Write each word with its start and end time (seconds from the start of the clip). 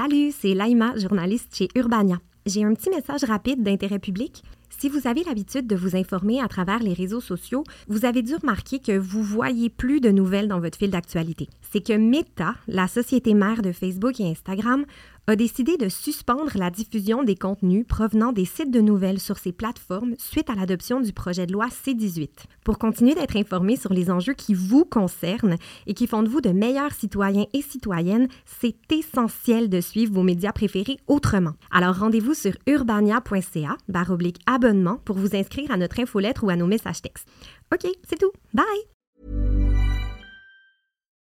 Salut, 0.00 0.30
c'est 0.30 0.54
Laïma, 0.54 0.96
journaliste 0.96 1.56
chez 1.56 1.66
Urbania. 1.74 2.20
J'ai 2.46 2.62
un 2.62 2.72
petit 2.72 2.88
message 2.88 3.24
rapide 3.24 3.64
d'intérêt 3.64 3.98
public. 3.98 4.44
Si 4.78 4.88
vous 4.88 5.08
avez 5.08 5.24
l'habitude 5.24 5.66
de 5.66 5.74
vous 5.74 5.96
informer 5.96 6.40
à 6.40 6.46
travers 6.46 6.78
les 6.78 6.92
réseaux 6.92 7.20
sociaux, 7.20 7.64
vous 7.88 8.04
avez 8.04 8.22
dû 8.22 8.36
remarquer 8.36 8.78
que 8.78 8.96
vous 8.96 9.24
voyez 9.24 9.70
plus 9.70 10.00
de 10.00 10.10
nouvelles 10.10 10.46
dans 10.46 10.60
votre 10.60 10.78
fil 10.78 10.90
d'actualité. 10.90 11.48
C'est 11.70 11.84
que 11.84 11.92
Meta, 11.92 12.54
la 12.66 12.88
société 12.88 13.34
mère 13.34 13.62
de 13.62 13.72
Facebook 13.72 14.20
et 14.20 14.30
Instagram, 14.30 14.84
a 15.26 15.36
décidé 15.36 15.76
de 15.76 15.90
suspendre 15.90 16.52
la 16.54 16.70
diffusion 16.70 17.22
des 17.22 17.34
contenus 17.34 17.84
provenant 17.86 18.32
des 18.32 18.46
sites 18.46 18.70
de 18.70 18.80
nouvelles 18.80 19.20
sur 19.20 19.36
ces 19.36 19.52
plateformes 19.52 20.14
suite 20.16 20.48
à 20.48 20.54
l'adoption 20.54 21.00
du 21.00 21.12
projet 21.12 21.46
de 21.46 21.52
loi 21.52 21.68
C-18. 21.68 22.30
Pour 22.64 22.78
continuer 22.78 23.14
d'être 23.14 23.36
informé 23.36 23.76
sur 23.76 23.92
les 23.92 24.10
enjeux 24.10 24.32
qui 24.32 24.54
vous 24.54 24.86
concernent 24.86 25.56
et 25.86 25.92
qui 25.92 26.06
font 26.06 26.22
de 26.22 26.30
vous 26.30 26.40
de 26.40 26.48
meilleurs 26.48 26.92
citoyens 26.92 27.44
et 27.52 27.60
citoyennes, 27.60 28.28
c'est 28.46 28.76
essentiel 28.90 29.68
de 29.68 29.82
suivre 29.82 30.14
vos 30.14 30.22
médias 30.22 30.52
préférés 30.52 30.96
autrement. 31.06 31.52
Alors 31.70 31.98
rendez-vous 31.98 32.34
sur 32.34 32.52
urbania.ca 32.66 33.76
oblique 34.08 34.40
abonnement 34.46 34.96
pour 35.04 35.16
vous 35.16 35.36
inscrire 35.36 35.70
à 35.70 35.76
notre 35.76 36.00
infolettre 36.00 36.44
ou 36.44 36.48
à 36.48 36.56
nos 36.56 36.66
messages 36.66 37.02
textes. 37.02 37.28
OK, 37.74 37.90
c'est 38.08 38.18
tout. 38.18 38.32
Bye! 38.54 39.57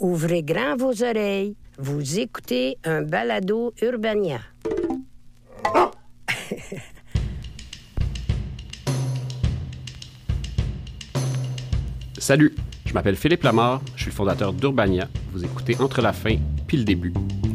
Ouvrez 0.00 0.44
grand 0.44 0.76
vos 0.76 1.02
oreilles. 1.02 1.56
Vous 1.76 2.20
écoutez 2.20 2.78
un 2.84 3.02
balado 3.02 3.74
Urbania. 3.82 4.38
Salut, 12.16 12.54
je 12.86 12.94
m'appelle 12.94 13.16
Philippe 13.16 13.42
Lamar, 13.42 13.80
je 13.96 14.02
suis 14.02 14.10
le 14.10 14.14
fondateur 14.14 14.52
d'Urbania. 14.52 15.08
Vous 15.32 15.44
écoutez 15.44 15.76
Entre 15.80 16.00
la 16.00 16.12
fin 16.12 16.36
puis 16.68 16.76
le 16.76 16.84
début, 16.84 17.12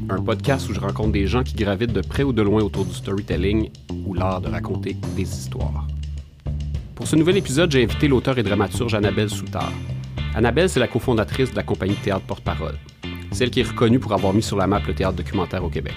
un 0.09 0.21
podcast 0.21 0.67
où 0.69 0.73
je 0.73 0.81
rencontre 0.81 1.14
des 1.14 1.27
gens 1.27 1.44
qui 1.44 1.53
gravitent 1.53 1.94
de 1.94 2.02
près 2.02 2.23
ou 2.23 2.33
de 2.33 2.41
loin 2.41 2.61
autour 2.61 2.83
du 2.83 2.94
storytelling 2.94 3.69
ou 4.05 4.14
l'art 4.14 4.41
de 4.41 4.49
raconter 4.49 4.97
des 5.16 5.21
histoires. 5.21 5.88
Pour 6.95 7.08
ce 7.08 7.16
nouvel 7.16 7.38
épisode, 7.38 7.71
j'ai 7.71 7.83
invité 7.83 8.09
l'auteur 8.09 8.38
et 8.38 8.44
dramaturge 8.44 8.95
Annabelle 8.95 9.30
Soutard. 9.30 9.71
Annabelle, 10.36 10.67
c'est 10.67 10.80
la 10.80 10.88
cofondatrice 10.88 11.52
de 11.52 11.56
la 11.56 11.62
compagnie 11.62 11.94
Théâtre 11.94 12.26
Porte-Parole, 12.26 12.76
celle 13.31 13.52
qui 13.52 13.59
est 13.59 13.67
reconnue 13.67 14.00
pour 14.00 14.14
avoir 14.14 14.34
mis 14.34 14.42
sur 14.42 14.58
la 14.58 14.66
map 14.66 14.81
le 14.88 14.95
théâtre 14.95 15.16
documentaire 15.16 15.64
au 15.64 15.70
Québec. 15.70 15.94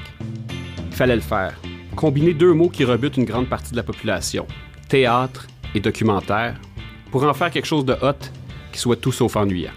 Il 0.90 0.94
fallait 0.94 1.14
le 1.14 1.22
faire. 1.22 1.58
Combiner 1.94 2.34
deux 2.34 2.52
mots 2.52 2.68
qui 2.68 2.84
rebutent 2.84 3.16
une 3.16 3.24
grande 3.24 3.48
partie 3.48 3.70
de 3.70 3.76
la 3.76 3.82
population, 3.82 4.46
théâtre 4.90 5.46
et 5.74 5.80
documentaire, 5.80 6.60
pour 7.10 7.24
en 7.24 7.32
faire 7.32 7.50
quelque 7.50 7.66
chose 7.66 7.86
de 7.86 7.94
hot 7.94 8.30
qui 8.72 8.78
soit 8.78 8.96
tout 8.96 9.12
sauf 9.12 9.36
ennuyant. 9.36 9.72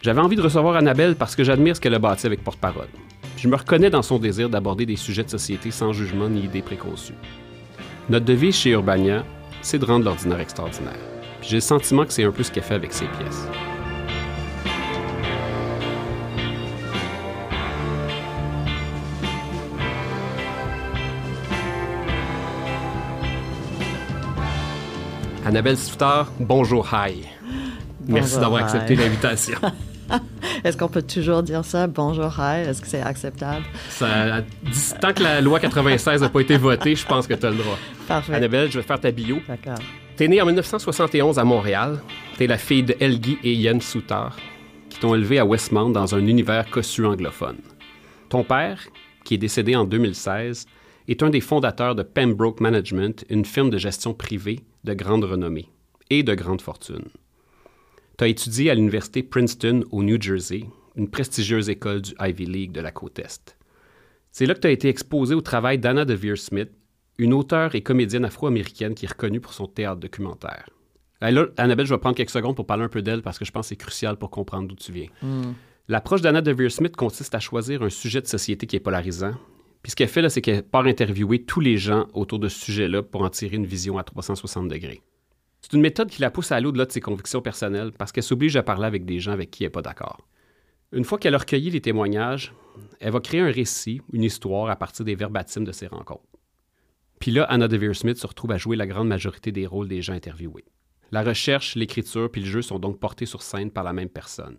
J'avais 0.00 0.20
envie 0.20 0.34
de 0.34 0.42
recevoir 0.42 0.74
Annabelle 0.74 1.14
parce 1.14 1.36
que 1.36 1.44
j'admire 1.44 1.76
ce 1.76 1.80
qu'elle 1.80 1.94
a 1.94 2.00
bâti 2.00 2.26
avec 2.26 2.42
Porte-Parole. 2.42 2.88
Je 3.36 3.46
me 3.46 3.54
reconnais 3.54 3.90
dans 3.90 4.02
son 4.02 4.18
désir 4.18 4.50
d'aborder 4.50 4.86
des 4.86 4.96
sujets 4.96 5.22
de 5.22 5.30
société 5.30 5.70
sans 5.70 5.92
jugement 5.92 6.28
ni 6.28 6.42
idées 6.42 6.62
préconçues. 6.62 7.14
Notre 8.08 8.24
devise 8.24 8.56
chez 8.56 8.70
Urbania, 8.70 9.24
c'est 9.60 9.78
de 9.78 9.84
rendre 9.84 10.04
l'ordinaire 10.04 10.40
extraordinaire. 10.40 11.11
Puis 11.42 11.50
j'ai 11.50 11.56
le 11.56 11.60
sentiment 11.60 12.04
que 12.06 12.12
c'est 12.12 12.22
un 12.22 12.30
peu 12.30 12.44
ce 12.44 12.52
qu'elle 12.52 12.62
fait 12.62 12.74
avec 12.76 12.92
ses 12.92 13.06
pièces. 13.06 13.48
Annabelle 25.44 25.76
Soutard, 25.76 26.30
bonjour, 26.38 26.88
hi. 26.92 27.22
Merci 28.06 28.34
Bonjour, 28.34 28.40
d'avoir 28.40 28.60
hi. 28.60 28.64
accepté 28.64 28.94
l'invitation. 28.96 29.58
Est-ce 30.64 30.76
qu'on 30.76 30.88
peut 30.88 31.02
toujours 31.02 31.42
dire 31.42 31.64
ça? 31.64 31.86
Bonjour, 31.88 32.32
hi? 32.38 32.60
Est-ce 32.68 32.80
que 32.80 32.86
c'est 32.86 33.02
acceptable? 33.02 33.64
Ça- 33.88 34.42
tant 35.00 35.12
que 35.12 35.22
la 35.22 35.40
loi 35.40 35.58
96 35.58 36.20
n'a 36.22 36.28
pas 36.28 36.40
été 36.40 36.56
votée, 36.56 36.94
je 36.94 37.04
pense 37.06 37.26
que 37.26 37.34
tu 37.34 37.44
as 37.46 37.50
le 37.50 37.56
droit. 37.56 37.78
Parfait. 38.06 38.34
Annabelle, 38.34 38.70
je 38.70 38.78
vais 38.78 38.84
faire 38.84 39.00
ta 39.00 39.10
bio. 39.10 39.38
D'accord. 39.48 39.78
T'es 40.14 40.28
née 40.28 40.42
en 40.42 40.46
1971 40.46 41.38
à 41.38 41.44
Montréal. 41.44 41.98
T'es 42.36 42.46
la 42.46 42.58
fille 42.58 42.82
de 42.82 42.94
Helgi 43.00 43.38
et 43.42 43.54
Ian 43.54 43.80
Soutard, 43.80 44.36
qui 44.90 44.98
t'ont 44.98 45.14
élevé 45.14 45.38
à 45.38 45.46
Westmount 45.46 45.88
dans 45.88 46.14
un 46.14 46.26
univers 46.26 46.68
cossu 46.70 47.06
anglophone. 47.06 47.56
Ton 48.28 48.44
père, 48.44 48.86
qui 49.24 49.34
est 49.34 49.38
décédé 49.38 49.74
en 49.74 49.86
2016, 49.86 50.66
est 51.08 51.22
un 51.22 51.30
des 51.30 51.40
fondateurs 51.40 51.94
de 51.94 52.02
Pembroke 52.02 52.60
Management, 52.60 53.24
une 53.30 53.46
firme 53.46 53.70
de 53.70 53.78
gestion 53.78 54.12
privée 54.12 54.60
de 54.84 54.92
grande 54.92 55.24
renommée 55.24 55.70
et 56.10 56.22
de 56.22 56.34
grande 56.34 56.60
fortune. 56.60 57.08
Tu 58.18 58.24
as 58.24 58.28
étudié 58.28 58.70
à 58.70 58.74
l'université 58.74 59.22
Princeton 59.22 59.82
au 59.90 60.02
New 60.02 60.20
Jersey, 60.20 60.64
une 60.94 61.08
prestigieuse 61.08 61.70
école 61.70 62.02
du 62.02 62.12
Ivy 62.20 62.44
League 62.44 62.72
de 62.72 62.82
la 62.82 62.92
côte 62.92 63.18
Est. 63.18 63.56
C'est 64.30 64.44
là 64.44 64.52
que 64.54 64.60
tu 64.60 64.66
as 64.66 64.72
été 64.72 64.90
exposé 64.90 65.34
au 65.34 65.40
travail 65.40 65.78
d'Anna 65.78 66.04
DeVere 66.04 66.36
Smith, 66.36 66.70
une 67.18 67.32
auteure 67.32 67.74
et 67.74 67.82
comédienne 67.82 68.24
afro-américaine 68.24 68.94
qui 68.94 69.04
est 69.04 69.08
reconnue 69.08 69.40
pour 69.40 69.52
son 69.52 69.66
théâtre 69.66 70.00
documentaire. 70.00 70.68
Là, 71.20 71.46
Annabelle, 71.56 71.86
je 71.86 71.94
vais 71.94 72.00
prendre 72.00 72.16
quelques 72.16 72.30
secondes 72.30 72.56
pour 72.56 72.66
parler 72.66 72.82
un 72.82 72.88
peu 72.88 73.02
d'elle 73.02 73.22
parce 73.22 73.38
que 73.38 73.44
je 73.44 73.52
pense 73.52 73.66
que 73.66 73.68
c'est 73.68 73.76
crucial 73.76 74.16
pour 74.16 74.30
comprendre 74.30 74.66
d'où 74.66 74.74
tu 74.74 74.92
viens. 74.92 75.08
L'approche 75.88 76.20
d'Anna 76.20 76.40
DeVere 76.40 76.70
Smith 76.70 76.96
consiste 76.96 77.34
à 77.34 77.40
choisir 77.40 77.82
un 77.82 77.90
sujet 77.90 78.20
de 78.20 78.26
société 78.26 78.66
qui 78.66 78.76
est 78.76 78.80
polarisant. 78.80 79.34
Puis 79.82 79.90
ce 79.90 79.96
qu'elle 79.96 80.08
fait, 80.08 80.22
là, 80.22 80.30
c'est 80.30 80.40
qu'elle 80.40 80.62
part 80.62 80.86
interviewer 80.86 81.42
tous 81.42 81.60
les 81.60 81.76
gens 81.76 82.06
autour 82.14 82.38
de 82.38 82.48
ce 82.48 82.58
sujet-là 82.64 83.02
pour 83.02 83.22
en 83.22 83.30
tirer 83.30 83.56
une 83.56 83.66
vision 83.66 83.98
à 83.98 84.04
360 84.04 84.68
degrés. 84.68 85.02
C'est 85.60 85.74
une 85.74 85.80
méthode 85.80 86.08
qui 86.08 86.20
la 86.20 86.30
pousse 86.30 86.50
à 86.52 86.56
aller 86.56 86.66
au-delà 86.66 86.86
de 86.86 86.92
ses 86.92 87.00
convictions 87.00 87.40
personnelles 87.40 87.92
parce 87.96 88.10
qu'elle 88.10 88.24
s'oblige 88.24 88.56
à 88.56 88.62
parler 88.62 88.86
avec 88.86 89.04
des 89.04 89.20
gens 89.20 89.32
avec 89.32 89.50
qui 89.50 89.64
elle 89.64 89.68
n'est 89.68 89.72
pas 89.72 89.82
d'accord. 89.82 90.26
Une 90.92 91.04
fois 91.04 91.18
qu'elle 91.18 91.34
a 91.34 91.38
recueilli 91.38 91.70
les 91.70 91.80
témoignages, 91.80 92.52
elle 93.00 93.12
va 93.12 93.20
créer 93.20 93.40
un 93.40 93.50
récit, 93.50 94.02
une 94.12 94.24
histoire 94.24 94.70
à 94.70 94.76
partir 94.76 95.04
des 95.04 95.14
verbatims 95.14 95.64
de 95.64 95.72
ses 95.72 95.86
rencontres. 95.86 96.22
Puis 97.22 97.30
là, 97.30 97.44
Anna 97.44 97.68
DeVere 97.68 97.94
Smith 97.94 98.16
se 98.16 98.26
retrouve 98.26 98.50
à 98.50 98.58
jouer 98.58 98.74
la 98.74 98.88
grande 98.88 99.06
majorité 99.06 99.52
des 99.52 99.64
rôles 99.64 99.86
des 99.86 100.02
gens 100.02 100.12
interviewés. 100.12 100.64
La 101.12 101.22
recherche, 101.22 101.76
l'écriture 101.76 102.28
puis 102.28 102.40
le 102.40 102.48
jeu 102.48 102.62
sont 102.62 102.80
donc 102.80 102.98
portés 102.98 103.26
sur 103.26 103.42
scène 103.42 103.70
par 103.70 103.84
la 103.84 103.92
même 103.92 104.08
personne. 104.08 104.56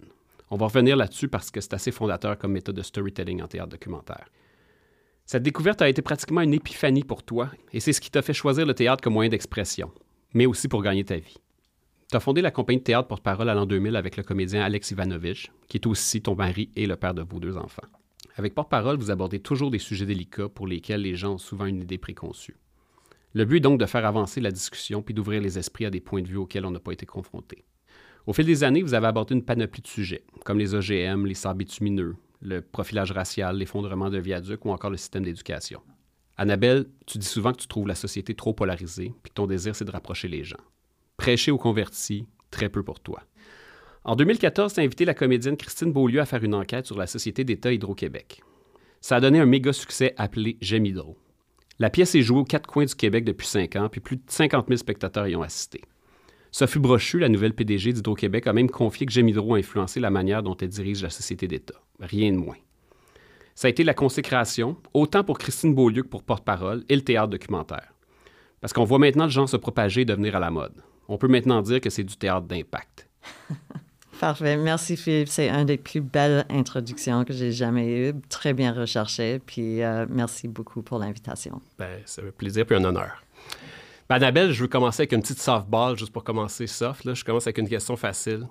On 0.50 0.56
va 0.56 0.68
revenir 0.68 0.96
là-dessus 0.96 1.28
parce 1.28 1.52
que 1.52 1.60
c'est 1.60 1.74
assez 1.74 1.92
fondateur 1.92 2.38
comme 2.38 2.54
méthode 2.54 2.78
de 2.78 2.82
storytelling 2.82 3.42
en 3.42 3.48
théâtre 3.48 3.72
documentaire. 3.72 4.30
Cette 5.26 5.44
découverte 5.44 5.82
a 5.82 5.90
été 5.90 6.02
pratiquement 6.02 6.40
une 6.40 6.54
épiphanie 6.54 7.04
pour 7.04 7.24
toi 7.24 7.50
et 7.74 7.82
c'est 7.82 7.92
ce 7.92 8.00
qui 8.00 8.10
t'a 8.10 8.22
fait 8.22 8.34
choisir 8.34 8.66
le 8.66 8.74
théâtre 8.74 9.04
comme 9.04 9.12
moyen 9.12 9.30
d'expression, 9.30 9.92
mais 10.34 10.46
aussi 10.46 10.70
pour 10.70 10.84
gagner 10.84 11.04
ta 11.04 11.18
vie. 11.18 11.36
Tu 12.10 12.16
as 12.16 12.22
fondé 12.22 12.42
la 12.42 12.52
compagnie 12.52 12.80
de 12.80 12.84
théâtre 12.84 13.10
porte-parole 13.10 13.50
à 13.50 13.56
l'an 13.56 13.66
2000 13.66 13.98
avec 13.98 14.16
le 14.16 14.24
comédien 14.24 14.64
Alex 14.64 14.92
Ivanovich, 14.92 15.52
qui 15.68 15.76
est 15.76 15.86
aussi 15.86 16.22
ton 16.22 16.36
mari 16.36 16.70
et 16.78 16.88
le 16.88 16.96
père 16.96 17.14
de 17.14 17.24
vos 17.24 17.42
deux 17.42 17.58
enfants. 17.58 17.84
Avec 18.36 18.56
porte-parole, 18.56 18.98
vous 18.98 19.12
abordez 19.12 19.40
toujours 19.40 19.70
des 19.70 19.80
sujets 19.80 20.06
délicats 20.06 20.50
pour 20.50 20.66
lesquels 20.66 21.02
les 21.02 21.16
gens 21.16 21.34
ont 21.34 21.38
souvent 21.38 21.66
une 21.66 21.82
idée 21.82 22.00
préconçue. 22.00 22.58
Le 23.34 23.46
but 23.46 23.58
est 23.58 23.62
donc 23.62 23.80
de 23.80 23.86
faire 23.86 24.06
avancer 24.06 24.42
la 24.42 24.52
discussion 24.52 25.02
puis 25.02 25.14
d'ouvrir 25.14 25.42
les 25.42 25.58
esprits 25.60 25.86
à 25.86 25.90
des 25.90 26.00
points 26.00 26.22
de 26.22 26.28
vue 26.28 26.38
auxquels 26.38 26.66
on 26.66 26.72
n'a 26.72 26.80
pas 26.80 26.92
été 26.92 27.06
confronté. 27.06 27.64
Au 28.26 28.34
fil 28.34 28.46
des 28.46 28.64
années, 28.64 28.82
vous 28.82 28.94
avez 28.94 29.08
abordé 29.08 29.36
une 29.36 29.44
panoplie 29.44 29.82
de 29.82 29.88
sujets, 29.88 30.24
comme 30.46 30.58
les 30.58 30.74
OGM, 30.74 31.26
les 31.26 31.34
sables 31.34 31.60
bitumineux, 31.60 32.16
le 32.42 32.62
profilage 32.62 33.12
racial, 33.12 33.58
l'effondrement 33.58 34.10
de 34.10 34.18
viaducs 34.18 34.66
ou 34.66 34.72
encore 34.72 34.92
le 34.92 34.98
système 34.98 35.24
d'éducation. 35.24 35.82
Annabelle, 36.38 36.86
tu 37.06 37.18
dis 37.18 37.28
souvent 37.28 37.52
que 37.52 37.62
tu 37.62 37.68
trouves 37.68 37.88
la 37.88 37.96
société 37.96 38.34
trop 38.34 38.54
polarisée 38.54 39.14
puis 39.22 39.30
que 39.30 39.36
ton 39.36 39.46
désir, 39.46 39.76
c'est 39.76 39.86
de 39.86 39.92
rapprocher 39.92 40.28
les 40.28 40.44
gens. 40.44 40.58
Prêcher 41.18 41.52
aux 41.52 41.58
convertis, 41.58 42.26
très 42.50 42.70
peu 42.70 42.82
pour 42.82 43.00
toi. 43.00 43.22
En 44.06 44.18
2014, 44.18 44.74
tu 44.74 44.80
as 44.82 44.84
invité 44.84 45.06
la 45.06 45.14
comédienne 45.14 45.56
Christine 45.56 45.94
Beaulieu 45.94 46.20
à 46.20 46.26
faire 46.26 46.44
une 46.44 46.56
enquête 46.56 46.86
sur 46.86 46.98
la 46.98 47.08
société 47.08 47.46
d'État 47.46 47.72
Hydro-Québec. 47.72 48.42
Ça 49.00 49.16
a 49.16 49.22
donné 49.22 49.40
un 49.40 49.46
méga 49.46 49.72
succès 49.72 50.14
appelé 50.18 50.58
J'aime 50.60 50.86
Hydro. 50.86 51.18
La 51.80 51.90
pièce 51.90 52.14
est 52.14 52.22
jouée 52.22 52.40
aux 52.40 52.44
quatre 52.44 52.68
coins 52.68 52.84
du 52.84 52.96
Québec 52.96 53.24
depuis 53.24 53.48
cinq 53.48 53.78
ans, 53.78 53.88
puis 53.88 54.02
plus 54.02 54.18
de 54.18 54.24
50 54.28 54.68
000 54.68 54.78
spectateurs 54.78 55.28
y 55.28 55.38
ont 55.38 55.42
assisté. 55.42 55.82
Sophie 56.52 56.80
Brochu, 56.80 57.18
la 57.18 57.30
nouvelle 57.30 57.54
PDG 57.54 57.94
d'Hydro-Québec, 57.94 58.46
a 58.46 58.52
même 58.52 58.70
confié 58.70 59.06
que 59.06 59.14
J'aime 59.14 59.30
Hydro 59.30 59.56
a 59.56 59.58
influencé 59.58 60.02
la 60.02 60.10
manière 60.10 60.44
dont 60.44 60.58
elle 60.58 60.68
dirige 60.68 61.02
la 61.02 61.10
société 61.10 61.48
d'État. 61.48 61.82
Rien 62.02 62.34
de 62.34 62.38
moins. 62.38 62.58
Ça 63.56 63.68
a 63.68 63.70
été 63.70 63.86
la 63.86 63.94
consécration, 63.94 64.76
autant 64.94 65.24
pour 65.24 65.38
Christine 65.38 65.74
Beaulieu 65.74 66.04
que 66.04 66.10
pour 66.10 66.24
Porte-Parole 66.24 66.84
et 66.90 66.96
le 66.98 67.04
théâtre 67.04 67.30
documentaire. 67.30 67.94
Parce 68.60 68.74
qu'on 68.74 68.84
voit 68.84 69.00
maintenant 69.00 69.26
le 69.26 69.32
genre 69.32 69.48
se 69.48 69.58
propager 69.58 70.02
et 70.02 70.06
devenir 70.06 70.36
à 70.36 70.40
la 70.42 70.52
mode. 70.52 70.84
On 71.08 71.18
peut 71.18 71.30
maintenant 71.30 71.62
dire 71.62 71.80
que 71.80 71.90
c'est 71.90 72.04
du 72.04 72.18
théâtre 72.18 72.48
d'impact. 72.48 73.08
Parfait. 74.24 74.56
Merci, 74.56 74.96
Philippe. 74.96 75.28
C'est 75.28 75.50
une 75.50 75.66
des 75.66 75.76
plus 75.76 76.00
belles 76.00 76.46
introductions 76.50 77.26
que 77.26 77.34
j'ai 77.34 77.52
jamais 77.52 78.08
eues. 78.08 78.14
Très 78.30 78.54
bien 78.54 78.72
recherché. 78.72 79.40
Puis 79.46 79.84
euh, 79.84 80.06
merci 80.10 80.48
beaucoup 80.48 80.82
pour 80.82 80.98
l'invitation. 80.98 81.62
Ben, 81.78 82.02
c'est 82.06 82.26
un 82.26 82.32
plaisir 82.32 82.66
et 82.72 82.76
un 82.76 82.86
honneur. 82.86 83.22
Ben, 84.08 84.16
Annabelle, 84.16 84.54
je 84.54 84.62
veux 84.62 84.70
commencer 84.70 85.02
avec 85.02 85.12
une 85.12 85.20
petite 85.20 85.42
softball, 85.42 85.98
juste 85.98 86.14
pour 86.14 86.24
commencer 86.24 86.68
soft. 86.68 87.04
Là. 87.04 87.16
Je 87.16 87.26
commence 87.26 87.48
avec 87.48 87.58
une 87.58 87.68
question 87.68 87.98
facile. 87.98 88.48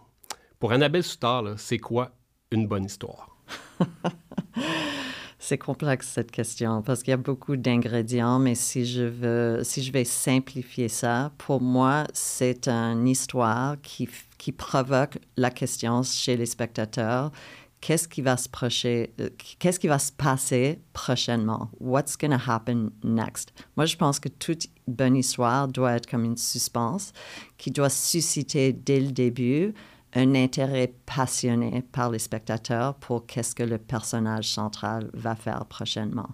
Pour 0.58 0.72
Annabelle 0.72 1.02
Soutard, 1.02 1.44
c'est 1.56 1.78
quoi 1.78 2.10
une 2.50 2.66
bonne 2.66 2.84
histoire? 2.84 3.34
C'est 5.44 5.59
complexe 5.59 6.06
cette 6.06 6.31
question 6.31 6.83
parce 6.83 7.03
qu'il 7.03 7.11
y 7.11 7.15
a 7.15 7.17
beaucoup 7.17 7.56
d'ingrédients, 7.56 8.39
mais 8.39 8.55
si 8.55 8.87
je 8.87 9.03
veux, 9.03 9.65
si 9.65 9.83
je 9.83 9.91
vais 9.91 10.05
simplifier 10.05 10.87
ça, 10.89 11.33
pour 11.37 11.61
moi, 11.61 12.05
c'est 12.12 12.69
une 12.69 13.09
histoire 13.09 13.75
qui, 13.83 14.09
qui 14.39 14.53
provoque 14.53 15.19
la 15.37 15.50
question 15.50 16.05
chez 16.05 16.37
les 16.37 16.47
spectateurs. 16.47 17.33
Qu'est-ce 17.81 18.06
qui 18.06 18.23
va 18.23 18.37
se 18.37 18.49
euh, 18.87 19.31
qu'est-ce 19.59 19.81
qui 19.81 19.89
va 19.89 19.99
se 19.99 20.12
passer 20.12 20.79
prochainement? 20.93 21.71
What's 21.81 22.17
going 22.17 22.31
to 22.31 22.39
happen 22.49 22.91
next? 23.03 23.53
Moi, 23.77 23.87
je 23.87 23.97
pense 23.97 24.21
que 24.21 24.29
toute 24.29 24.69
bonne 24.87 25.17
histoire 25.17 25.67
doit 25.67 25.94
être 25.94 26.09
comme 26.09 26.25
une 26.25 26.37
suspense 26.37 27.12
qui 27.59 27.73
doit 27.73 27.91
susciter 27.91 28.73
dès 28.73 29.00
le 29.00 29.11
début 29.11 29.75
un 30.14 30.35
intérêt 30.35 30.93
passionné 31.06 31.82
par 31.93 32.11
les 32.11 32.19
spectateurs 32.19 32.94
pour 32.94 33.26
qu'est-ce 33.26 33.55
que 33.55 33.62
le 33.62 33.79
personnage 33.79 34.49
central 34.49 35.11
va 35.14 35.35
faire 35.35 35.64
prochainement. 35.67 36.29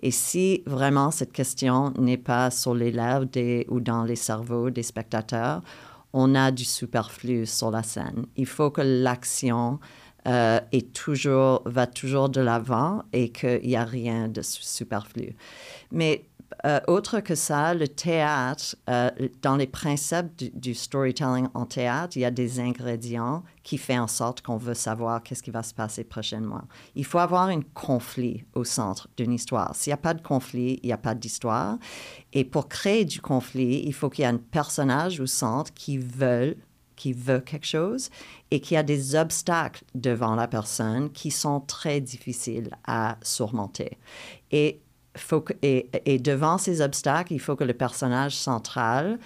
Et 0.00 0.10
si 0.10 0.62
vraiment 0.66 1.10
cette 1.10 1.32
question 1.32 1.92
n'est 1.98 2.16
pas 2.16 2.50
sur 2.50 2.74
les 2.74 2.92
lèvres 2.92 3.26
ou 3.68 3.80
dans 3.80 4.04
les 4.04 4.16
cerveaux 4.16 4.70
des 4.70 4.82
spectateurs, 4.82 5.62
on 6.12 6.34
a 6.36 6.52
du 6.52 6.64
superflu 6.64 7.44
sur 7.44 7.72
la 7.72 7.82
scène. 7.82 8.26
Il 8.36 8.46
faut 8.46 8.70
que 8.70 8.82
l'action 8.82 9.80
euh, 10.26 10.60
toujours, 10.94 11.62
va 11.66 11.86
toujours 11.86 12.28
de 12.28 12.40
l'avant 12.40 13.02
et 13.12 13.30
qu'il 13.30 13.60
n'y 13.64 13.76
a 13.76 13.84
rien 13.84 14.28
de 14.28 14.40
superflu. 14.42 15.34
Mais 15.90 16.24
euh, 16.64 16.80
autre 16.86 17.20
que 17.20 17.34
ça, 17.34 17.74
le 17.74 17.88
théâtre, 17.88 18.76
euh, 18.88 19.10
dans 19.42 19.56
les 19.56 19.66
principes 19.66 20.34
du, 20.36 20.74
storytelling 20.74 21.48
en 21.54 21.66
théâtre, 21.66 22.16
il 22.16 22.20
y 22.20 22.24
a 22.24 22.30
des 22.30 22.60
ingrédients 22.60 23.42
qui 23.62 23.76
font 23.76 24.00
en 24.00 24.06
sorte 24.06 24.40
qu'on 24.40 24.56
veut 24.56 24.74
savoir 24.74 25.22
qu'est-ce 25.22 25.42
qui 25.42 25.50
va 25.50 25.62
se 25.62 25.74
passer 25.74 26.04
prochainement. 26.04 26.62
Il 26.94 27.04
faut 27.04 27.18
avoir 27.18 27.48
un 27.48 27.60
conflit 27.74 28.44
au 28.54 28.64
centre 28.64 29.08
d'une 29.16 29.32
histoire. 29.32 29.74
S'il 29.74 29.90
n'y 29.90 29.94
a 29.94 29.98
pas 29.98 30.14
de 30.14 30.22
conflit, 30.22 30.80
il 30.82 30.86
n'y 30.86 30.92
a 30.92 30.98
pas 30.98 31.14
d'histoire. 31.14 31.78
Et 32.32 32.44
pour 32.44 32.68
créer 32.68 33.04
du 33.04 33.20
conflit, 33.20 33.82
il 33.84 33.92
faut 33.92 34.08
qu'il 34.08 34.22
y 34.22 34.26
ait 34.26 34.30
un 34.30 34.38
personnage 34.38 35.20
au 35.20 35.26
centre 35.26 35.72
qui 35.74 35.98
veut 35.98 36.56
quelque 36.96 37.66
chose 37.66 38.10
et 38.50 38.60
qui 38.60 38.76
a 38.76 38.82
des 38.82 39.14
obstacles 39.16 39.84
devant 39.94 40.34
la 40.34 40.48
personne 40.48 41.10
qui 41.10 41.30
sont 41.30 41.60
très 41.60 42.00
difficiles 42.00 42.70
à 42.86 43.18
surmonter. 43.22 43.98
Et 44.50 44.80
et, 45.62 46.18
devant 46.18 46.58
ces 46.58 46.80
obstacles, 46.80 47.32
il 47.32 47.40
faut 47.40 47.56
que 47.56 47.64
le 47.64 47.74
personnage 47.74 48.36
central 48.36 49.18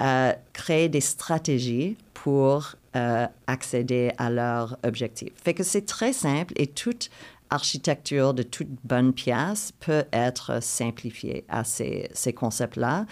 euh, 0.00 0.32
crée 0.52 0.88
des 0.88 1.00
stratégies 1.00 1.96
pour 2.14 2.74
euh, 2.96 3.26
accéder 3.46 4.10
à 4.18 4.30
leur 4.30 4.76
objectif. 4.84 5.30
Fait 5.42 5.54
que 5.54 5.62
c'est 5.62 5.86
très 5.86 6.12
simple 6.12 6.54
et 6.56 6.66
toute 6.66 7.10
architecture 7.50 8.34
de 8.34 8.42
toute 8.42 8.68
bonne 8.84 9.12
pièce 9.12 9.72
peut 9.78 10.04
être 10.12 10.62
simplifiée 10.62 11.44
à 11.48 11.64
ces, 11.64 12.08
ces 12.12 12.32
concepts-là. 12.32 13.06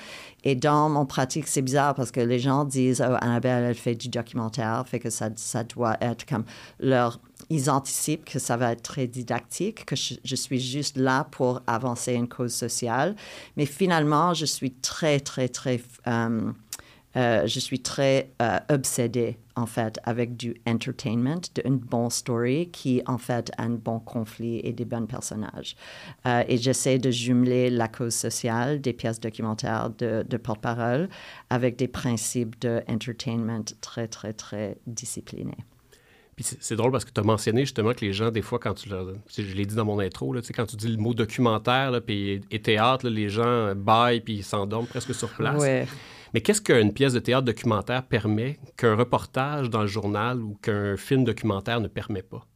Et 0.44 0.54
dans 0.54 0.88
mon 0.88 1.06
pratique, 1.06 1.46
c'est 1.46 1.62
bizarre 1.62 1.94
parce 1.94 2.10
que 2.10 2.20
les 2.20 2.38
gens 2.38 2.64
disent 2.64 3.04
oh, 3.06 3.16
Annabelle, 3.20 3.64
elle 3.64 3.74
fait 3.74 3.94
du 3.94 4.08
documentaire, 4.08 4.84
fait 4.86 4.98
que 4.98 5.10
ça 5.10 5.30
doit 5.64 5.96
être 6.00 6.26
comme 6.26 6.44
leur. 6.80 7.20
Ils 7.52 7.68
anticipent 7.68 8.24
que 8.24 8.38
ça 8.38 8.56
va 8.56 8.72
être 8.72 8.80
très 8.80 9.06
didactique, 9.06 9.84
que 9.84 9.94
je, 9.94 10.34
suis 10.36 10.58
juste 10.58 10.96
là 10.96 11.24
pour 11.30 11.60
avancer 11.66 12.14
une 12.14 12.26
cause 12.26 12.54
sociale. 12.54 13.14
Mais 13.58 13.66
finalement, 13.66 14.32
je 14.32 14.46
suis 14.46 14.70
très, 14.70 15.20
très, 15.20 15.50
très. 15.50 15.78
Euh, 16.06 16.50
euh, 17.14 17.46
je 17.46 17.60
suis 17.60 17.80
très 17.80 18.30
euh, 18.40 18.58
obsédée, 18.70 19.36
en 19.54 19.66
fait, 19.66 19.98
avec 20.04 20.34
du 20.34 20.54
entertainment, 20.66 21.42
d'une 21.54 21.76
bonne 21.76 22.08
story 22.08 22.70
qui, 22.70 23.02
en 23.04 23.18
fait, 23.18 23.50
a 23.58 23.64
un 23.64 23.76
bon 23.76 24.00
conflit 24.00 24.60
et 24.64 24.72
des 24.72 24.86
bons 24.86 25.04
personnages. 25.04 25.76
Et 26.24 26.56
j'essaie 26.56 26.98
de 26.98 27.10
jumeler 27.10 27.68
la 27.68 27.88
cause 27.88 28.14
sociale 28.14 28.80
des 28.80 28.94
pièces 28.94 29.20
documentaires 29.20 29.90
de, 29.90 30.24
de 30.26 30.36
porte-parole 30.38 31.10
avec 31.50 31.76
des 31.76 31.88
principes 31.88 32.58
de 32.62 32.82
entertainment 32.88 33.66
très, 33.82 34.08
très, 34.08 34.32
très 34.32 34.78
disciplinés. 34.86 35.58
Puis 36.36 36.46
c'est 36.60 36.76
drôle 36.76 36.90
parce 36.90 37.04
que 37.04 37.10
tu 37.10 37.20
as 37.20 37.24
mentionné 37.24 37.60
justement 37.62 37.92
que 37.92 38.00
les 38.00 38.12
gens, 38.12 38.30
des 38.30 38.40
fois, 38.40 38.58
quand 38.58 38.74
tu 38.74 38.88
leur. 38.88 39.06
Je 39.36 39.42
l'ai 39.42 39.66
dit 39.66 39.74
dans 39.74 39.84
mon 39.84 39.98
intro, 39.98 40.32
là, 40.32 40.40
quand 40.54 40.66
tu 40.66 40.76
dis 40.76 40.88
le 40.88 40.96
mot 40.96 41.12
documentaire 41.12 41.90
là, 41.90 42.00
puis, 42.00 42.40
et 42.50 42.62
théâtre, 42.62 43.08
les 43.08 43.28
gens 43.28 43.74
baillent 43.74 44.20
puis 44.20 44.36
ils 44.36 44.44
s'endorment 44.44 44.86
presque 44.86 45.14
sur 45.14 45.28
place. 45.28 45.60
Ouais. 45.60 45.86
Mais 46.34 46.40
qu'est-ce 46.40 46.62
qu'une 46.62 46.94
pièce 46.94 47.12
de 47.12 47.18
théâtre 47.18 47.44
documentaire 47.44 48.02
permet 48.04 48.58
qu'un 48.76 48.96
reportage 48.96 49.68
dans 49.68 49.82
le 49.82 49.86
journal 49.86 50.40
ou 50.40 50.56
qu'un 50.62 50.96
film 50.96 51.24
documentaire 51.24 51.80
ne 51.80 51.88
permet 51.88 52.22
pas? 52.22 52.46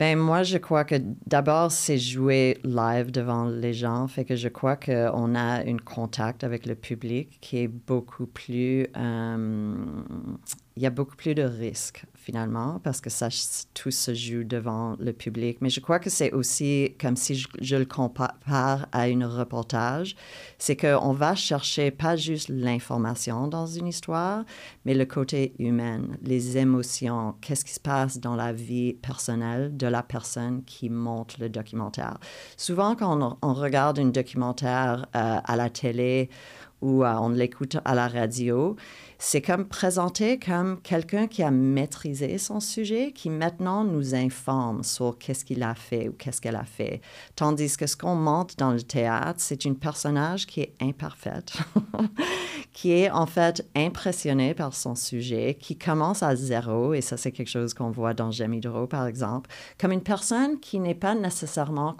Ben 0.00 0.18
moi, 0.18 0.42
je 0.42 0.58
crois 0.58 0.84
que 0.84 0.96
d'abord, 1.26 1.70
c'est 1.70 1.98
jouer 1.98 2.58
live 2.64 3.12
devant 3.12 3.44
les 3.44 3.72
gens. 3.72 4.08
Fait 4.08 4.24
que 4.24 4.34
je 4.34 4.48
crois 4.48 4.74
qu'on 4.74 5.34
a 5.36 5.64
un 5.64 5.76
contact 5.76 6.42
avec 6.42 6.66
le 6.66 6.74
public 6.74 7.38
qui 7.40 7.58
est 7.58 7.68
beaucoup 7.68 8.26
plus... 8.26 8.88
Euh, 8.96 9.76
il 10.76 10.82
y 10.82 10.86
a 10.86 10.90
beaucoup 10.90 11.16
plus 11.16 11.34
de 11.34 11.42
risques 11.42 12.04
finalement, 12.22 12.80
parce 12.84 13.00
que 13.00 13.10
ça, 13.10 13.28
tout 13.74 13.90
se 13.90 14.14
joue 14.14 14.44
devant 14.44 14.94
le 15.00 15.12
public. 15.12 15.58
Mais 15.60 15.70
je 15.70 15.80
crois 15.80 15.98
que 15.98 16.08
c'est 16.08 16.30
aussi 16.32 16.94
comme 17.00 17.16
si 17.16 17.34
je, 17.60 17.76
le 17.76 17.84
compare 17.84 18.86
à 18.92 19.08
une 19.08 19.24
reportage, 19.24 20.14
c'est 20.56 20.76
qu'on 20.76 21.12
va 21.12 21.34
chercher 21.34 21.90
pas 21.90 22.14
juste 22.14 22.48
l'information 22.48 23.48
dans 23.48 23.66
une 23.66 23.88
histoire, 23.88 24.44
mais 24.84 24.94
le 24.94 25.04
côté 25.04 25.54
humain, 25.58 26.02
les 26.22 26.58
émotions, 26.58 27.34
qu'est-ce 27.40 27.64
qui 27.64 27.74
se 27.74 27.80
passe 27.80 28.20
dans 28.20 28.36
la 28.36 28.52
vie 28.52 28.92
personnelle 28.94 29.76
de 29.76 29.88
la 29.88 30.04
personne 30.04 30.62
qui 30.64 30.90
monte 30.90 31.38
le 31.38 31.48
documentaire. 31.48 32.18
Souvent, 32.56 32.94
quand 32.94 33.36
on, 33.42 33.52
regarde 33.52 33.98
un 33.98 34.06
documentaire 34.06 35.06
euh, 35.16 35.38
à 35.44 35.56
la 35.56 35.70
télé, 35.70 36.30
ou 36.82 37.04
on 37.04 37.28
l'écoute 37.30 37.78
à 37.84 37.94
la 37.94 38.08
radio, 38.08 38.76
c'est 39.18 39.40
comme 39.40 39.66
présenté 39.66 40.38
comme 40.40 40.80
quelqu'un 40.82 41.28
qui 41.28 41.44
a 41.44 41.52
maîtrisé 41.52 42.38
son 42.38 42.58
sujet, 42.58 43.12
qui 43.12 43.30
maintenant 43.30 43.84
nous 43.84 44.16
informe 44.16 44.82
sur 44.82 45.16
qu'est-ce 45.16 45.44
qu'il 45.44 45.62
a 45.62 45.76
fait 45.76 46.08
ou 46.08 46.12
qu'est-ce 46.12 46.40
qu'elle 46.40 46.56
a 46.56 46.64
fait. 46.64 47.00
Tandis 47.36 47.76
que 47.76 47.86
ce 47.86 47.96
qu'on 47.96 48.16
montre 48.16 48.56
dans 48.56 48.72
le 48.72 48.82
théâtre, 48.82 49.38
c'est 49.38 49.64
une 49.64 49.76
personnage 49.76 50.46
qui 50.46 50.62
est 50.62 50.74
imparfaite, 50.80 51.52
qui 52.72 52.90
est 52.90 53.10
en 53.10 53.26
fait 53.26 53.64
impressionné 53.76 54.54
par 54.54 54.74
son 54.74 54.96
sujet, 54.96 55.56
qui 55.58 55.78
commence 55.78 56.24
à 56.24 56.34
zéro, 56.34 56.92
et 56.92 57.00
ça 57.00 57.16
c'est 57.16 57.30
quelque 57.30 57.48
chose 57.48 57.74
qu'on 57.74 57.92
voit 57.92 58.14
dans 58.14 58.32
Jamie 58.32 58.60
par 58.90 59.06
exemple, 59.06 59.50
comme 59.78 59.92
une 59.92 60.02
personne 60.02 60.58
qui 60.58 60.80
n'est 60.80 60.94
pas 60.96 61.14
nécessairement, 61.14 61.94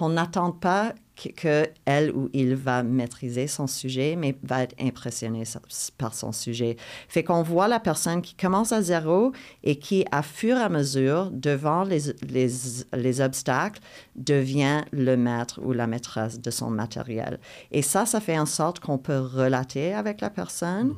n'attend 0.00 0.52
pas 0.52 0.94
qu'elle 1.14 2.10
ou 2.12 2.28
il 2.32 2.54
va 2.56 2.82
maîtriser 2.82 3.46
son 3.46 3.66
sujet, 3.66 4.16
mais 4.16 4.36
va 4.42 4.62
être 4.62 4.74
impressionné 4.80 5.44
par 5.96 6.14
son 6.14 6.32
sujet. 6.32 6.76
Fait 7.08 7.22
qu'on 7.22 7.42
voit 7.42 7.68
la 7.68 7.80
personne 7.80 8.20
qui 8.20 8.34
commence 8.34 8.72
à 8.72 8.82
zéro 8.82 9.32
et 9.62 9.78
qui, 9.78 10.04
à 10.10 10.22
fur 10.22 10.56
et 10.56 10.62
à 10.62 10.68
mesure, 10.68 11.30
devant 11.30 11.84
les, 11.84 12.12
les, 12.28 12.48
les 12.92 13.20
obstacles, 13.20 13.80
devient 14.16 14.82
le 14.90 15.16
maître 15.16 15.60
ou 15.62 15.72
la 15.72 15.86
maîtresse 15.86 16.40
de 16.40 16.50
son 16.50 16.70
matériel. 16.70 17.38
Et 17.70 17.82
ça, 17.82 18.06
ça 18.06 18.20
fait 18.20 18.38
en 18.38 18.46
sorte 18.46 18.80
qu'on 18.80 18.98
peut 18.98 19.20
relater 19.20 19.94
avec 19.94 20.20
la 20.20 20.30
personne, 20.30 20.94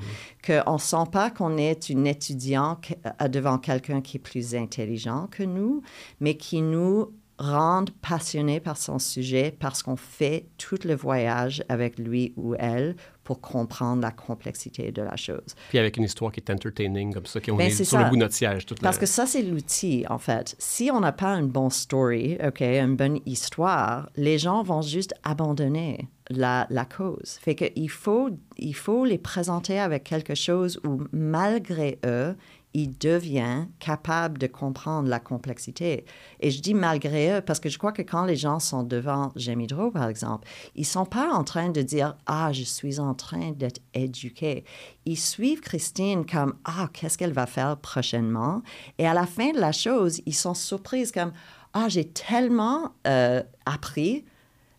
mm-hmm. 0.46 0.64
qu'on 0.64 0.74
ne 0.74 0.78
sent 0.78 1.10
pas 1.12 1.30
qu'on 1.30 1.58
est 1.58 1.90
une 1.90 2.06
étudiante 2.06 2.92
euh, 3.20 3.28
devant 3.28 3.58
quelqu'un 3.58 4.00
qui 4.00 4.16
est 4.16 4.20
plus 4.20 4.54
intelligent 4.54 5.28
que 5.30 5.42
nous, 5.42 5.82
mais 6.20 6.36
qui 6.36 6.62
nous 6.62 7.12
rendre 7.38 7.92
passionné 8.00 8.60
par 8.60 8.76
son 8.76 8.98
sujet 8.98 9.54
parce 9.58 9.82
qu'on 9.82 9.96
fait 9.96 10.46
tout 10.58 10.78
le 10.84 10.94
voyage 10.94 11.62
avec 11.68 11.98
lui 11.98 12.32
ou 12.36 12.54
elle 12.58 12.96
pour 13.26 13.40
comprendre 13.40 14.02
la 14.02 14.12
complexité 14.12 14.92
de 14.92 15.02
la 15.02 15.16
chose. 15.16 15.56
Puis 15.68 15.78
avec 15.78 15.96
une 15.96 16.04
histoire 16.04 16.30
qui 16.30 16.38
est 16.38 16.50
entertaining, 16.50 17.12
comme 17.12 17.26
ça, 17.26 17.40
qu'on 17.40 17.56
ben, 17.56 17.66
est, 17.66 17.84
sur 17.84 17.98
le 17.98 18.04
bout 18.04 18.14
de 18.14 18.20
notre 18.20 18.34
siège. 18.34 18.64
Toute 18.66 18.80
parce 18.80 18.98
que 18.98 19.06
ça, 19.06 19.26
c'est 19.26 19.42
l'outil, 19.42 20.04
en 20.08 20.18
fait. 20.18 20.54
Si 20.60 20.90
on 20.92 21.00
n'a 21.00 21.10
pas 21.10 21.34
une 21.34 21.48
bonne 21.48 21.70
story, 21.70 22.38
OK, 22.46 22.60
une 22.60 22.94
bonne 22.94 23.18
histoire, 23.26 24.08
les 24.16 24.38
gens 24.38 24.62
vont 24.62 24.80
juste 24.80 25.12
abandonner 25.24 26.08
la, 26.30 26.68
la 26.70 26.84
cause. 26.84 27.38
Fait 27.40 27.56
qu'il 27.56 27.90
faut, 27.90 28.30
il 28.58 28.76
faut 28.76 29.04
les 29.04 29.18
présenter 29.18 29.80
avec 29.80 30.04
quelque 30.04 30.36
chose 30.36 30.80
où, 30.86 31.02
malgré 31.12 31.98
eux, 32.06 32.36
il 32.76 32.98
devient 32.98 33.68
capable 33.78 34.36
de 34.36 34.46
comprendre 34.46 35.08
la 35.08 35.18
complexité. 35.18 36.04
Et 36.40 36.50
je 36.50 36.60
dis 36.60 36.74
malgré 36.74 37.38
eux, 37.38 37.40
parce 37.40 37.58
que 37.58 37.70
je 37.70 37.78
crois 37.78 37.90
que 37.90 38.02
quand 38.02 38.26
les 38.26 38.36
gens 38.36 38.60
sont 38.60 38.82
devant 38.82 39.32
Gémidro, 39.34 39.90
par 39.90 40.10
exemple, 40.10 40.46
ils 40.74 40.84
sont 40.84 41.06
pas 41.06 41.32
en 41.32 41.42
train 41.42 41.70
de 41.70 41.80
dire 41.80 42.18
Ah, 42.26 42.52
je 42.52 42.64
suis 42.64 43.00
en 43.00 43.14
train 43.14 43.52
d'être 43.52 43.80
éduqué. 43.94 44.66
Ils 45.06 45.16
suivent 45.16 45.60
Christine 45.60 46.26
comme 46.26 46.52
Ah, 46.66 46.90
qu'est-ce 46.92 47.16
qu'elle 47.16 47.32
va 47.32 47.46
faire 47.46 47.78
prochainement? 47.78 48.60
Et 48.98 49.06
à 49.06 49.14
la 49.14 49.24
fin 49.24 49.52
de 49.52 49.58
la 49.58 49.72
chose, 49.72 50.20
ils 50.26 50.34
sont 50.34 50.52
surpris 50.52 51.10
comme 51.10 51.32
Ah, 51.72 51.88
j'ai 51.88 52.06
tellement 52.06 52.92
euh, 53.06 53.42
appris, 53.64 54.26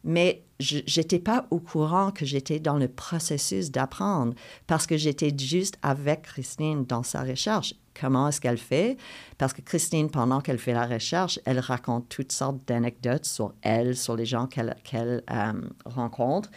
mais 0.04 0.44
je 0.60 0.78
n'étais 0.78 1.20
pas 1.20 1.48
au 1.50 1.60
courant 1.60 2.12
que 2.12 2.26
j'étais 2.26 2.60
dans 2.60 2.78
le 2.78 2.88
processus 2.88 3.72
d'apprendre 3.72 4.36
parce 4.68 4.86
que 4.86 4.98
j'étais 4.98 5.34
juste 5.36 5.80
avec 5.82 6.24
Christine 6.24 6.86
dans 6.86 7.04
sa 7.04 7.24
recherche. 7.24 7.74
Comment 8.00 8.30
est-ce 8.30 8.42
qu'elle 8.42 8.58
fait? 8.58 8.98
Parce 9.38 9.54
que 9.54 9.62
Christine, 9.62 10.10
pendant 10.10 10.42
qu'elle 10.42 10.58
fait 10.60 10.74
la 10.74 10.86
recherche, 10.86 11.40
elle 11.46 11.60
raconte 11.60 12.10
toutes 12.10 12.32
sortes 12.32 12.58
d'anecdotes 12.68 13.26
sur 13.26 13.54
elle, 13.62 13.96
sur 13.96 14.16
les 14.16 14.26
gens 14.26 14.48
qu'elle 14.48 15.24
euh, 15.32 15.54
rencontre. 15.86 16.50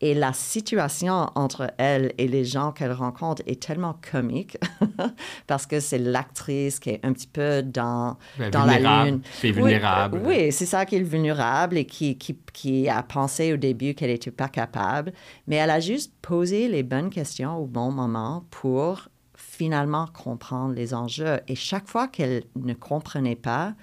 Et 0.00 0.14
la 0.14 0.32
situation 0.32 1.28
entre 1.34 1.72
elle 1.76 2.12
et 2.18 2.28
les 2.28 2.44
gens 2.44 2.70
qu'elle 2.70 2.92
rencontre 2.92 3.42
est 3.46 3.60
tellement 3.60 3.96
comique 4.12 4.56
parce 5.48 5.66
que 5.66 5.80
c'est 5.80 5.98
l'actrice 5.98 6.78
qui 6.78 6.90
est 6.90 7.00
un 7.04 7.12
petit 7.12 7.26
peu 7.26 7.62
dans, 7.64 8.16
Ben, 8.38 8.50
dans 8.50 8.64
la 8.64 8.78
lune. 9.06 9.22
vulnérable. 9.42 10.20
Oui, 10.24 10.36
oui, 10.38 10.52
c'est 10.52 10.66
ça 10.66 10.86
qui 10.86 10.96
est 10.96 11.02
vulnérable 11.02 11.76
et 11.78 11.84
qui, 11.84 12.16
qui, 12.16 12.38
qui 12.52 12.88
a 12.88 13.02
pensé 13.02 13.52
au 13.52 13.56
début 13.56 13.94
qu'elle 13.94 14.10
n'était 14.10 14.30
pas 14.30 14.48
capable. 14.48 15.12
Mais 15.48 15.56
elle 15.56 15.70
a 15.70 15.80
juste 15.80 16.12
posé 16.22 16.68
les 16.68 16.84
bonnes 16.84 17.10
questions 17.10 17.56
au 17.56 17.66
bon 17.66 17.90
moment 17.90 18.44
pour 18.50 19.08
finalement 19.58 20.06
comprendre 20.06 20.72
les 20.72 20.94
enjeux. 20.94 21.40
Et 21.48 21.56
chaque 21.56 21.88
fois 21.88 22.06
qu'elle 22.06 22.44
ne 22.54 22.74
comprenait 22.74 23.34
pas, 23.34 23.74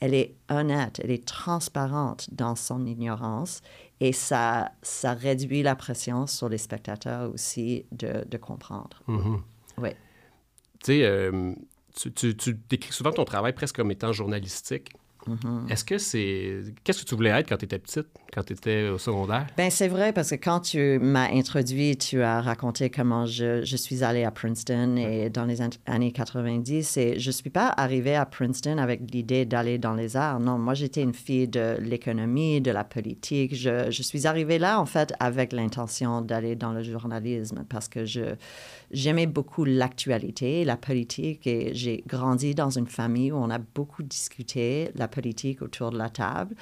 elle 0.00 0.14
est 0.14 0.34
honnête, 0.50 1.00
elle 1.02 1.12
est 1.12 1.24
transparente 1.24 2.28
dans 2.32 2.56
son 2.56 2.84
ignorance 2.86 3.62
et 4.00 4.12
ça, 4.12 4.72
ça 4.82 5.14
réduit 5.14 5.62
la 5.62 5.76
pression 5.76 6.26
sur 6.26 6.48
les 6.48 6.58
spectateurs 6.58 7.32
aussi 7.32 7.86
de, 7.92 8.24
de 8.28 8.36
comprendre. 8.36 9.00
Mhm. 9.06 9.40
Oui. 9.78 9.90
Tu 10.80 10.86
sais, 10.86 11.04
euh, 11.04 11.54
tu 11.94 12.34
décris 12.68 12.92
souvent 12.92 13.12
ton 13.12 13.24
travail 13.24 13.52
presque 13.52 13.76
comme 13.76 13.92
étant 13.92 14.12
journalistique. 14.12 14.92
Mhm. 15.26 15.66
Est-ce 15.70 15.84
que 15.84 15.98
c'est. 15.98 16.62
Qu'est-ce 16.84 17.02
que 17.02 17.08
tu 17.08 17.14
voulais 17.14 17.30
être 17.30 17.48
quand 17.48 17.56
tu 17.56 17.64
étais 17.66 17.78
petite, 17.78 18.06
quand 18.32 18.42
tu 18.42 18.52
étais 18.54 18.88
au 18.88 18.98
secondaire? 18.98 19.46
Ben 19.56 19.70
c'est 19.70 19.88
vrai 19.88 20.12
parce 20.12 20.30
que 20.30 20.34
quand 20.36 20.60
tu 20.60 20.98
m'as 21.00 21.28
introduit, 21.32 21.96
tu 21.96 22.22
as 22.22 22.40
raconté 22.40 22.90
comment 22.90 23.24
je, 23.26 23.62
je 23.64 23.76
suis 23.76 24.02
allée 24.02 24.24
à 24.24 24.30
Princeton 24.30 24.96
et 24.96 25.30
dans 25.30 25.44
les 25.44 25.62
an- 25.62 25.70
années 25.86 26.12
90 26.12 26.96
et 26.96 27.18
je 27.20 27.30
suis 27.30 27.50
pas 27.50 27.72
arrivée 27.76 28.16
à 28.16 28.26
Princeton 28.26 28.78
avec 28.78 29.00
l'idée 29.12 29.44
d'aller 29.44 29.78
dans 29.78 29.94
les 29.94 30.16
arts. 30.16 30.40
Non, 30.40 30.58
moi 30.58 30.74
j'étais 30.74 31.02
une 31.02 31.14
fille 31.14 31.46
de 31.48 31.76
l'économie, 31.80 32.60
de 32.60 32.70
la 32.70 32.84
politique. 32.84 33.54
Je, 33.54 33.90
je 33.90 34.02
suis 34.02 34.26
arrivée 34.26 34.58
là 34.58 34.80
en 34.80 34.86
fait 34.86 35.12
avec 35.20 35.52
l'intention 35.52 36.20
d'aller 36.20 36.56
dans 36.56 36.72
le 36.72 36.82
journalisme 36.82 37.64
parce 37.68 37.88
que 37.88 38.04
je 38.04 38.34
j'aimais 38.90 39.26
beaucoup 39.26 39.64
l'actualité, 39.64 40.64
la 40.64 40.76
politique 40.76 41.46
et 41.46 41.70
j'ai 41.74 42.02
grandi 42.06 42.54
dans 42.54 42.70
une 42.70 42.86
famille 42.88 43.32
où 43.32 43.36
on 43.36 43.48
a 43.50 43.58
beaucoup 43.58 44.02
discuté 44.02 44.90
la 44.94 45.08
politique 45.12 45.62
autour 45.62 45.90
de 45.92 45.98
la 45.98 46.08
table. 46.10 46.54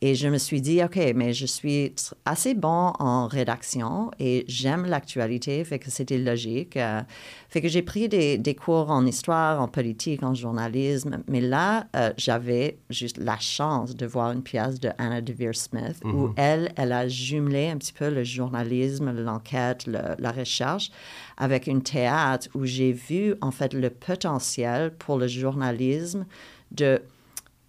Et 0.00 0.14
je 0.14 0.26
me 0.28 0.38
suis 0.38 0.60
dit, 0.60 0.82
OK, 0.82 0.98
mais 1.14 1.32
je 1.32 1.46
suis 1.46 1.94
assez 2.24 2.54
bon 2.54 2.92
en 2.98 3.26
rédaction 3.28 4.10
et 4.18 4.44
j'aime 4.48 4.84
l'actualité, 4.86 5.62
fait 5.64 5.78
que 5.78 5.90
c'était 5.90 6.18
logique. 6.18 6.76
Euh, 6.76 7.00
fait 7.48 7.60
que 7.60 7.68
j'ai 7.68 7.82
pris 7.82 8.08
des, 8.08 8.38
des 8.38 8.54
cours 8.54 8.90
en 8.90 9.04
histoire, 9.06 9.60
en 9.60 9.68
politique, 9.68 10.22
en 10.22 10.34
journalisme. 10.34 11.22
Mais 11.28 11.40
là, 11.40 11.86
euh, 11.96 12.12
j'avais 12.16 12.78
juste 12.90 13.18
la 13.18 13.38
chance 13.38 13.94
de 13.94 14.06
voir 14.06 14.32
une 14.32 14.42
pièce 14.42 14.80
de 14.80 14.90
Anna 14.98 15.20
DeVere 15.20 15.54
Smith 15.54 16.00
où 16.04 16.30
elle, 16.36 16.72
elle 16.76 16.92
a 16.92 17.06
jumelé 17.08 17.68
un 17.68 17.76
petit 17.76 17.92
peu 17.92 18.08
le 18.08 18.24
journalisme, 18.24 19.12
l'enquête, 19.12 19.86
le- 19.86 20.14
la 20.18 20.32
recherche 20.32 20.90
avec 21.36 21.66
une 21.66 21.82
théâtre 21.82 22.48
où 22.54 22.64
j'ai 22.66 22.92
vu 22.92 23.34
en 23.40 23.50
fait 23.50 23.72
le 23.74 23.90
potentiel 23.90 24.92
pour 24.98 25.18
le 25.18 25.26
journalisme 25.26 26.24
de 26.72 27.00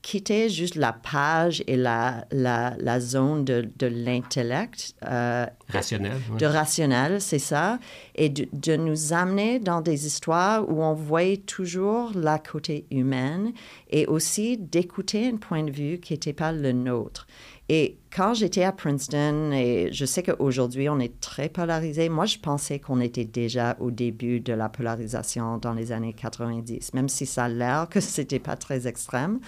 quitter 0.01 0.49
juste 0.49 0.75
la 0.75 0.93
page 0.93 1.63
et 1.67 1.77
la, 1.77 2.25
la, 2.31 2.75
la 2.79 2.99
zone 2.99 3.45
de, 3.45 3.69
de 3.77 3.87
l'intellect, 3.87 4.95
euh, 5.05 5.45
Rationnel. 5.69 6.13
de 6.37 6.45
rationnel, 6.45 7.21
c'est 7.21 7.39
ça, 7.39 7.79
et 8.15 8.29
de, 8.29 8.47
de 8.53 8.75
nous 8.75 9.13
amener 9.13 9.59
dans 9.59 9.81
des 9.81 10.07
histoires 10.07 10.67
où 10.69 10.81
on 10.83 10.93
voyait 10.93 11.37
toujours 11.37 12.11
la 12.15 12.39
côté 12.39 12.85
humaine 12.91 13.53
et 13.89 14.07
aussi 14.07 14.57
d'écouter 14.57 15.27
un 15.27 15.37
point 15.37 15.63
de 15.63 15.71
vue 15.71 15.99
qui 15.99 16.13
n'était 16.13 16.33
pas 16.33 16.51
le 16.51 16.71
nôtre. 16.71 17.27
Et 17.73 17.99
quand 18.13 18.33
j'étais 18.33 18.65
à 18.65 18.73
Princeton, 18.73 19.53
et 19.53 19.93
je 19.93 20.03
sais 20.03 20.23
qu'aujourd'hui 20.23 20.89
on 20.89 20.99
est 20.99 21.21
très 21.21 21.47
polarisé, 21.47 22.09
moi 22.09 22.25
je 22.25 22.37
pensais 22.37 22.79
qu'on 22.79 22.99
était 22.99 23.23
déjà 23.23 23.77
au 23.79 23.91
début 23.91 24.41
de 24.41 24.51
la 24.51 24.67
polarisation 24.67 25.57
dans 25.57 25.71
les 25.71 25.93
années 25.93 26.11
90, 26.11 26.93
même 26.93 27.07
si 27.07 27.25
ça 27.25 27.45
a 27.45 27.47
l'air 27.47 27.87
que 27.89 27.99
c'était 28.01 28.39
pas 28.39 28.57
très 28.57 28.87
extrême. 28.87 29.39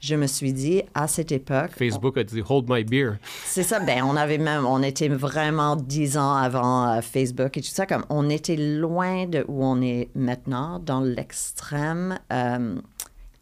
Je 0.00 0.16
me 0.16 0.26
suis 0.26 0.52
dit 0.52 0.82
à 0.92 1.06
cette 1.06 1.30
époque, 1.30 1.70
Facebook 1.78 2.18
a 2.18 2.24
dit 2.24 2.42
Hold 2.48 2.64
my 2.68 2.82
beer. 2.82 3.18
c'est 3.44 3.62
ça, 3.62 3.78
ben 3.78 4.02
on 4.02 4.16
avait 4.16 4.38
même, 4.38 4.66
on 4.66 4.82
était 4.82 5.06
vraiment 5.06 5.76
dix 5.76 6.18
ans 6.18 6.34
avant 6.34 6.88
euh, 6.88 7.00
Facebook 7.00 7.58
et 7.58 7.60
tout 7.60 7.68
ça, 7.68 7.86
comme 7.86 8.04
on 8.10 8.28
était 8.28 8.56
loin 8.56 9.26
de 9.26 9.44
où 9.46 9.64
on 9.64 9.80
est 9.80 10.08
maintenant, 10.16 10.80
dans 10.80 11.00
l'extrême 11.00 12.18
euh, 12.32 12.80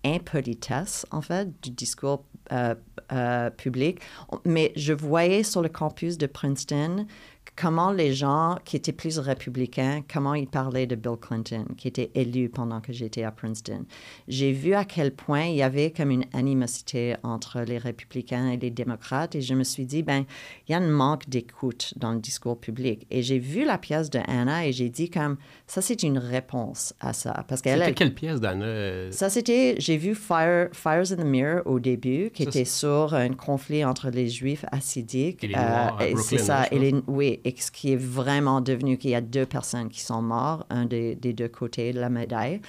impolitesse, 0.05 1.07
en 1.11 1.23
fait, 1.23 1.49
du 1.63 1.71
discours 1.71 2.23
euh, 2.53 2.75
euh, 3.13 3.51
public. 3.51 4.01
Mais 4.45 4.73
je 4.77 4.93
voyais 4.93 5.43
sur 5.43 5.63
le 5.63 5.69
campus 5.69 6.19
de 6.19 6.27
Princeton 6.27 7.07
comment 7.57 7.91
les 7.91 8.13
gens 8.13 8.59
qui 8.65 8.77
étaient 8.77 8.93
plus 8.93 9.19
républicains, 9.19 10.03
comment 10.13 10.35
ils 10.35 10.47
parlaient 10.47 10.87
de 10.87 10.95
Bill 10.95 11.17
Clinton, 11.21 11.65
qui 11.79 11.89
était 11.89 12.11
élu 12.15 12.49
pendant 12.51 12.81
que 12.83 12.93
j'étais 12.93 13.23
à 13.25 13.31
Princeton. 13.31 13.85
J'ai 14.29 14.53
vu 14.53 14.75
à 14.75 14.85
quel 14.85 15.13
point 15.15 15.45
il 15.45 15.57
y 15.57 15.63
avait 15.63 15.91
comme 15.91 16.11
une 16.11 16.25
animosité 16.35 17.17
entre 17.23 17.61
les 17.63 17.79
républicains 17.79 18.51
et 18.51 18.57
les 18.57 18.71
démocrates 18.71 19.35
et 19.35 19.41
je 19.41 19.55
me 19.55 19.65
suis 19.65 19.87
dit, 19.87 20.03
ben, 20.03 20.25
il 20.69 20.73
y 20.73 20.75
a 20.75 20.79
un 20.79 20.87
manque 20.89 21.29
d'écoute 21.29 21.95
dans 21.97 22.13
le 22.13 22.21
discours 22.21 22.59
public. 22.61 23.07
Et 23.11 23.23
j'ai 23.23 23.39
vu 23.39 23.65
la 23.65 23.79
pièce 23.79 24.11
de 24.11 24.19
Anna 24.29 24.67
et 24.67 24.73
j'ai 24.73 24.91
dit 24.91 25.09
comme, 25.09 25.37
ça 25.67 25.81
c'est 25.81 26.03
une 26.03 26.19
réponse 26.19 26.93
à 27.01 27.13
ça. 27.13 27.45
Parce 27.49 27.63
qu'elle 27.63 27.79
C'était 27.79 27.89
elle- 27.89 27.95
quelle 27.95 28.15
pièce 28.15 28.41
d'Anna? 28.41 28.65
euh, 28.67 29.11
ça, 29.13 29.31
c'était, 29.31 29.77
j'ai 29.79 29.97
vu 29.97 30.15
Fire, 30.15 30.69
Fires 30.73 31.13
in 31.13 31.17
the 31.17 31.25
Mirror 31.25 31.63
au 31.65 31.81
début, 31.81 32.31
qui 32.35 32.43
Ça, 32.45 32.51
était 32.51 32.65
sur 32.65 33.15
un 33.15 33.31
conflit 33.31 33.85
entre 33.85 34.11
les 34.11 34.29
Juifs 34.29 34.65
hassidiques. 34.71 35.43
Et 35.45 35.49
les 35.49 35.55
Noirs 35.55 35.97
à 35.99 36.07
et 36.07 36.13
Brooklyn, 36.13 36.39
C'est 36.39 36.45
ça, 36.45 36.65
je 36.71 36.77
et 36.77 36.79
les- 36.79 36.95
oui, 37.07 37.41
et 37.47 37.55
ce 37.57 37.71
qui 37.71 37.93
est 37.93 37.97
vraiment 37.97 38.61
devenu 38.61 38.99
qu'il 38.99 39.11
y 39.11 39.15
a 39.15 39.21
deux 39.21 39.47
personnes 39.47 39.89
qui 39.89 40.01
sont 40.01 40.21
mortes, 40.21 40.67
un 40.69 40.85
des, 40.85 41.15
des 41.15 41.33
deux 41.33 41.47
côtés 41.49 41.93
de 41.93 42.01
la 42.01 42.09
médaille. 42.11 42.61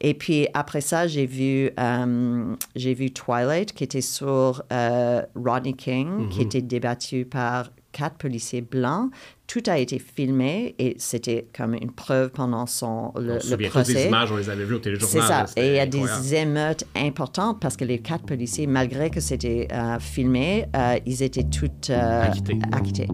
Et 0.00 0.14
puis 0.14 0.48
après 0.52 0.80
ça, 0.80 1.06
j'ai 1.06 1.26
vu, 1.26 1.70
euh, 1.78 2.54
j'ai 2.74 2.94
vu 2.94 3.12
Twilight, 3.12 3.72
qui 3.72 3.84
était 3.84 4.00
sur 4.00 4.64
euh, 4.72 5.22
Rodney 5.36 5.74
King, 5.74 6.28
qui 6.28 6.42
était 6.42 6.60
débattu 6.62 7.24
par 7.24 7.70
quatre 7.92 8.16
policiers 8.16 8.62
blancs. 8.62 9.10
Tout 9.46 9.62
a 9.68 9.78
été 9.78 9.98
filmé 10.00 10.74
et 10.78 10.96
c'était 10.98 11.46
comme 11.56 11.74
une 11.74 11.92
preuve 11.92 12.30
pendant 12.30 12.66
son, 12.66 13.12
le, 13.14 13.30
on 13.30 13.34
le 13.34 13.40
se 13.40 13.54
procès. 13.54 13.94
des 13.94 14.04
images, 14.06 14.32
on 14.32 14.36
les 14.36 14.50
avait 14.50 14.64
vues 14.64 14.74
au 14.74 14.78
téléjournal. 14.80 15.46
C'est 15.46 15.54
ça. 15.54 15.60
Et 15.62 15.68
il 15.68 15.74
y 15.74 15.78
a 15.78 15.82
incroyable. 15.84 16.22
des 16.22 16.34
émeutes 16.34 16.84
importantes 16.96 17.60
parce 17.60 17.76
que 17.76 17.84
les 17.84 18.00
quatre 18.00 18.26
policiers, 18.26 18.66
malgré 18.66 19.08
que 19.08 19.20
c'était 19.20 19.68
euh, 19.72 19.98
filmé, 20.00 20.66
euh, 20.74 20.98
ils 21.06 21.22
étaient 21.22 21.44
tous 21.44 21.70
euh, 21.90 22.24
Acquittés. 22.24 22.58
acquittés. 22.72 23.08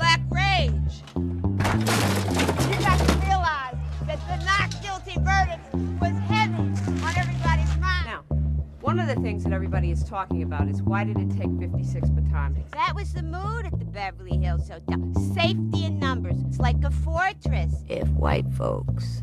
It 0.00 0.20
was 0.20 0.20
rage, 0.30 1.02
black 1.12 1.20
rage. 1.20 2.00
You 2.70 2.78
got 2.84 2.98
to 2.98 3.26
realize 3.26 3.76
that 4.06 4.18
the 4.28 4.36
not 4.44 4.82
guilty 4.82 5.18
verdict 5.20 5.74
was 6.00 6.12
heavy 6.28 6.54
on 7.04 7.16
everybody's 7.16 7.76
mind. 7.78 8.06
Now, 8.06 8.24
one 8.80 8.98
of 8.98 9.06
the 9.08 9.16
things 9.16 9.44
that 9.44 9.52
everybody 9.52 9.90
is 9.90 10.04
talking 10.04 10.42
about 10.42 10.68
is 10.68 10.82
why 10.82 11.04
did 11.04 11.18
it 11.18 11.30
take 11.38 11.50
56 11.58 12.08
baton 12.10 12.54
to 12.54 12.60
that 12.72 12.94
was 12.94 13.12
the 13.12 13.22
mood 13.22 13.66
at 13.66 13.78
the 13.78 13.84
Beverly 13.84 14.36
Hills 14.38 14.68
Hotel. 14.68 15.12
Safety 15.34 15.84
in 15.84 15.98
numbers. 15.98 16.36
It's 16.48 16.58
like 16.58 16.82
a 16.84 16.90
fortress. 16.90 17.84
If 17.88 18.08
white 18.08 18.50
folks 18.52 19.22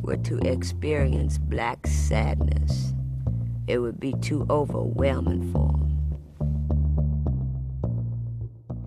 were 0.00 0.16
to 0.18 0.38
experience 0.38 1.38
black 1.38 1.86
sadness, 1.86 2.92
it 3.66 3.78
would 3.78 4.00
be 4.00 4.14
too 4.20 4.46
overwhelming 4.48 5.52
for 5.52 5.72
them. 5.72 6.01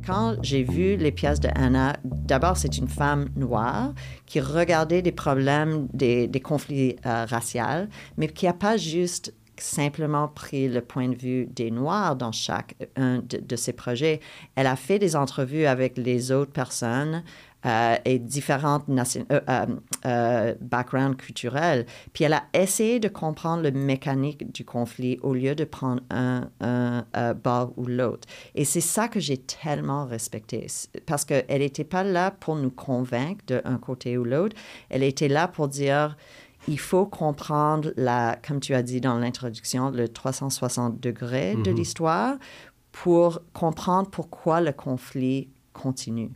Quand 0.06 0.36
j'ai 0.44 0.62
vu 0.62 0.98
les 0.98 1.12
pièces 1.12 1.40
de 1.40 1.50
Anna, 1.56 1.96
d'abord, 2.04 2.58
c'est 2.58 2.78
une 2.78 2.88
femme 2.88 3.30
noire 3.36 3.94
qui 4.28 4.40
regardait 4.40 5.02
des 5.02 5.12
problèmes, 5.12 5.88
des, 5.94 6.30
conflits 6.44 6.96
euh, 7.08 7.26
raciaux, 7.26 7.88
mais 8.18 8.28
qui 8.28 8.46
n'a 8.46 8.54
pas 8.54 8.78
juste 8.78 9.34
simplement 9.58 10.28
pris 10.28 10.68
le 10.68 10.82
point 10.82 11.10
de 11.10 11.16
vue 11.16 11.48
des 11.48 11.72
Noirs 11.72 12.16
dans 12.16 12.32
chaque 12.32 12.76
un 12.96 13.20
de, 13.20 13.38
de 13.38 13.56
ses 13.56 13.74
projets. 13.74 14.20
Elle 14.56 14.68
a 14.68 14.76
fait 14.76 15.00
des 15.00 15.16
entrevues 15.16 15.66
avec 15.66 15.98
les 15.98 16.32
autres 16.32 16.52
personnes 16.52 17.24
euh, 17.66 17.96
et 18.06 18.20
différentes 18.20 18.86
euh, 18.90 19.04
euh, 19.32 19.66
euh, 20.06 20.56
backgrounds 20.62 21.18
culturels. 21.18 21.86
Puis 22.14 22.24
elle 22.24 22.34
a 22.34 22.44
essayé 22.54 23.00
de 23.00 23.08
comprendre 23.08 23.64
le 23.64 23.72
mécanique 23.72 24.52
du 24.52 24.64
conflit 24.64 25.20
au 25.24 25.34
lieu 25.34 25.56
de 25.56 25.64
prendre 25.64 26.02
un, 26.10 26.50
un, 26.62 27.06
euh, 27.16 27.34
bord 27.34 27.74
ou 27.78 27.86
l'autre. 27.86 28.28
Et 28.54 28.66
c'est 28.66 28.82
ça 28.82 29.08
que 29.08 29.20
j'ai 29.20 29.38
tellement 29.38 30.06
respecté. 30.06 30.68
Parce 31.06 31.26
qu'elle 31.26 31.60
n'était 31.60 31.84
pas 31.84 32.04
là 32.04 32.32
pour 32.32 32.56
nous 32.56 32.72
convaincre 32.72 33.44
d'un 33.48 33.78
côté 33.78 34.18
ou 34.18 34.24
l'autre. 34.24 34.56
Elle 34.90 35.04
était 35.04 35.28
là 35.28 35.48
pour 35.48 35.68
dire 35.68 36.16
il 36.68 36.80
faut 36.80 37.06
comprendre, 37.06 37.92
la, 37.96 38.38
comme 38.46 38.60
tu 38.60 38.74
as 38.74 38.82
dit 38.82 39.02
dans 39.02 39.20
l'introduction, 39.20 39.92
le 39.92 40.08
360 40.08 41.00
degrés 41.00 41.56
de 41.56 41.72
l'histoire 41.72 42.38
pour 42.92 43.42
comprendre 43.54 44.10
pourquoi 44.10 44.62
le 44.62 44.72
conflit 44.72 45.50
continue. 45.76 46.32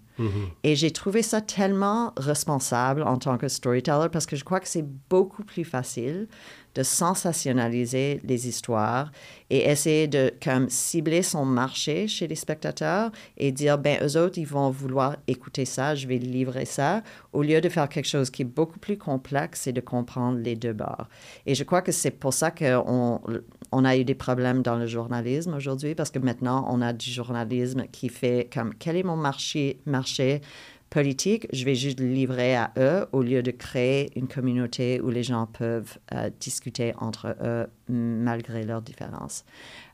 Et 0.63 0.75
j'ai 0.75 0.91
trouvé 0.91 1.21
ça 1.21 1.39
tellement 1.39 2.11
responsable 2.17 3.03
en 3.03 3.17
tant 3.17 3.37
que 3.37 3.47
storyteller 3.47 4.09
parce 4.11 4.25
que 4.25 4.35
je 4.35 4.43
crois 4.43 4.59
que 4.59 4.67
c'est 4.67 4.85
beaucoup 5.09 5.45
plus 5.45 5.63
facile 5.63 6.27
de 6.75 6.83
sensationnaliser 6.83 8.19
les 8.23 8.47
histoires 8.47 9.11
et 9.49 9.69
essayer 9.69 10.07
de 10.07 10.31
comme 10.43 10.69
cibler 10.69 11.23
son 11.23 11.45
marché 11.45 12.07
chez 12.07 12.27
les 12.27 12.35
spectateurs 12.35 13.11
et 13.37 13.51
dire 13.51 13.77
ben 13.77 13.97
eux 14.03 14.17
autres 14.17 14.37
ils 14.37 14.45
vont 14.45 14.69
vouloir 14.69 15.15
écouter 15.27 15.65
ça, 15.65 15.95
je 15.95 16.05
vais 16.05 16.17
livrer 16.17 16.65
ça 16.65 17.01
au 17.33 17.41
lieu 17.41 17.59
de 17.59 17.69
faire 17.69 17.89
quelque 17.89 18.07
chose 18.07 18.29
qui 18.29 18.43
est 18.43 18.45
beaucoup 18.45 18.77
plus 18.77 18.97
complexe 18.97 19.67
et 19.67 19.73
de 19.73 19.81
comprendre 19.81 20.37
les 20.39 20.55
deux 20.55 20.73
bords. 20.73 21.07
Et 21.45 21.55
je 21.55 21.63
crois 21.63 21.81
que 21.81 21.91
c'est 21.91 22.11
pour 22.11 22.33
ça 22.33 22.51
qu'on 22.51 22.83
on 22.85 23.21
a 23.71 23.97
eu 23.97 24.03
des 24.03 24.15
problèmes 24.15 24.61
dans 24.61 24.75
le 24.75 24.87
journalisme 24.87 25.53
aujourd'hui 25.53 25.95
parce 25.95 26.11
que 26.11 26.19
maintenant 26.19 26.65
on 26.69 26.81
a 26.81 26.93
du 26.93 27.09
journalisme 27.09 27.85
qui 27.91 28.09
fait 28.09 28.49
comme 28.53 28.73
quel 28.73 28.95
est 28.95 29.03
mon 29.03 29.15
marché 29.15 29.79
marché 29.85 30.41
politique, 30.89 31.47
je 31.53 31.65
vais 31.65 31.75
juste 31.75 31.99
le 31.99 32.07
livrer 32.07 32.55
à 32.55 32.71
eux 32.77 33.05
au 33.11 33.21
lieu 33.21 33.43
de 33.43 33.51
créer 33.51 34.11
une 34.17 34.27
communauté 34.27 34.99
où 35.01 35.09
les 35.09 35.23
gens 35.23 35.45
peuvent 35.45 35.97
euh, 36.13 36.29
discuter 36.39 36.93
entre 36.97 37.35
eux 37.41 37.67
malgré 37.87 38.63
leurs 38.63 38.81
différences. 38.81 39.45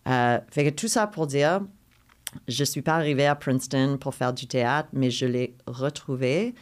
Euh, 0.07 0.39
fait 0.49 0.65
que 0.65 0.69
tout 0.69 0.87
ça 0.87 1.07
pour 1.07 1.27
dire, 1.27 1.61
je 2.47 2.61
ne 2.61 2.65
suis 2.65 2.81
pas 2.81 2.95
arrivée 2.95 3.27
à 3.27 3.35
Princeton 3.35 3.97
pour 3.99 4.15
faire 4.15 4.33
du 4.33 4.47
théâtre, 4.47 4.89
mais 4.93 5.11
je 5.11 5.25
l'ai 5.25 5.55
retrouvé 5.67 6.55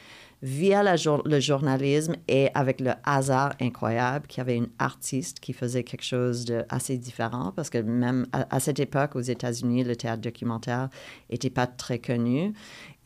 via 0.46 0.84
la 0.84 0.98
jour- 0.98 1.24
le 1.26 1.40
journalisme 1.40 2.16
et 2.28 2.50
avec 2.54 2.82
le 2.82 2.92
hasard 3.06 3.54
incroyable 3.62 4.28
qu'il 4.28 4.40
y 4.40 4.42
avait 4.42 4.58
une 4.58 4.68
artiste 4.78 5.40
qui 5.40 5.54
faisait 5.54 5.84
quelque 5.86 6.04
chose 6.04 6.44
d'assez 6.44 6.98
différent 6.98 7.54
parce 7.56 7.70
que 7.70 7.78
même 7.78 8.28
à, 8.34 8.54
à 8.54 8.60
cette 8.60 8.80
époque 8.82 9.16
aux 9.16 9.22
États-Unis, 9.22 9.86
le 9.86 9.96
théâtre 9.96 10.22
documentaire 10.22 10.90
n'était 11.32 11.50
pas 11.50 11.66
très 11.66 11.98
connu. 12.00 12.54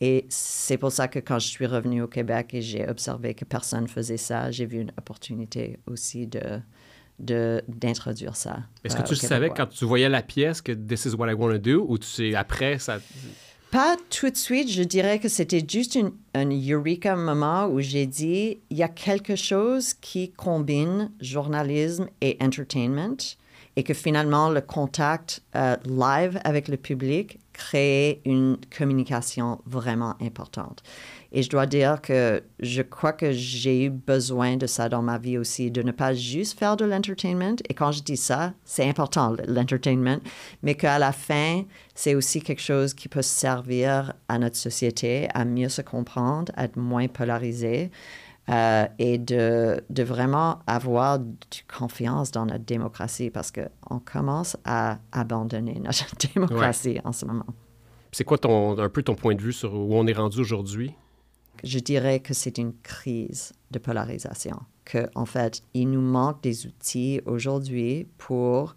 Et 0.00 0.26
c'est 0.28 0.78
pour 0.78 0.90
ça 0.90 1.06
que 1.06 1.20
quand 1.20 1.38
je 1.38 1.46
suis 1.46 1.66
revenue 1.66 2.02
au 2.02 2.08
Québec 2.08 2.54
et 2.54 2.60
j'ai 2.60 2.88
observé 2.88 3.34
que 3.34 3.44
personne 3.44 3.86
faisait 3.86 4.16
ça, 4.16 4.50
j'ai 4.50 4.66
vu 4.66 4.80
une 4.80 4.92
opportunité 4.98 5.78
aussi 5.86 6.26
de 6.26 6.60
d'introduire 7.20 8.36
ça. 8.36 8.58
Est-ce 8.84 8.96
euh, 8.96 9.00
que 9.00 9.06
tu 9.08 9.14
aux 9.14 9.16
savais 9.16 9.50
quand 9.50 9.66
tu 9.66 9.84
voyais 9.84 10.08
la 10.08 10.22
pièce 10.22 10.60
que 10.62 10.70
This 10.72 11.04
is 11.06 11.14
what 11.14 11.28
I 11.28 11.34
want 11.34 11.50
to 11.50 11.58
do 11.58 11.84
ou 11.88 11.98
tu 11.98 12.06
sais 12.06 12.34
après 12.36 12.78
ça 12.78 12.98
Pas 13.70 13.96
tout 14.08 14.30
de 14.30 14.36
suite, 14.36 14.70
je 14.70 14.82
dirais 14.82 15.18
que 15.18 15.28
c'était 15.28 15.62
juste 15.66 15.98
un 16.32 16.50
eureka 16.50 17.16
moment 17.16 17.66
où 17.66 17.80
j'ai 17.80 18.06
dit, 18.06 18.58
il 18.70 18.76
y 18.78 18.82
a 18.82 18.88
quelque 18.88 19.36
chose 19.36 19.92
qui 19.92 20.30
combine 20.30 21.10
journalisme 21.20 22.08
et 22.22 22.38
entertainment 22.40 23.36
et 23.76 23.82
que 23.82 23.92
finalement 23.92 24.48
le 24.48 24.62
contact 24.62 25.42
euh, 25.54 25.76
live 25.84 26.40
avec 26.44 26.68
le 26.68 26.78
public 26.78 27.38
crée 27.52 28.22
une 28.24 28.56
communication 28.76 29.60
vraiment 29.66 30.14
importante. 30.22 30.82
Et 31.32 31.42
je 31.42 31.50
dois 31.50 31.66
dire 31.66 32.00
que 32.00 32.42
je 32.60 32.80
crois 32.82 33.12
que 33.12 33.32
j'ai 33.32 33.84
eu 33.84 33.90
besoin 33.90 34.56
de 34.56 34.66
ça 34.66 34.88
dans 34.88 35.02
ma 35.02 35.18
vie 35.18 35.36
aussi, 35.36 35.70
de 35.70 35.82
ne 35.82 35.92
pas 35.92 36.14
juste 36.14 36.58
faire 36.58 36.76
de 36.76 36.84
l'entertainment. 36.86 37.56
Et 37.68 37.74
quand 37.74 37.92
je 37.92 38.02
dis 38.02 38.16
ça, 38.16 38.54
c'est 38.64 38.88
important, 38.88 39.36
l'entertainment, 39.46 40.20
mais 40.62 40.74
qu'à 40.74 40.98
la 40.98 41.12
fin, 41.12 41.64
c'est 41.94 42.14
aussi 42.14 42.40
quelque 42.40 42.62
chose 42.62 42.94
qui 42.94 43.08
peut 43.08 43.22
servir 43.22 44.14
à 44.28 44.38
notre 44.38 44.56
société 44.56 45.28
à 45.34 45.44
mieux 45.44 45.68
se 45.68 45.82
comprendre, 45.82 46.52
à 46.56 46.64
être 46.64 46.76
moins 46.76 47.08
polarisé. 47.08 47.90
euh, 48.50 48.86
et 48.98 49.18
de, 49.18 49.82
de 49.90 50.02
vraiment 50.02 50.60
avoir 50.66 51.18
confiance 51.76 52.30
dans 52.30 52.46
notre 52.46 52.64
démocratie 52.64 53.30
parce 53.30 53.52
qu'on 53.52 53.98
commence 53.98 54.56
à 54.64 54.98
abandonner 55.12 55.80
notre 55.84 56.06
démocratie 56.34 56.98
en 57.04 57.12
ce 57.12 57.26
moment. 57.26 57.44
C'est 58.10 58.24
quoi 58.24 58.38
ton 58.38 58.78
un 58.78 58.88
peu 58.88 59.02
ton 59.02 59.14
point 59.14 59.34
de 59.34 59.42
vue 59.42 59.52
sur 59.52 59.74
où 59.74 59.94
on 59.94 60.06
est 60.06 60.14
rendu 60.14 60.40
aujourd'hui? 60.40 60.94
Je 61.64 61.78
dirais 61.78 62.20
que 62.20 62.34
c'est 62.34 62.58
une 62.58 62.72
crise 62.82 63.52
de 63.70 63.78
polarisation, 63.78 64.58
que 64.84 65.08
en 65.14 65.26
fait, 65.26 65.62
il 65.74 65.90
nous 65.90 66.00
manque 66.00 66.42
des 66.42 66.66
outils 66.66 67.20
aujourd'hui 67.26 68.06
pour 68.18 68.74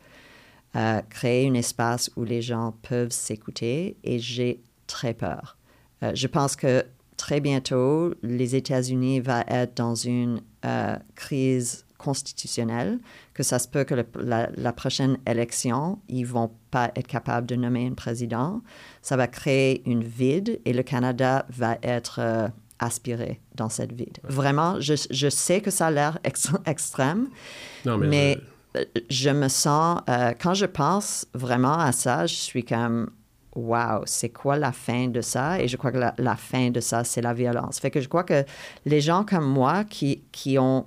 euh, 0.76 1.02
créer 1.10 1.48
un 1.48 1.54
espace 1.54 2.10
où 2.16 2.24
les 2.24 2.42
gens 2.42 2.74
peuvent 2.82 3.12
s'écouter 3.12 3.98
et 4.04 4.20
j'ai 4.20 4.62
très 4.88 5.14
peur. 5.14 5.58
Euh, 6.04 6.12
je 6.16 6.28
pense 6.28 6.56
que 6.56 6.86
très 7.18 7.40
bientôt, 7.42 8.14
les 8.24 8.56
États-Unis 8.56 9.20
vont 9.20 9.44
être 9.48 9.76
dans 9.76 9.96
une 9.96 10.42
euh, 10.66 10.96
crise 11.16 11.86
constitutionnelle, 11.98 13.00
que 13.34 13.44
ça 13.44 13.60
se 13.60 13.68
peut 13.68 13.84
que 13.84 13.94
la, 14.16 14.50
la 14.56 14.74
prochaine 14.74 15.18
élection, 15.28 16.00
ils 16.08 16.26
vont 16.26 16.52
pas 16.72 16.92
être 16.96 17.06
capables 17.06 17.46
de 17.46 17.56
nommer 17.56 17.86
un 17.86 17.94
président. 17.94 18.62
Ça 19.04 19.18
va 19.18 19.28
créer 19.28 19.88
une 19.88 20.04
vide 20.04 20.60
et 20.66 20.74
le 20.74 20.82
Canada 20.82 21.46
va 21.50 21.78
être 21.84 22.52
euh, 22.82 22.86
aspiré 22.86 23.40
dans 23.56 23.70
cette 23.70 23.92
vide. 23.94 24.18
Vraiment, 24.24 24.80
je, 24.80 24.94
je 25.10 25.30
sais 25.30 25.62
que 25.62 25.72
ça 25.72 25.88
a 25.88 25.92
l'air 25.92 26.20
ex- 26.24 26.52
extrême, 26.66 27.28
Non 27.86 27.98
mais, 27.98 28.08
mais 28.08 28.38
je- 28.76 28.80
euh, 28.80 28.86
je 29.10 29.30
me 29.30 29.48
sens, 29.48 30.02
euh, 30.10 30.34
quand 30.42 30.54
je 30.54 30.66
pense 30.66 31.28
vraiment 31.34 31.78
à 31.78 31.92
ça, 31.92 32.26
je 32.26 32.36
suis 32.36 32.64
comme, 32.64 33.10
wow, 33.56 34.04
c'est 34.06 34.30
quoi 34.30 34.58
la 34.58 34.72
fin 34.72 35.08
de 35.10 35.22
ça? 35.22 35.60
Et 35.62 35.68
je 35.68 35.76
crois 35.78 35.92
que 35.92 35.98
la, 35.98 36.14
la 36.18 36.36
fin 36.36 36.70
de 36.70 36.80
ça, 36.80 37.04
c'est 37.04 37.22
la 37.22 37.34
violence. 37.34 37.80
Fait 37.80 37.92
que 37.92 38.00
je 38.02 38.08
crois 38.08 38.24
que 38.24 38.46
les 38.86 39.02
gens 39.02 39.24
comme 39.26 39.46
moi 39.46 39.84
qui, 39.84 40.24
qui 40.32 40.58
ont 40.58 40.86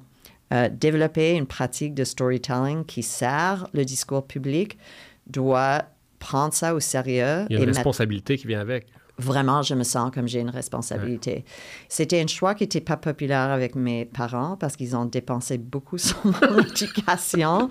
euh, 0.53 0.69
développé 0.73 1.33
une 1.33 1.47
pratique 1.47 1.95
de 1.95 2.05
storytelling 2.05 2.85
qui 2.85 3.03
sert 3.03 3.67
le 3.73 3.85
discours 3.85 4.27
public 4.27 4.79
doivent 5.27 5.83
prendre 6.19 6.55
ça 6.55 6.75
au 6.75 6.81
sérieux. 6.81 7.45
il 7.51 7.55
y 7.55 7.57
a 7.57 7.59
et 7.59 7.63
une 7.63 7.67
mettre- 7.67 7.77
responsabilité 7.79 8.39
qui 8.39 8.47
vient 8.47 8.61
avec. 8.61 8.87
Vraiment, 9.18 9.62
je 9.62 9.74
me 9.74 9.85
sens 9.85 10.11
comme 10.12 10.27
j'ai 10.27 10.40
une 10.40 10.50
responsabilité. 10.50 11.44
C'était 11.88 12.20
un 12.20 12.27
choix 12.27 12.55
qui 12.55 12.64
n'était 12.64 12.81
pas 12.81 12.96
populaire 12.96 13.50
avec 13.50 13.77
mes 13.77 14.07
parents 14.07 14.57
parce 14.57 14.74
qu'ils 14.74 14.96
ont 14.96 15.05
dépensé 15.05 15.57
beaucoup 15.57 15.98
sur 15.98 16.18
mon 16.24 16.59
éducation. 16.59 17.68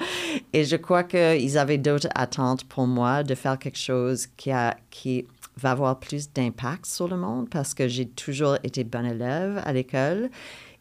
Et 0.53 0.63
je 0.63 0.77
crois 0.77 1.03
qu'ils 1.03 1.57
avaient 1.57 1.77
d'autres 1.77 2.07
attentes 2.15 2.63
pour 2.63 2.87
moi 2.87 3.23
de 3.23 3.35
faire 3.35 3.59
quelque 3.59 3.77
chose 3.77 4.27
qui, 4.37 4.51
a, 4.51 4.77
qui 4.89 5.25
va 5.57 5.71
avoir 5.71 5.99
plus 5.99 6.31
d'impact 6.31 6.85
sur 6.85 7.09
le 7.09 7.17
monde 7.17 7.49
parce 7.49 7.73
que 7.73 7.89
j'ai 7.89 8.07
toujours 8.07 8.55
été 8.63 8.85
bonne 8.85 9.05
élève 9.05 9.61
à 9.65 9.73
l'école. 9.73 10.29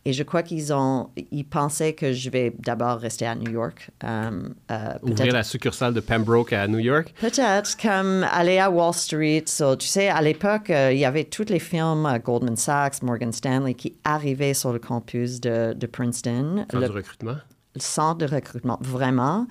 Et 0.04 0.12
je 0.12 0.24
crois 0.24 0.42
qu'ils 0.42 0.72
ont, 0.72 1.10
ils 1.30 1.44
pensaient 1.44 1.92
que 1.92 2.12
je 2.12 2.28
vais 2.28 2.52
d'abord 2.58 2.98
rester 2.98 3.24
à 3.24 3.36
New 3.36 3.52
York. 3.52 3.88
euh, 4.02 4.42
euh, 4.70 4.94
Ouvrir 5.02 5.32
la 5.32 5.44
succursale 5.44 5.94
de 5.94 6.00
Pembroke 6.00 6.52
à 6.52 6.66
New 6.66 6.80
York. 6.80 7.14
Peut-être 7.20 7.76
comme 7.80 8.24
aller 8.32 8.58
à 8.58 8.68
Wall 8.68 8.92
Street. 8.94 9.44
So, 9.46 9.76
tu 9.76 9.86
sais, 9.86 10.08
à 10.08 10.20
l'époque, 10.20 10.70
euh, 10.70 10.92
il 10.92 10.98
y 10.98 11.04
avait 11.04 11.24
tous 11.24 11.44
les 11.48 11.60
euh, 12.06 12.18
Goldman 12.18 12.56
Sachs, 12.56 13.00
Morgan 13.02 13.32
Stanley 13.32 13.74
qui 13.74 13.94
arrivaient 14.02 14.54
sur 14.54 14.72
le 14.72 14.80
campus 14.80 15.40
de, 15.40 15.72
de 15.72 15.86
Princeton, 15.86 16.66
le, 16.72 16.80
du 16.80 16.90
recrutement. 16.90 17.36
le 17.76 17.80
centre 17.80 18.18
de 18.26 18.34
recrutement, 18.34 18.78
vraiment. 18.82 19.46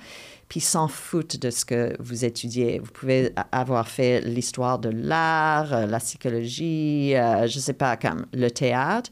Puis 0.49 0.59
s'en 0.59 0.89
foutent 0.89 1.37
de 1.41 1.49
ce 1.49 1.63
que 1.63 1.95
vous 2.01 2.25
étudiez. 2.25 2.79
Vous 2.79 2.91
pouvez 2.91 3.33
avoir 3.53 3.87
fait 3.87 4.19
l'histoire 4.19 4.79
de 4.79 4.89
l'art, 4.89 5.73
euh, 5.73 5.85
la 5.85 5.99
psychologie, 5.99 7.15
euh, 7.15 7.47
je 7.47 7.57
sais 7.59 7.71
pas, 7.71 7.95
comme 7.95 8.25
le 8.33 8.51
théâtre. 8.51 9.09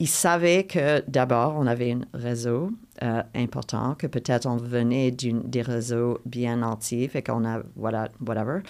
Ils 0.00 0.08
savaient 0.08 0.64
que 0.64 1.04
d'abord, 1.08 1.54
on 1.56 1.66
avait 1.66 1.92
un 1.92 2.00
réseau 2.14 2.70
euh, 3.02 3.22
important, 3.34 3.94
que 3.98 4.06
peut-être 4.06 4.46
on 4.46 4.56
venait 4.56 5.10
d'une- 5.10 5.42
des 5.42 5.62
réseaux 5.62 6.18
bien 6.26 6.56
nantis, 6.56 7.08
fait 7.08 7.22
qu'on 7.22 7.44
a, 7.44 7.60
voilà, 7.76 8.08
whatever. 8.26 8.60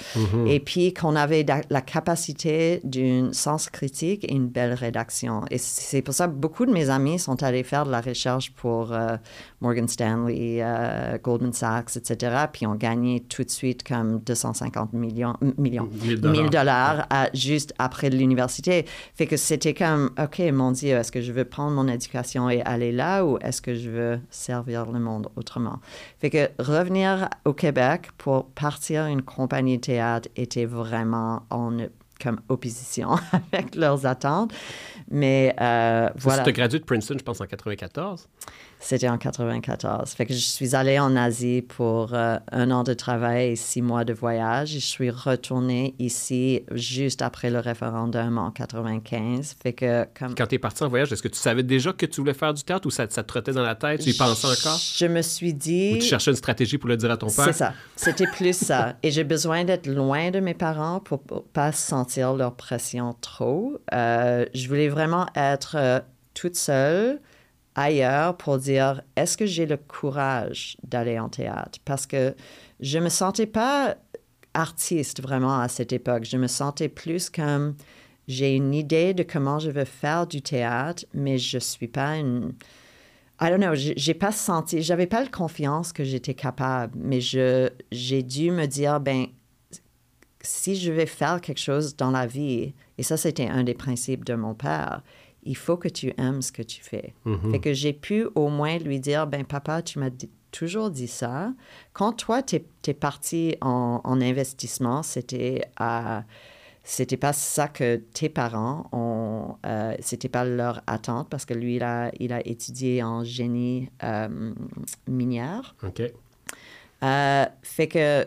Et 0.47 0.61
puis 0.61 0.95
qu'on 0.95 1.17
avait 1.17 1.45
la 1.71 1.81
capacité 1.81 2.81
d'un 2.85 3.31
sens 3.33 3.69
critique 3.71 4.25
et 4.25 4.33
une 4.35 4.49
belle 4.49 4.75
rédaction. 4.75 5.43
Et 5.51 5.59
c'est 5.59 6.03
pour 6.03 6.15
ça 6.15 6.27
que 6.29 6.33
beaucoup 6.33 6.67
de 6.67 6.73
mes 6.73 6.91
amis 6.91 7.19
sont 7.19 7.43
allés 7.43 7.63
faire 7.63 7.85
de 7.87 7.91
la 7.91 8.01
recherche 8.01 8.53
pour 8.53 8.93
euh, 8.93 9.17
Morgan 9.61 9.89
Stanley, 9.89 10.59
euh, 10.63 11.19
Goldman 11.23 11.53
Sachs, 11.53 11.97
etc. 11.97 12.35
Puis 12.53 12.67
ont 12.67 12.75
gagné 12.75 13.21
tout 13.21 13.43
de 13.45 13.51
suite 13.51 13.83
comme 13.83 14.21
250 14.21 14.93
millions, 14.93 15.35
millions, 15.59 15.89
1000 16.05 16.21
dollars. 16.21 16.43
1000 16.43 16.51
dollars 16.51 17.07
à- 17.11 17.29
juste 17.35 17.75
après 17.79 18.11
l'université. 18.11 18.85
Fait 19.15 19.27
que 19.27 19.37
c'était 19.37 19.75
comme, 19.75 20.11
OK, 20.23 20.41
mon 20.53 20.73
Dieu, 20.73 20.91
est-ce 20.91 21.13
que 21.13 21.21
je 21.21 21.33
veux 21.33 21.45
prendre 21.45 21.73
mon 21.75 21.89
éducation 21.89 22.49
et 22.51 22.61
aller 22.63 22.93
là 22.93 23.25
ou 23.25 23.39
est-ce 23.39 23.63
que 23.63 23.75
je 23.75 23.91
veux 23.91 24.20
servir 24.31 24.87
le 24.91 24.99
monde 25.01 25.29
autrement? 25.37 25.79
Fait 26.19 26.31
que 26.31 26.51
revenir 26.63 27.29
au 27.45 27.53
Québec 27.53 28.09
pour 28.19 28.47
partir 28.51 29.07
une 29.07 29.23
compagnie 29.23 29.77
de 29.77 29.83
théâtre 29.83 30.29
était 30.37 30.67
vraiment, 30.67 31.43
ne- 31.51 31.89
comme 32.23 32.41
opposition 32.49 33.11
avec 33.53 33.75
leurs 33.75 34.07
attentes. 34.07 34.53
Mais 35.11 35.55
euh, 35.61 36.09
voilà. 36.17 36.43
Tu 36.43 36.51
as 36.51 36.53
gradué 36.53 36.79
de 36.79 36.85
Princeton, 36.85 37.17
je 37.19 37.25
pense, 37.25 37.41
en 37.41 37.47
94. 37.47 38.29
C'était 38.83 39.09
en 39.09 39.19
94. 39.19 40.11
Fait 40.11 40.25
que 40.25 40.33
je 40.33 40.39
suis 40.39 40.75
allée 40.75 40.99
en 40.99 41.15
Asie 41.15 41.63
pour 41.63 42.15
euh, 42.15 42.39
un 42.51 42.71
an 42.71 42.83
de 42.83 42.95
travail 42.95 43.51
et 43.51 43.57
six 43.57 43.83
mois 43.83 44.05
de 44.05 44.15
voyage. 44.15 44.75
Et 44.75 44.81
je 44.81 44.87
suis 44.87 45.11
retournée 45.11 45.95
ici 45.99 46.63
juste 46.73 47.21
après 47.21 47.51
le 47.51 47.59
référendum 47.59 48.39
en 48.39 48.51
95. 48.51 49.57
Fait 49.63 49.75
que 49.75 50.07
comme 50.19 50.35
Quand 50.35 50.47
tu 50.47 50.55
es 50.55 50.59
parti 50.59 50.83
en 50.83 50.89
voyage, 50.89 51.13
est-ce 51.13 51.23
que 51.23 51.29
tu 51.29 51.39
savais 51.39 51.63
déjà 51.63 51.93
que 51.93 52.07
tu 52.07 52.23
voulais 52.23 52.35
faire 52.35 52.55
du 52.55 52.63
théâtre 52.65 52.87
ou 52.87 52.91
ça, 52.91 53.07
ça 53.11 53.23
te 53.23 53.29
trottait 53.29 53.53
dans 53.53 53.63
la 53.63 53.75
tête? 53.75 54.01
Tu 54.01 54.11
y 54.11 54.17
pensais 54.17 54.47
encore? 54.47 54.81
Je 54.97 55.07
me 55.07 55.21
suis 55.21 55.53
dit. 55.53 55.93
Ou 55.97 55.99
tu 55.99 56.07
cherchais 56.07 56.31
une 56.31 56.37
stratégie 56.37 56.79
pour 56.79 56.89
le 56.89 56.97
dire 56.97 57.11
à 57.11 57.19
ton 57.19 57.27
père? 57.27 57.45
C'est 57.45 57.53
ça. 57.53 57.75
C'était 57.97 58.29
plus 58.29 58.57
ça. 58.57 58.97
Et 59.03 59.11
j'ai 59.11 59.25
besoin 59.25 59.65
d'être 59.65 59.87
loin 59.87 60.31
de 60.31 60.41
mes 60.41 60.55
parents 60.55 61.01
pour 61.01 61.23
ne 61.31 61.41
pas 61.41 61.73
sentir 61.73 62.33
leur 62.33 62.55
pression 62.55 63.15
trop. 63.21 63.79
Euh, 63.93 64.47
je 64.55 64.69
voulais 64.69 64.89
vraiment 64.89 65.27
être 65.37 65.77
euh, 65.79 66.01
toute 66.33 66.57
seule 66.57 67.21
ailleurs 67.81 68.37
pour 68.37 68.59
dire 68.59 69.03
est-ce 69.17 69.37
que 69.37 69.47
j'ai 69.47 69.67
le 69.67 69.77
courage 69.77 70.77
d'aller 70.85 71.19
en 71.19 71.29
théâtre? 71.29 71.79
Parce 71.85 72.07
que 72.07 72.35
je 72.81 72.99
me 72.99 73.09
sentais 73.09 73.47
pas 73.47 73.97
artiste 74.55 75.23
vraiment 75.23 75.59
à 75.59 75.69
cette 75.69 75.93
époque. 75.93 76.25
Je 76.25 76.37
me 76.37 76.47
sentais 76.47 76.89
plus 76.89 77.31
comme 77.31 77.75
j'ai 78.29 78.55
une 78.55 78.75
idée 78.75 79.15
de 79.15 79.23
comment 79.23 79.59
je 79.59 79.71
veux 79.71 79.85
faire 79.85 80.27
du 80.27 80.43
théâtre, 80.43 81.05
mais 81.15 81.39
je 81.39 81.59
suis 81.59 81.89
pas 81.89 82.17
une. 82.17 82.55
I 83.41 83.49
don't 83.49 83.61
know, 83.61 83.75
j'ai 83.75 84.15
pas 84.15 84.33
senti, 84.33 84.83
j'avais 84.83 85.07
pas 85.07 85.23
la 85.23 85.29
confiance 85.29 85.93
que 85.95 86.05
j'étais 86.05 86.35
capable, 86.35 86.93
mais 86.97 87.23
je, 87.23 87.71
j'ai 87.91 88.23
dû 88.23 88.51
me 88.51 88.67
dire, 88.67 89.01
ben, 89.01 89.27
si 90.43 90.77
je 90.77 90.93
vais 90.93 91.07
faire 91.07 91.41
quelque 91.41 91.61
chose 91.61 91.97
dans 91.97 92.11
la 92.11 92.27
vie, 92.27 92.75
et 92.99 93.03
ça 93.03 93.17
c'était 93.17 93.49
un 93.49 93.65
des 93.65 93.73
principes 93.73 94.25
de 94.25 94.35
mon 94.35 94.55
père, 94.55 95.03
il 95.43 95.57
faut 95.57 95.77
que 95.77 95.89
tu 95.89 96.13
aimes 96.19 96.43
ce 96.43 96.53
que 96.53 96.63
tu 96.63 96.83
fais. 96.83 97.15
Fait 97.51 97.61
que 97.61 97.73
j'ai 97.73 97.93
pu 97.93 98.27
au 98.35 98.49
moins 98.49 98.79
lui 98.79 99.01
dire, 99.01 99.27
ben 99.27 99.45
papa, 99.45 99.83
tu 99.83 99.99
m'as 99.99 100.11
toujours 100.51 100.91
dit 100.91 101.09
ça. 101.09 101.53
Quand 101.93 102.13
toi, 102.13 102.43
tu 102.43 102.57
es, 102.87 102.95
parti 102.95 103.57
en, 103.61 104.01
en 104.05 104.21
investissement, 104.21 105.03
c'était 105.03 105.63
à... 105.77 106.25
C'était 106.83 107.19
pas 107.19 107.35
ça 107.35 107.69
que 107.69 107.97
tes 107.97 108.31
parents 108.31 108.89
ont, 108.91 109.59
euh, 109.67 109.95
c'était 110.01 110.31
pas 110.31 110.47
leur 110.47 110.81
attente 110.87 111.29
parce 111.29 111.45
que 111.45 111.53
lui, 111.53 111.77
il 111.77 111.83
a, 111.83 112.11
il 112.19 112.33
a 112.33 112.45
étudié 112.45 113.03
en 113.03 113.23
génie 113.23 113.91
euh, 114.03 114.55
minière. 115.07 115.77
OK. 115.83 116.03
Euh, 117.03 117.47
fait 117.63 117.87
que 117.87 118.27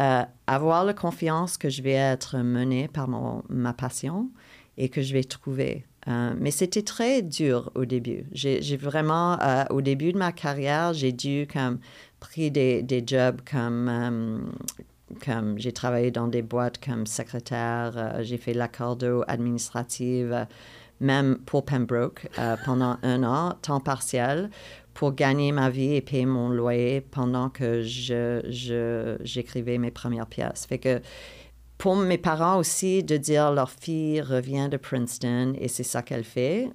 euh, 0.00 0.22
avoir 0.46 0.84
la 0.84 0.94
confiance 0.94 1.58
que 1.58 1.68
je 1.68 1.82
vais 1.82 1.92
être 1.92 2.38
menée 2.38 2.88
par 2.88 3.08
mon, 3.08 3.42
ma 3.48 3.72
passion 3.74 4.30
et 4.78 4.88
que 4.88 5.02
je 5.02 5.12
vais 5.12 5.22
trouver. 5.22 5.84
Euh, 6.08 6.34
mais 6.36 6.50
c'était 6.50 6.82
très 6.82 7.22
dur 7.22 7.70
au 7.74 7.84
début. 7.84 8.24
J'ai 8.32 8.76
vraiment, 8.76 9.38
euh, 9.40 9.64
au 9.70 9.80
début 9.80 10.12
de 10.12 10.18
ma 10.18 10.32
carrière, 10.32 10.92
j'ai 10.92 11.12
dû 11.12 11.46
comme 11.52 11.78
pris 12.18 12.50
des, 12.50 12.82
des 12.82 13.04
jobs 13.06 13.40
comme, 13.48 13.88
euh, 13.88 14.38
comme 15.24 15.58
j'ai 15.58 15.72
travaillé 15.72 16.10
dans 16.10 16.26
des 16.26 16.42
boîtes 16.42 16.84
comme 16.84 17.06
secrétaire, 17.06 18.16
j'ai 18.22 18.36
fait 18.36 18.52
l'accordo 18.54 19.22
administrative, 19.28 20.46
même 21.00 21.38
pour 21.46 21.64
Pembroke 21.64 22.28
pendant 22.64 22.96
un 23.02 23.22
an, 23.24 23.54
temps 23.62 23.80
partiel, 23.80 24.50
pour 24.94 25.14
gagner 25.14 25.52
ma 25.52 25.70
vie 25.70 25.94
et 25.94 26.00
payer 26.00 26.26
mon 26.26 26.48
loyer 26.48 27.00
pendant 27.00 27.48
que 27.48 27.82
je, 27.82 28.40
je- 28.48 29.16
j'écrivais 29.22 29.78
mes 29.78 29.90
premières 29.90 30.26
pièces. 30.26 30.66
Fait 30.66 30.78
que 30.78 31.00
pour 31.82 31.96
mes 31.96 32.16
parents 32.16 32.58
aussi, 32.58 33.02
de 33.02 33.16
dire 33.16 33.50
leur 33.50 33.68
fille 33.68 34.20
revient 34.20 34.68
de 34.70 34.76
Princeton 34.76 35.52
et 35.58 35.66
c'est 35.66 35.82
ça 35.82 36.00
qu'elle 36.02 36.22
fait. 36.22 36.70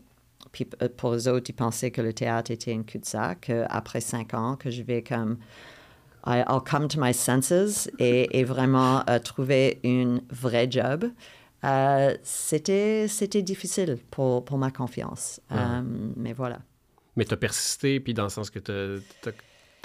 Puis 0.51 0.67
euh, 0.81 0.89
pour 0.97 1.13
eux 1.13 1.29
autres, 1.29 1.49
ils 1.49 1.53
pensaient 1.53 1.91
que 1.91 2.01
le 2.01 2.11
théâtre 2.11 2.51
était 2.51 2.73
une 2.73 2.83
cul-de-sac. 2.83 3.49
euh, 3.49 3.65
Après 3.69 4.01
cinq 4.01 4.33
ans, 4.33 4.57
que 4.57 4.69
je 4.69 4.83
vais 4.83 5.01
comme 5.03 5.37
I- 6.25 6.43
I'll 6.49 6.59
come 6.69 6.89
to 6.89 6.99
my 6.99 7.13
senses 7.13 7.89
et, 7.99 8.37
et 8.37 8.43
vraiment 8.43 9.01
euh, 9.09 9.17
trouver 9.19 9.79
une 9.85 10.19
vraie 10.29 10.67
job. 10.69 11.05
Euh, 11.63 12.13
c'était, 12.21 13.07
c'était 13.07 13.43
difficile 13.43 13.97
pour, 14.11 14.43
pour 14.43 14.57
ma 14.57 14.71
confiance. 14.71 15.39
Euh, 15.53 15.83
mais 16.17 16.33
voilà. 16.33 16.59
Mais 17.15 17.23
tu 17.23 17.33
as 17.33 17.37
persisté, 17.37 18.01
puis 18.01 18.13
dans 18.13 18.23
le 18.25 18.29
sens 18.29 18.49
que 18.49 18.59
tu 18.59 19.31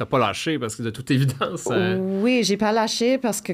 n'as 0.01 0.07
pas 0.07 0.19
lâché, 0.19 0.59
parce 0.59 0.77
que 0.77 0.83
de 0.83 0.91
toute 0.91 1.11
évidence. 1.11 1.69
euh, 1.71 1.99
Oui, 1.99 2.43
j'ai 2.45 2.57
pas 2.57 2.73
lâché 2.73 3.19
parce 3.19 3.41
que 3.41 3.53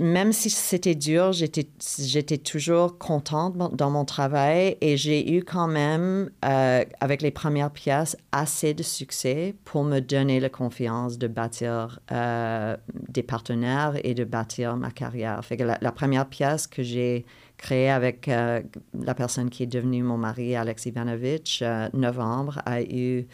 même 0.00 0.32
si 0.32 0.50
c'était 0.50 0.94
dur, 0.94 1.32
j'étais, 1.32 2.38
toujours 2.38 2.98
contente 2.98 3.56
dans- 3.56 3.90
mon 3.90 4.04
travail 4.04 4.76
et 4.80 4.96
j'ai 4.96 5.32
eu 5.32 5.42
quand 5.42 5.66
même, 5.66 6.30
euh, 6.44 6.84
avec 7.00 7.22
les 7.22 7.32
premières 7.32 7.72
pièces, 7.72 8.16
assez 8.30 8.72
de 8.72 8.84
succès 8.84 9.56
pour 9.64 9.82
me 9.82 9.98
donner 9.98 10.38
la 10.38 10.48
confiance 10.48 11.18
de 11.18 11.26
bâtir 11.26 11.98
euh, 12.12 12.76
des 13.08 13.24
partenaires 13.24 13.94
et 14.04 14.14
de 14.14 14.22
bâtir 14.22 14.76
ma 14.76 14.92
carrière. 14.92 15.44
Fait 15.44 15.56
la, 15.56 15.92
première 15.92 16.26
pièce 16.26 16.68
que 16.68 16.84
j'ai 16.84 17.26
créée 17.56 17.90
avec 17.90 18.28
euh, 18.28 18.62
la 18.94 19.14
personne 19.14 19.50
qui 19.50 19.64
est 19.64 19.66
devenue 19.66 20.02
mon 20.04 20.16
mari, 20.16 20.54
Alex 20.54 20.86
Ivanovitch, 20.86 21.60
euh, 21.62 21.88
novembre, 21.92 22.62
a 22.64 22.80
eu 22.80 23.26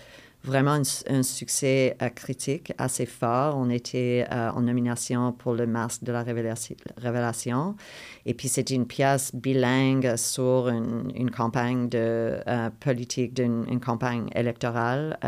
vraiment 0.47 0.81
un, 1.09 1.23
succès 1.23 1.97
euh, 2.01 2.09
critique 2.09 2.73
assez 2.79 3.05
fort. 3.05 3.57
On 3.57 3.69
était 3.69 4.27
euh, 4.33 4.51
en 4.51 4.63
nomination 4.63 5.33
pour 5.33 5.55
le 5.55 5.67
Masque 5.67 6.05
de 6.05 6.13
la 6.13 6.23
Révélation. 6.23 7.77
Et 8.25 8.35
puis, 8.35 8.49
c'était 8.49 8.75
une 8.75 8.87
pièce 8.87 9.35
bilingue 9.35 10.17
sur 10.17 10.69
une, 10.69 11.31
campagne 11.31 11.89
de 11.89 12.39
euh, 12.47 12.71
politique, 12.81 13.35
d'une 13.35 13.65
une 13.69 13.81
campagne 13.81 14.29
électorale 14.35 15.19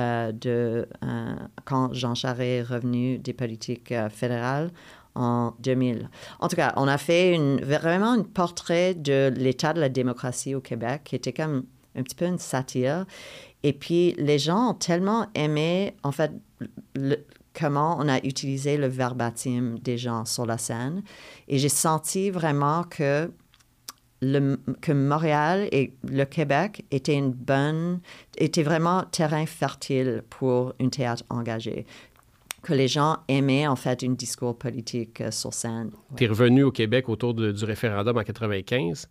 de 0.40 0.86
quand 1.64 1.92
Jean 1.92 2.14
Charest 2.14 2.40
est 2.40 2.62
revenu 2.62 3.18
des 3.18 3.32
politiques 3.32 3.92
fédérales 4.10 4.70
en 5.14 5.54
2000. 5.60 6.08
En 6.38 6.48
tout 6.48 6.56
cas, 6.56 6.72
on 6.76 6.86
a 6.86 6.98
fait 6.98 7.36
vraiment 7.62 8.12
un 8.12 8.22
portrait 8.22 8.94
de 8.94 9.32
l'état 9.36 9.72
de 9.72 9.80
la 9.80 9.88
démocratie 9.88 10.54
au 10.54 10.60
Québec 10.60 11.02
qui 11.04 11.16
était 11.16 11.32
comme 11.32 11.64
un 11.98 12.02
petit 12.02 12.14
peu 12.14 12.26
une 12.26 12.38
satire. 12.38 13.04
Et 13.62 13.72
puis, 13.72 14.14
les 14.18 14.38
gens 14.38 14.70
ont 14.70 14.74
tellement 14.74 15.26
aimé, 15.34 15.94
en 16.02 16.12
fait, 16.12 16.32
comment 17.58 17.96
on 17.98 18.08
a 18.08 18.18
utilisé 18.18 18.76
le 18.76 18.86
verbatim 18.86 19.78
des 19.82 19.98
gens 19.98 20.24
sur 20.24 20.46
la 20.46 20.58
scène. 20.58 21.02
Et 21.48 21.58
j'ai 21.58 21.68
senti 21.68 22.30
vraiment 22.30 22.84
que, 22.84 23.30
le, 24.22 24.58
que 24.80 24.92
Montréal 24.92 25.68
et 25.72 25.92
le 26.04 26.24
Québec 26.24 26.84
étaient 26.90 27.16
une 27.16 27.32
bonne, 27.32 28.00
étaient 28.36 28.62
vraiment 28.62 29.04
terrain 29.04 29.46
fertile 29.46 30.22
pour 30.30 30.74
un 30.80 30.88
théâtre 30.88 31.24
engagé. 31.30 31.84
Que 32.62 32.74
les 32.74 32.88
gens 32.88 33.18
aimaient, 33.28 33.66
en 33.66 33.76
fait, 33.76 34.02
un 34.02 34.10
discours 34.10 34.56
politique 34.58 35.20
euh, 35.20 35.30
sur 35.30 35.54
scène. 35.54 35.90
Tu 36.16 36.24
es 36.24 36.26
revenu 36.26 36.64
au 36.64 36.72
Québec 36.72 37.08
autour 37.08 37.32
du 37.32 37.64
référendum 37.64 38.16
en 38.18 38.22
95. 38.22 39.08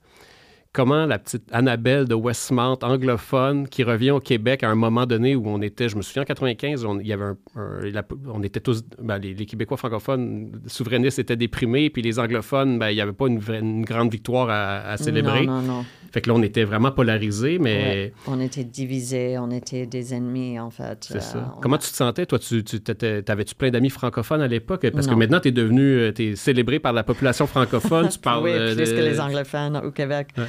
Comment 0.74 1.06
la 1.08 1.18
petite 1.18 1.44
Annabelle 1.52 2.06
de 2.06 2.14
Westmount, 2.14 2.78
anglophone, 2.84 3.68
qui 3.68 3.84
revient 3.84 4.12
au 4.12 4.20
Québec 4.20 4.64
à 4.64 4.70
un 4.70 4.76
moment 4.76 5.06
donné 5.08 5.36
où 5.36 5.48
on 5.48 5.62
était, 5.62 5.90
je 5.90 5.96
me 5.96 6.02
souviens, 6.04 6.22
en 6.22 6.26
95, 6.26 6.86
on, 6.86 7.00
il 7.00 7.08
y 7.08 7.14
avait 7.14 7.24
un, 7.24 7.38
un- 7.56 7.82
la- 7.92 8.04
on 8.32 8.44
était 8.44 8.60
tous, 8.60 8.84
ben, 9.02 9.18
les, 9.18 9.34
les 9.34 9.46
Québécois 9.46 9.78
francophones 9.78 10.52
souverainistes 10.68 11.18
étaient 11.20 11.36
déprimés, 11.36 11.90
puis 11.90 12.02
les 12.04 12.20
anglophones, 12.20 12.78
ben, 12.78 12.90
il 12.90 12.96
n'y 12.96 13.02
avait 13.02 13.14
pas 13.14 13.28
une, 13.28 13.40
vraie- 13.40 13.60
une 13.60 13.86
grande 13.86 14.12
victoire 14.12 14.50
à, 14.50 14.80
à 14.92 14.98
célébrer. 14.98 15.46
Non, 15.48 15.62
non, 15.62 15.78
non. 15.80 15.86
Fait 16.12 16.22
que 16.22 16.30
là, 16.30 16.36
on 16.36 16.42
était 16.42 16.64
vraiment 16.64 16.92
polarisés, 16.92 17.58
mais 17.60 17.78
Ouais. 17.78 18.14
On 18.28 18.40
était 18.40 18.64
divisés, 18.64 19.38
on 19.38 19.52
était 19.52 19.86
des 19.86 20.14
ennemis, 20.14 20.58
en 20.60 20.70
fait. 20.70 21.00
c'est 21.10 21.18
Euh, 21.18 21.20
ça. 21.20 21.56
Comment 21.62 21.76
a- 21.76 21.80
tu 21.80 21.90
te 21.90 21.96
sentais? 21.96 22.26
Toi, 22.26 22.40
tu, 22.40 22.64
tu 22.64 22.80
t'étais- 22.82 23.24
t'avais-tu 23.24 23.56
plein 23.56 23.72
d'amis 23.72 23.90
francophones 23.90 24.42
à 24.42 24.48
l'époque? 24.48 24.88
Parce 24.92 25.08
que 25.08 25.16
maintenant, 25.16 25.40
tu 25.40 25.50
es 25.50 25.52
devenu, 25.52 26.14
tu 26.14 26.30
es 26.32 26.36
célébré 26.36 26.80
par 26.80 26.94
la 26.94 27.04
population 27.04 27.46
francophone. 27.48 28.08
tu 28.12 28.20
parles 28.20 28.44
oui, 28.44 28.52
euh, 28.54 28.76
plus 28.76 28.92
que 28.92 29.00
les 29.00 29.20
anglophones 29.20 29.78
au 29.78 29.92
Québec. 29.92 30.30
Ouais. 30.38 30.44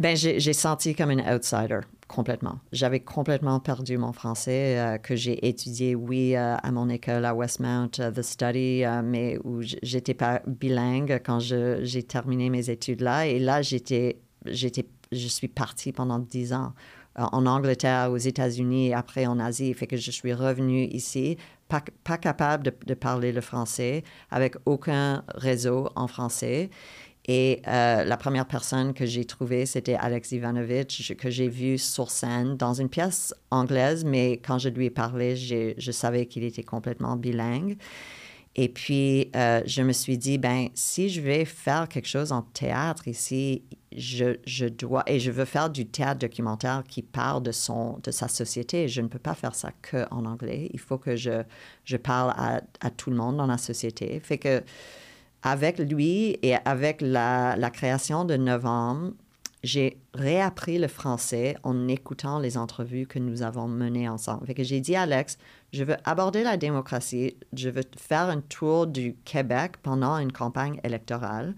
Ben, 0.00 0.16
j'ai 0.16 0.54
senti 0.54 0.94
comme 0.94 1.10
un 1.10 1.36
outsider, 1.36 1.80
complètement. 2.08 2.58
J'avais 2.72 3.00
complètement 3.00 3.60
perdu 3.60 3.98
mon 3.98 4.14
français, 4.14 4.78
euh, 4.78 4.96
que 4.96 5.14
j'ai 5.14 5.46
étudié, 5.46 5.94
oui, 5.94 6.34
euh, 6.34 6.56
à 6.56 6.72
mon 6.72 6.88
école 6.88 7.26
à 7.26 7.34
Westmount, 7.34 7.90
euh, 7.98 8.10
The 8.10 8.22
Study, 8.22 8.82
mais 9.04 9.38
où 9.44 9.60
j'étais 9.60 10.14
pas 10.14 10.40
bilingue 10.46 11.20
quand 11.22 11.38
j'ai 11.38 12.02
terminé 12.02 12.48
mes 12.48 12.70
études 12.70 13.02
là. 13.02 13.26
Et 13.26 13.38
là, 13.38 13.60
j'étais, 13.60 14.16
je 14.46 15.28
suis 15.28 15.48
partie 15.48 15.92
pendant 15.92 16.18
dix 16.18 16.54
ans 16.54 16.72
en 17.16 17.44
Angleterre, 17.44 18.10
aux 18.10 18.16
États-Unis 18.16 18.94
après 18.94 19.26
en 19.26 19.38
Asie. 19.38 19.74
Fait 19.74 19.86
que 19.86 19.98
je 19.98 20.10
suis 20.10 20.32
revenue 20.32 20.84
ici, 20.84 21.36
pas, 21.68 21.82
pas 22.04 22.16
capable 22.16 22.72
de 22.86 22.94
parler 22.94 23.32
le 23.32 23.42
français, 23.42 24.02
avec 24.30 24.54
aucun 24.64 25.24
réseau 25.34 25.90
en 25.94 26.06
français. 26.06 26.70
Et 27.26 27.62
euh, 27.68 28.04
la 28.04 28.16
première 28.16 28.46
personne 28.46 28.94
que 28.94 29.06
j'ai 29.06 29.24
trouvée, 29.24 29.66
c'était 29.66 29.94
Alex 29.94 30.32
Ivanovitch, 30.32 31.02
je- 31.02 31.14
que 31.14 31.30
j'ai 31.30 31.48
vu 31.48 31.78
sur 31.78 32.10
scène 32.10 32.56
dans 32.56 32.74
une 32.74 32.88
pièce 32.88 33.34
anglaise, 33.50 34.04
mais 34.04 34.38
quand 34.38 34.58
je 34.58 34.68
lui 34.68 34.86
ai 34.86 34.90
parlé, 34.90 35.36
je 35.36 35.90
savais 35.92 36.26
qu'il 36.26 36.44
était 36.44 36.62
complètement 36.62 37.16
bilingue. 37.16 37.76
Et 38.56 38.68
puis, 38.68 39.30
euh, 39.36 39.62
je 39.64 39.82
me 39.82 39.92
suis 39.92 40.18
dit, 40.18 40.36
ben, 40.36 40.68
si 40.74 41.08
je 41.08 41.20
vais 41.20 41.44
faire 41.44 41.88
quelque 41.88 42.08
chose 42.08 42.32
en 42.32 42.42
théâtre 42.42 43.06
ici, 43.06 43.62
je, 43.96 44.66
dois, 44.66 45.04
et 45.06 45.20
je 45.20 45.30
veux 45.30 45.44
faire 45.44 45.70
du 45.70 45.86
théâtre 45.86 46.20
documentaire 46.20 46.82
qui 46.88 47.02
parle 47.02 47.42
de, 47.44 47.52
son, 47.52 47.98
de 48.02 48.10
sa 48.10 48.26
société. 48.28 48.88
Je 48.88 49.02
ne 49.02 49.08
peux 49.08 49.18
pas 49.20 49.34
faire 49.34 49.54
ça 49.54 49.70
que 49.82 50.04
en 50.10 50.24
anglais. 50.24 50.68
Il 50.72 50.80
faut 50.80 50.98
que 50.98 51.14
je, 51.16 51.42
je 51.84 51.96
parle 51.96 52.30
à, 52.36 52.60
à 52.80 52.90
tout 52.90 53.10
le 53.10 53.16
monde 53.16 53.36
dans 53.36 53.46
la 53.46 53.58
société. 53.58 54.18
Fait 54.20 54.38
que, 54.38 54.62
avec 55.42 55.78
lui 55.78 56.38
et 56.42 56.54
avec 56.64 57.00
la, 57.00 57.70
création 57.72 58.24
de 58.24 58.36
Novembre, 58.36 59.12
j'ai 59.62 59.98
réappris 60.14 60.78
le 60.78 60.88
français 60.88 61.56
en 61.62 61.86
écoutant 61.88 62.38
les 62.38 62.56
entrevues 62.56 63.06
que 63.06 63.18
nous 63.18 63.42
avons 63.42 63.68
menées 63.68 64.08
ensemble. 64.08 64.46
J'ai 64.58 64.80
dit 64.80 64.96
à 64.96 65.02
Alex, 65.02 65.36
je 65.72 65.84
veux 65.84 65.96
aborder 66.04 66.42
la 66.42 66.56
démocratie, 66.56 67.36
je 67.52 67.68
veux 67.68 67.84
faire 67.96 68.30
un 68.30 68.40
tour 68.40 68.86
du 68.86 69.16
Québec 69.24 69.72
pendant 69.82 70.16
une 70.16 70.32
campagne 70.32 70.80
électorale 70.82 71.54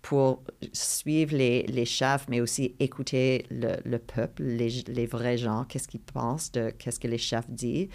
pour 0.00 0.42
suivre 0.74 1.34
les, 1.34 1.62
les 1.62 1.86
chefs, 1.86 2.26
mais 2.28 2.42
aussi 2.42 2.74
écouter 2.78 3.46
le, 3.50 3.76
le 3.84 3.98
peuple, 3.98 4.42
les, 4.42 5.06
vrais 5.06 5.38
gens, 5.38 5.64
qu'est-ce 5.64 5.88
qu'ils 5.88 6.00
pensent 6.00 6.52
qu'est-ce 6.78 7.00
que 7.00 7.08
les 7.08 7.18
chefs 7.18 7.48
disent. 7.48 7.88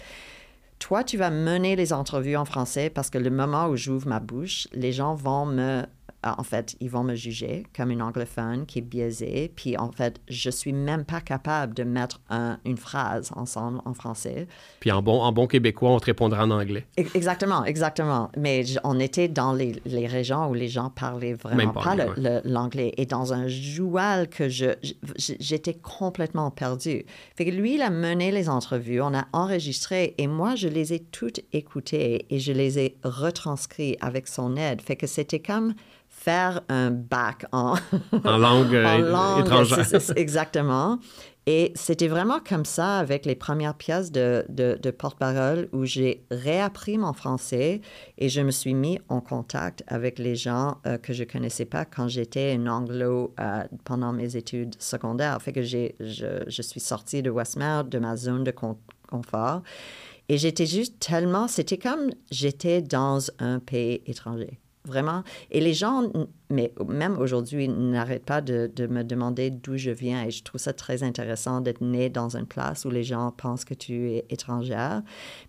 Toi, 0.80 1.04
tu 1.04 1.18
vas 1.18 1.30
mener 1.30 1.76
les 1.76 1.92
entrevues 1.92 2.36
en 2.36 2.46
français 2.46 2.90
parce 2.90 3.10
que 3.10 3.18
le 3.18 3.30
moment 3.30 3.68
où 3.68 3.76
j'ouvre 3.76 4.08
ma 4.08 4.18
bouche, 4.18 4.66
les 4.72 4.92
gens 4.92 5.14
vont 5.14 5.44
me 5.44 5.84
en 6.22 6.42
fait, 6.42 6.76
ils 6.80 6.90
vont 6.90 7.02
me 7.02 7.14
juger 7.14 7.64
comme 7.74 7.90
une 7.90 8.02
anglophone 8.02 8.66
qui 8.66 8.78
est 8.78 8.82
biaisée. 8.82 9.52
Puis, 9.54 9.76
en 9.76 9.90
fait, 9.90 10.20
je 10.28 10.50
suis 10.50 10.72
même 10.72 11.04
pas 11.04 11.20
capable 11.20 11.74
de 11.74 11.82
mettre 11.82 12.20
une 12.64 12.76
phrase 12.76 13.30
ensemble 13.36 13.80
en 13.84 13.94
français. 13.94 14.46
Puis, 14.80 14.90
en 14.92 15.02
bon, 15.02 15.20
en 15.20 15.32
bon 15.32 15.46
québécois, 15.46 15.90
on 15.90 16.00
te 16.00 16.06
répondra 16.06 16.44
en 16.44 16.50
anglais. 16.50 16.86
Exactement, 16.96 17.64
exactement. 17.64 18.30
Mais 18.36 18.64
on 18.84 19.00
était 19.00 19.28
dans 19.28 19.52
les, 19.52 19.80
les 19.84 20.06
régions 20.06 20.48
où 20.50 20.54
les 20.54 20.68
gens 20.68 20.90
parlaient 20.90 21.34
vraiment 21.34 21.72
pas, 21.72 21.96
l'anglais. 22.44 22.92
Et 22.96 23.06
dans 23.06 23.32
un 23.32 23.48
joual 23.48 24.28
que 24.28 24.48
je, 24.48 24.70
j'étais 25.16 25.74
complètement 25.74 26.50
perdue. 26.50 27.04
Fait 27.36 27.44
que 27.44 27.50
lui, 27.50 27.74
il 27.74 27.82
a 27.82 27.90
mené 27.90 28.30
les 28.30 28.48
entrevues, 28.48 29.00
on 29.00 29.14
a 29.14 29.26
enregistré 29.32 30.14
et 30.18 30.26
moi, 30.26 30.54
je 30.54 30.68
les 30.68 30.92
ai 30.92 31.00
toutes 31.00 31.40
écoutées 31.52 32.26
et 32.30 32.38
je 32.38 32.52
les 32.52 32.78
ai 32.78 32.96
retranscrites 33.04 33.96
avec 34.00 34.28
son 34.28 34.56
aide. 34.56 34.82
Fait 34.82 34.96
que 34.96 35.06
c'était 35.06 35.40
comme 35.40 35.74
faire 36.20 36.60
un 36.68 36.90
bac 36.90 37.46
en, 37.50 37.76
en 38.24 38.36
langue, 38.36 38.74
euh, 38.74 39.40
étrangère. 39.40 39.86
exactement. 40.16 40.98
Et 41.46 41.72
c'était 41.74 42.08
vraiment 42.08 42.38
comme 42.46 42.66
ça 42.66 42.98
avec 42.98 43.24
les 43.24 43.34
premières 43.34 43.74
pièces 43.74 44.12
de, 44.12 44.44
de, 44.50 44.90
porte-parole 44.90 45.70
où 45.72 45.86
j'ai 45.86 46.22
réappris 46.30 46.98
mon 46.98 47.14
français 47.14 47.80
et 48.18 48.28
je 48.28 48.42
me 48.42 48.50
suis 48.50 48.74
mis 48.74 49.00
en 49.08 49.22
contact 49.22 49.82
avec 49.86 50.18
les 50.18 50.36
gens 50.36 50.76
euh, 50.86 50.98
que 50.98 51.14
je 51.14 51.24
connaissais 51.24 51.64
pas 51.64 51.86
quand 51.86 52.06
j'étais 52.06 52.54
en 52.60 52.66
anglo 52.66 53.34
euh, 53.40 53.64
pendant 53.84 54.12
mes 54.12 54.36
études 54.36 54.74
secondaires. 54.78 55.40
Fait 55.40 55.52
que 55.54 55.62
j'ai, 55.62 55.96
je, 56.00 56.44
je, 56.46 56.62
suis 56.62 56.80
sortie 56.80 57.22
de 57.22 57.30
Westmount, 57.30 57.84
de 57.84 57.98
ma 57.98 58.16
zone 58.16 58.44
de 58.44 58.52
confort. 58.52 59.62
Et 60.28 60.36
j'étais 60.36 60.66
juste 60.66 61.00
tellement, 61.00 61.48
c'était 61.48 61.78
comme 61.78 62.10
j'étais 62.30 62.82
dans 62.82 63.20
un 63.38 63.58
pays 63.58 64.02
étranger. 64.06 64.60
Vraiment. 64.86 65.24
Et 65.50 65.60
les 65.60 65.74
gens, 65.74 66.10
mais 66.48 66.72
même 66.88 67.18
aujourd'hui, 67.18 67.68
n'arrêtent 67.68 68.24
pas 68.24 68.40
de, 68.40 68.70
me 68.86 69.02
demander 69.02 69.50
d'où 69.50 69.76
je 69.76 69.90
viens. 69.90 70.24
Et 70.24 70.30
je 70.30 70.42
trouve 70.42 70.60
ça 70.60 70.72
très 70.72 71.02
intéressant 71.02 71.60
d'être 71.60 71.82
né 71.82 72.08
dans 72.08 72.34
une 72.34 72.46
place 72.46 72.86
où 72.86 72.90
les 72.90 73.04
gens 73.04 73.30
pensent 73.30 73.66
que 73.66 73.74
tu 73.74 74.10
es 74.10 74.24
étrangère. 74.30 75.02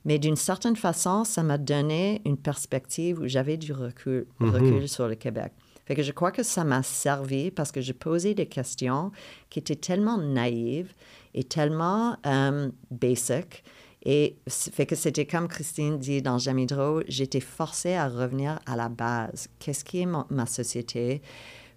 Mais 0.04 0.20
d'une 0.20 0.36
certaine 0.36 0.76
façon, 0.76 1.24
ça 1.24 1.44
m'a 1.44 1.58
donné 1.58 2.22
une 2.26 2.38
perspective 2.38 3.20
où 3.20 3.28
j'avais 3.28 3.56
du 3.56 3.72
recul, 3.72 4.28
mm-hmm. 4.42 4.50
recul 4.50 4.90
sur 4.90 5.08
le 5.08 5.16
Québec. 5.16 5.54
Fait 5.86 5.96
que 5.96 6.04
je 6.04 6.12
crois 6.12 6.32
que 6.32 6.44
ça 6.44 6.64
m'a 6.64 6.84
servi 6.84 7.52
parce 7.52 7.72
que 7.72 7.80
j'ai 7.80 7.94
posé 7.94 8.34
des 8.34 8.46
questions 8.46 9.12
qui 9.50 9.60
étaient 9.60 9.76
tellement 9.76 10.18
naïves 10.18 10.94
et 11.34 11.44
tellement 11.44 12.18
euh, 12.26 12.70
basic 12.92 13.64
et 14.04 14.36
fait 14.48 14.86
que 14.86 14.96
c'était 14.96 15.26
comme 15.26 15.48
Christine 15.48 16.00
dit 16.00 16.22
dans 16.22 16.38
Jamidro, 16.38 17.02
j'étais 17.08 17.40
forcée 17.40 17.94
à 17.94 18.08
revenir 18.08 18.60
à 18.66 18.76
la 18.76 18.90
base. 18.90 19.48
Qu'est-ce 19.60 19.84
qui 19.84 20.02
est 20.02 20.08
ma, 20.08 20.46
société? 20.48 21.22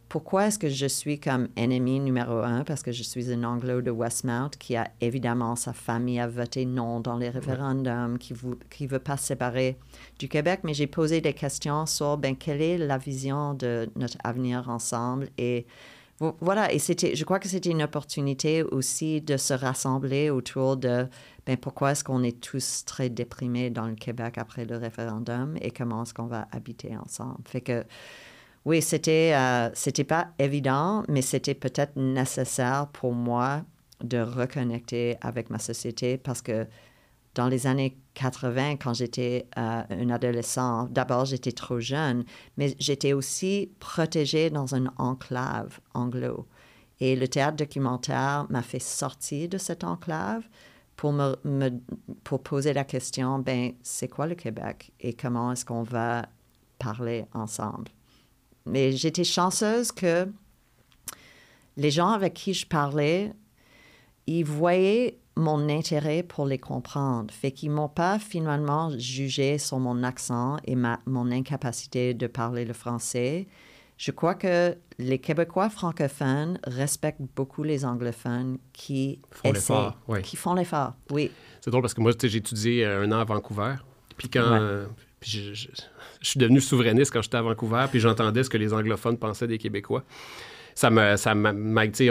Pourquoi 0.08 0.46
est-ce 0.46 0.58
que 0.58 0.68
je 0.68 0.86
suis 0.86 1.18
comme 1.18 1.48
ennemi 1.56 2.00
numéro 2.00 2.38
un? 2.38 2.64
Parce 2.64 2.82
que 2.82 2.92
je 2.92 3.02
suis 3.02 3.30
un 3.32 3.42
anglo 3.42 3.82
de 3.82 3.90
Westmount 3.90 4.50
qui 4.58 4.76
a 4.76 4.90
évidemment 5.00 5.56
sa 5.56 5.72
famille 5.72 6.20
a 6.20 6.28
voté 6.28 6.64
non 6.64 7.00
dans 7.00 7.16
les 7.16 7.30
référendums, 7.30 8.18
qui 8.18 8.32
ne 8.32 8.54
qui 8.70 8.86
veut 8.86 8.98
pas 9.00 9.16
séparer 9.16 9.76
du 10.18 10.28
Québec. 10.28 10.60
Mais 10.62 10.72
j'ai 10.72 10.86
posé 10.86 11.20
des 11.20 11.34
questions 11.34 11.84
sur 11.84 12.16
ben, 12.16 12.36
quelle 12.36 12.62
est 12.62 12.78
la 12.78 12.96
vision 12.96 13.54
de 13.54 13.88
notre 13.96 14.16
avenir 14.24 14.70
ensemble? 14.70 15.28
Et 15.36 15.66
voilà, 16.40 16.72
et 16.72 16.78
c'était, 16.78 17.16
je 17.16 17.24
crois 17.24 17.40
que 17.40 17.48
c'était 17.48 17.70
une 17.70 17.82
opportunité 17.82 18.62
aussi 18.62 19.20
de 19.20 19.36
se 19.36 19.52
rassembler 19.52 20.30
autour 20.30 20.76
de 20.76 21.08
ben, 21.46 21.56
pourquoi 21.56 21.92
est-ce 21.92 22.04
qu'on 22.04 22.22
est 22.22 22.40
tous 22.40 22.84
très 22.86 23.10
déprimés 23.10 23.70
dans 23.70 23.86
le 23.86 23.94
Québec 23.94 24.38
après 24.38 24.64
le 24.64 24.76
référendum 24.76 25.56
et 25.60 25.70
comment 25.70 26.02
est-ce 26.02 26.14
qu'on 26.14 26.26
va 26.26 26.48
habiter 26.52 26.96
ensemble? 26.96 27.42
Fait 27.46 27.60
que, 27.60 27.84
oui, 28.64 28.80
c'était, 28.80 29.32
euh, 29.34 29.68
c'était 29.74 30.04
pas 30.04 30.28
évident, 30.38 31.04
mais 31.08 31.20
c'était 31.20 31.54
peut-être 31.54 31.96
nécessaire 31.96 32.88
pour 32.92 33.12
moi 33.12 33.62
de 34.02 34.18
reconnecter 34.18 35.16
avec 35.20 35.50
ma 35.50 35.58
société 35.58 36.16
parce 36.16 36.40
que 36.40 36.66
dans 37.34 37.48
les 37.48 37.66
années 37.66 37.98
80, 38.14 38.76
quand 38.76 38.94
j'étais 38.94 39.46
euh, 39.58 39.82
un 39.90 40.10
adolescent, 40.10 40.84
d'abord 40.84 41.24
j'étais 41.24 41.52
trop 41.52 41.80
jeune, 41.80 42.24
mais 42.56 42.74
j'étais 42.78 43.12
aussi 43.12 43.70
protégée 43.80 44.50
dans 44.50 44.74
une 44.74 44.90
enclave 44.98 45.80
anglo. 45.94 46.46
Et 47.00 47.16
le 47.16 47.26
théâtre 47.26 47.56
documentaire 47.56 48.46
m'a 48.50 48.62
fait 48.62 48.78
sortir 48.78 49.48
de 49.48 49.58
cette 49.58 49.84
enclave 49.84 50.44
pour, 50.96 51.12
me, 51.12 51.70
pour 52.22 52.42
poser 52.42 52.72
la 52.72 52.84
question, 52.84 53.38
ben, 53.38 53.72
c'est 53.82 54.08
quoi 54.08 54.26
le 54.26 54.34
Québec 54.34 54.92
et 55.00 55.14
comment 55.14 55.52
est-ce 55.52 55.64
qu'on 55.64 55.82
va 55.82 56.26
parler 56.78 57.26
ensemble? 57.32 57.90
Mais 58.66 58.92
j'étais 58.92 59.24
chanceuse 59.24 59.92
que 59.92 60.28
les 61.76 61.90
gens 61.90 62.10
avec 62.10 62.34
qui 62.34 62.54
je 62.54 62.66
parlais, 62.66 63.32
ils 64.26 64.44
voyaient 64.44 65.18
mon 65.36 65.68
intérêt 65.68 66.22
pour 66.22 66.46
les 66.46 66.58
comprendre. 66.58 67.32
Fait 67.34 67.50
qu'ils 67.50 67.70
m'ont 67.70 67.88
pas 67.88 68.18
finalement 68.18 68.96
jugé 68.96 69.58
sur 69.58 69.78
mon 69.78 70.02
accent 70.02 70.58
et 70.64 70.76
ma, 70.76 71.00
mon 71.06 71.30
incapacité 71.30 72.14
de 72.14 72.26
parler 72.26 72.64
le 72.64 72.72
français. 72.72 73.46
Je 73.96 74.10
crois 74.10 74.34
que 74.34 74.76
les 74.98 75.18
Québécois 75.18 75.70
francophones 75.70 76.58
respectent 76.64 77.22
beaucoup 77.36 77.62
les 77.62 77.84
anglophones 77.84 78.58
qui 78.72 79.20
font 79.30 79.52
l'effort. 79.52 79.98
Qui 80.22 80.36
font 80.36 80.54
l'effort, 80.54 80.94
oui. 81.10 81.30
C'est 81.60 81.70
drôle 81.70 81.82
parce 81.82 81.94
que 81.94 82.00
moi, 82.00 82.12
j'ai 82.20 82.36
étudié 82.36 82.84
euh, 82.84 83.04
un 83.04 83.12
an 83.12 83.20
à 83.20 83.24
Vancouver. 83.24 83.76
Puis 84.16 84.28
quand... 84.28 84.86
je, 85.22 85.54
je, 85.54 85.68
suis 86.20 86.38
devenu 86.38 86.60
souverainiste 86.60 87.12
quand 87.12 87.22
j'étais 87.22 87.36
à 87.36 87.42
Vancouver, 87.42 87.86
puis 87.90 88.00
j'entendais 88.00 88.42
ce 88.42 88.50
que 88.50 88.58
les 88.58 88.72
anglophones 88.72 89.18
pensaient 89.18 89.46
des 89.46 89.58
Québécois 89.58 90.04
ça 90.74 90.90
me, 90.90 91.16
ça 91.16 91.34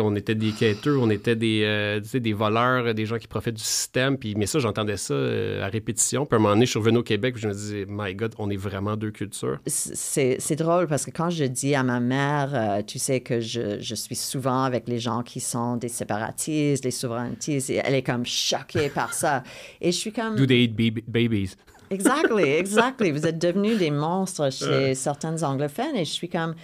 on 0.02 0.16
était 0.16 0.36
des 0.36 0.52
quêteurs, 0.52 1.02
on 1.02 1.10
était 1.10 1.36
des, 1.36 1.64
euh, 1.64 2.00
des 2.00 2.34
voleurs, 2.34 2.94
des 2.94 3.06
gens 3.06 3.18
qui 3.18 3.28
profitent 3.28 3.56
du 3.56 3.64
système. 3.64 4.18
Puis, 4.18 4.36
mais 4.36 4.46
ça, 4.46 4.60
j'entendais 4.60 4.98
ça 4.98 5.14
euh, 5.14 5.66
à 5.66 5.68
répétition. 5.68 6.26
Puis 6.26 6.36
à 6.36 6.40
un 6.40 6.42
moment 6.42 6.54
donné, 6.54 6.66
je 6.66 6.72
suis 6.72 6.80
revenu 6.80 7.00
au 7.00 7.04
Québec, 7.04 7.34
puis 7.34 7.44
je 7.44 7.48
me 7.48 7.54
disais, 7.54 7.86
my 7.88 8.16
God, 8.16 8.36
on 8.38 8.50
est 8.50 8.58
vraiment 8.58 8.96
deux 8.96 9.12
cultures. 9.12 9.60
C'est 9.66 10.56
drôle 10.56 10.88
parce 10.88 11.06
que 11.06 11.12
quand 11.12 11.30
je 11.30 11.44
dis 11.44 11.76
à 11.76 11.84
ma 11.84 12.00
mère, 12.00 12.52
euh, 12.54 12.82
tu 12.84 13.00
sais 13.00 13.20
que 13.20 13.42
je, 13.42 13.80
je, 13.80 13.96
suis 13.96 14.16
souvent 14.16 14.64
avec 14.64 14.88
les 14.88 15.00
gens 15.00 15.24
qui 15.24 15.40
sont 15.40 15.76
des 15.76 15.90
séparatistes, 15.90 16.84
des 16.84 16.92
souverainistes, 16.92 17.70
elle 17.70 17.96
est 17.96 18.04
comme 18.04 18.26
choquée 18.26 18.90
par 18.90 19.14
ça. 19.14 19.44
Et 19.82 19.92
je 19.92 19.98
suis 19.98 20.12
comme. 20.12 20.36
Do 20.36 20.46
they 20.46 20.64
eat 20.64 20.76
babies? 21.08 21.56
Exactly, 21.90 22.44
exactly. 22.44 23.12
Vous 23.12 23.28
êtes 23.28 23.40
devenus 23.40 23.78
des 23.78 23.92
monstres 23.92 24.52
chez 24.52 24.96
certains 24.96 25.44
anglophones 25.44 25.96
et 25.96 26.06
je 26.06 26.12
suis 26.12 26.30
comme. 26.30 26.56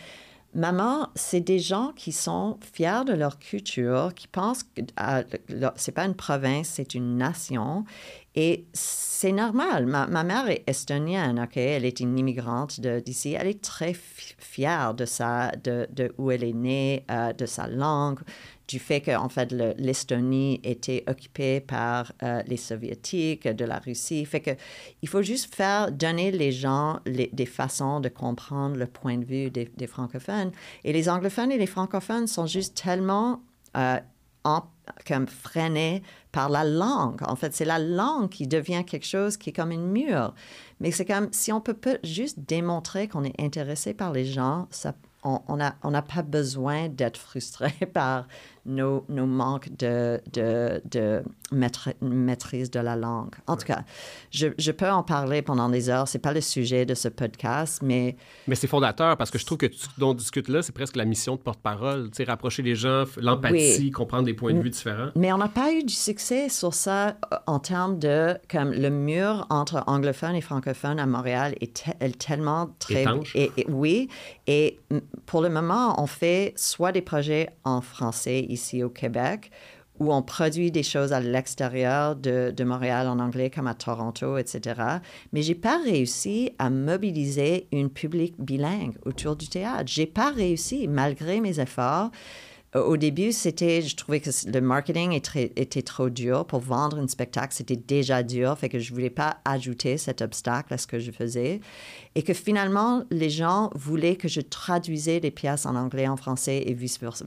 Maman, 0.55 1.09
c'est 1.13 1.41
des 1.41 1.59
gens 1.59 1.91
qui 1.95 2.11
sont 2.11 2.57
fiers 2.73 3.03
de 3.05 3.13
leur 3.13 3.37
culture, 3.37 4.13
qui 4.15 4.27
pensent 4.27 4.63
que 4.63 4.81
c'est 5.75 5.91
pas 5.91 6.05
une 6.05 6.15
province, 6.15 6.69
c'est 6.69 6.95
une 6.95 7.17
nation. 7.17 7.85
Et 8.35 8.65
c'est 8.73 9.31
normal. 9.31 9.85
Ma, 9.85 10.23
mère 10.23 10.49
est 10.49 10.63
estonienne, 10.65 11.39
OK? 11.39 11.57
Elle 11.57 11.85
est 11.85 11.99
une 11.99 12.17
immigrante 12.17 12.79
d'ici. 12.79 13.33
Elle 13.33 13.47
est 13.47 13.61
très 13.61 13.93
fière 13.93 14.93
de, 14.93 15.05
sa, 15.05 15.51
de, 15.51 15.87
de 15.91 16.13
où 16.17 16.31
elle 16.31 16.43
est 16.43 16.53
née, 16.53 17.05
euh, 17.11 17.33
de 17.33 17.45
sa 17.45 17.67
langue, 17.67 18.19
du 18.69 18.77
fait 18.77 19.01
que 19.01 19.15
en 19.17 19.29
fait 19.29 19.51
l'Estonie 19.51 20.61
était 20.63 21.03
occupée 21.07 21.59
par 21.59 22.13
euh, 22.21 22.43
les 22.45 22.55
soviétiques, 22.55 23.47
de 23.47 23.65
la 23.65 23.79
Russie. 23.79 24.23
Fait 24.25 24.41
que 24.41 24.51
il 25.01 25.09
faut 25.09 25.23
juste 25.23 25.53
faire 25.53 25.91
donner 25.91 26.31
les 26.31 26.51
gens 26.51 26.99
des 27.05 27.45
façons 27.45 27.99
de 27.99 28.09
comprendre 28.09 28.77
le 28.77 28.85
point 28.85 29.17
de 29.17 29.25
vue 29.25 29.49
des, 29.49 29.87
francophones. 29.87 30.51
Et 30.83 30.93
les 30.93 31.09
anglophones 31.09 31.51
et 31.51 31.57
les 31.57 31.65
francophones 31.65 32.27
sont 32.27 32.45
juste 32.45 32.79
tellement 32.81 33.41
euh, 33.75 33.99
comme 35.07 35.27
freiné 35.27 36.03
par 36.31 36.49
la 36.49 36.63
langue. 36.63 37.21
En 37.27 37.35
fait, 37.35 37.53
c'est 37.55 37.65
la 37.65 37.79
langue 37.79 38.29
qui 38.29 38.45
devient 38.45 38.83
quelque 38.85 39.05
chose 39.05 39.35
qui 39.35 39.49
est 39.49 39.53
comme 39.53 39.71
une 39.71 39.87
mur. 39.87 40.35
Mais 40.79 40.91
c'est 40.91 41.05
comme 41.05 41.29
si 41.31 41.51
on 41.51 41.59
peut, 41.59 41.73
peut 41.73 41.99
juste 42.03 42.39
démontrer 42.47 43.07
qu'on 43.07 43.23
est 43.23 43.39
intéressé 43.41 43.95
par 43.95 44.13
les 44.13 44.25
gens, 44.25 44.67
ça, 44.69 44.93
on 45.23 45.57
n'a 45.57 45.75
on 45.83 45.91
n'a 45.91 46.01
pas 46.01 46.21
besoin 46.21 46.87
d'être 46.87 47.17
frustré 47.17 47.71
par 47.93 48.27
nos, 48.65 49.05
nos 49.09 49.25
manques 49.25 49.69
de, 49.77 50.19
de, 50.33 50.81
de 50.91 51.23
maîtri- 51.51 51.95
maîtrise 52.01 52.69
de 52.71 52.79
la 52.79 52.95
langue. 52.95 53.33
En 53.47 53.57
tout 53.57 53.65
cas, 53.65 53.83
je, 54.31 54.47
je 54.57 54.71
peux 54.71 54.89
en 54.89 55.03
parler 55.03 55.41
pendant 55.41 55.69
des 55.69 55.89
heures. 55.89 56.07
C'est 56.07 56.19
pas 56.19 56.33
le 56.33 56.41
sujet 56.41 56.85
de 56.85 56.93
ce 56.93 57.07
podcast, 57.07 57.81
mais 57.83 58.15
Mais 58.47 58.55
c'est 58.55 58.67
fondateur 58.67 59.17
parce 59.17 59.31
que 59.31 59.37
je 59.39 59.45
trouve 59.45 59.57
que 59.57 59.65
tout 59.65 59.77
ce 59.77 59.87
dont 59.99 60.11
on 60.11 60.13
discute 60.13 60.47
là, 60.49 60.61
c'est 60.61 60.71
presque 60.73 60.95
la 60.95 61.05
mission 61.05 61.35
de 61.35 61.41
porte-parole. 61.41 62.09
Tu 62.11 62.23
rapprocher 62.23 62.61
les 62.63 62.75
gens, 62.75 63.05
l'empathie, 63.17 63.77
Oui. 63.79 63.91
comprendre 63.91 64.23
des 64.25 64.33
points 64.33 64.53
de 64.53 64.59
vue 64.61 64.69
différents. 64.69 65.09
Mais 65.15 65.31
on 65.33 65.37
n'a 65.37 65.47
pas 65.49 65.71
eu 65.73 65.83
du 65.83 65.93
succès 65.93 66.49
sur 66.49 66.73
ça 66.73 67.09
euh, 67.09 67.37
en 67.47 67.59
termes 67.59 67.97
de 67.99 68.35
comme 68.51 68.71
le 68.71 68.89
mur 68.89 69.45
entre 69.49 69.83
anglophones 69.87 70.35
et 70.35 70.41
francophones 70.41 70.99
à 70.99 71.05
Montréal 71.05 71.55
est, 71.61 71.73
te- 71.83 72.03
est 72.03 72.17
tellement 72.17 72.69
très 72.79 73.01
Étanche. 73.01 73.35
et- 73.35 73.51
et- 73.57 73.65
oui 73.69 74.09
et 74.47 74.79
pour 75.25 75.41
le 75.41 75.49
moment 75.49 76.01
on 76.01 76.07
fait 76.07 76.53
soit 76.55 76.91
des 76.91 77.01
projets 77.01 77.49
en 77.63 77.81
français 77.81 78.45
ici 78.49 78.83
au 78.83 78.89
Québec 78.89 79.51
où 79.99 80.13
on 80.13 80.21
produit 80.21 80.71
des 80.71 80.83
choses 80.83 81.13
à 81.13 81.19
l'extérieur 81.19 82.15
de, 82.15 82.63
Montréal 82.63 83.07
en 83.07 83.19
anglais 83.19 83.49
comme 83.49 83.67
à 83.67 83.73
Toronto, 83.73 84.37
etc. 84.37 84.81
Mais 85.33 85.41
j'ai 85.41 85.55
pas 85.55 85.77
réussi 85.83 86.51
à 86.57 86.69
mobiliser 86.69 87.67
une 87.71 87.89
public 87.89 88.35
bilingue 88.39 88.95
autour 89.05 89.35
du 89.35 89.47
théâtre. 89.47 89.87
J'ai 89.87 90.05
pas 90.05 90.31
réussi 90.31 90.87
malgré 90.87 91.41
mes 91.41 91.59
efforts. 91.59 92.11
Au 92.75 92.97
début, 92.97 93.31
c'était, 93.31 93.81
je 93.81 93.95
trouvais 93.95 94.19
que 94.19 94.29
le 94.45 94.61
marketing 94.61 95.19
très- 95.21 95.51
était 95.55 95.81
trop 95.81 96.09
dur 96.09 96.45
pour 96.45 96.59
vendre 96.59 96.99
un 96.99 97.07
spectacle. 97.07 97.51
C'était 97.51 97.75
déjà 97.75 98.21
dur, 98.21 98.55
fait 98.59 98.69
que 98.69 98.77
je 98.77 98.93
voulais 98.93 99.09
pas 99.09 99.37
ajouter 99.43 99.97
cet 99.97 100.21
obstacle 100.21 100.71
à 100.75 100.77
ce 100.77 100.85
que 100.85 100.99
je 100.99 101.09
faisais, 101.09 101.61
et 102.13 102.21
que 102.21 102.35
finalement, 102.35 103.03
les 103.09 103.31
gens 103.31 103.71
voulaient 103.73 104.17
que 104.17 104.27
je 104.27 104.41
traduisais 104.41 105.19
des 105.19 105.31
pièces 105.31 105.65
en 105.65 105.75
anglais, 105.75 106.07
en 106.07 106.15
français 106.15 106.63
et 106.67 106.73
vice 106.73 106.99
versa. 106.99 107.25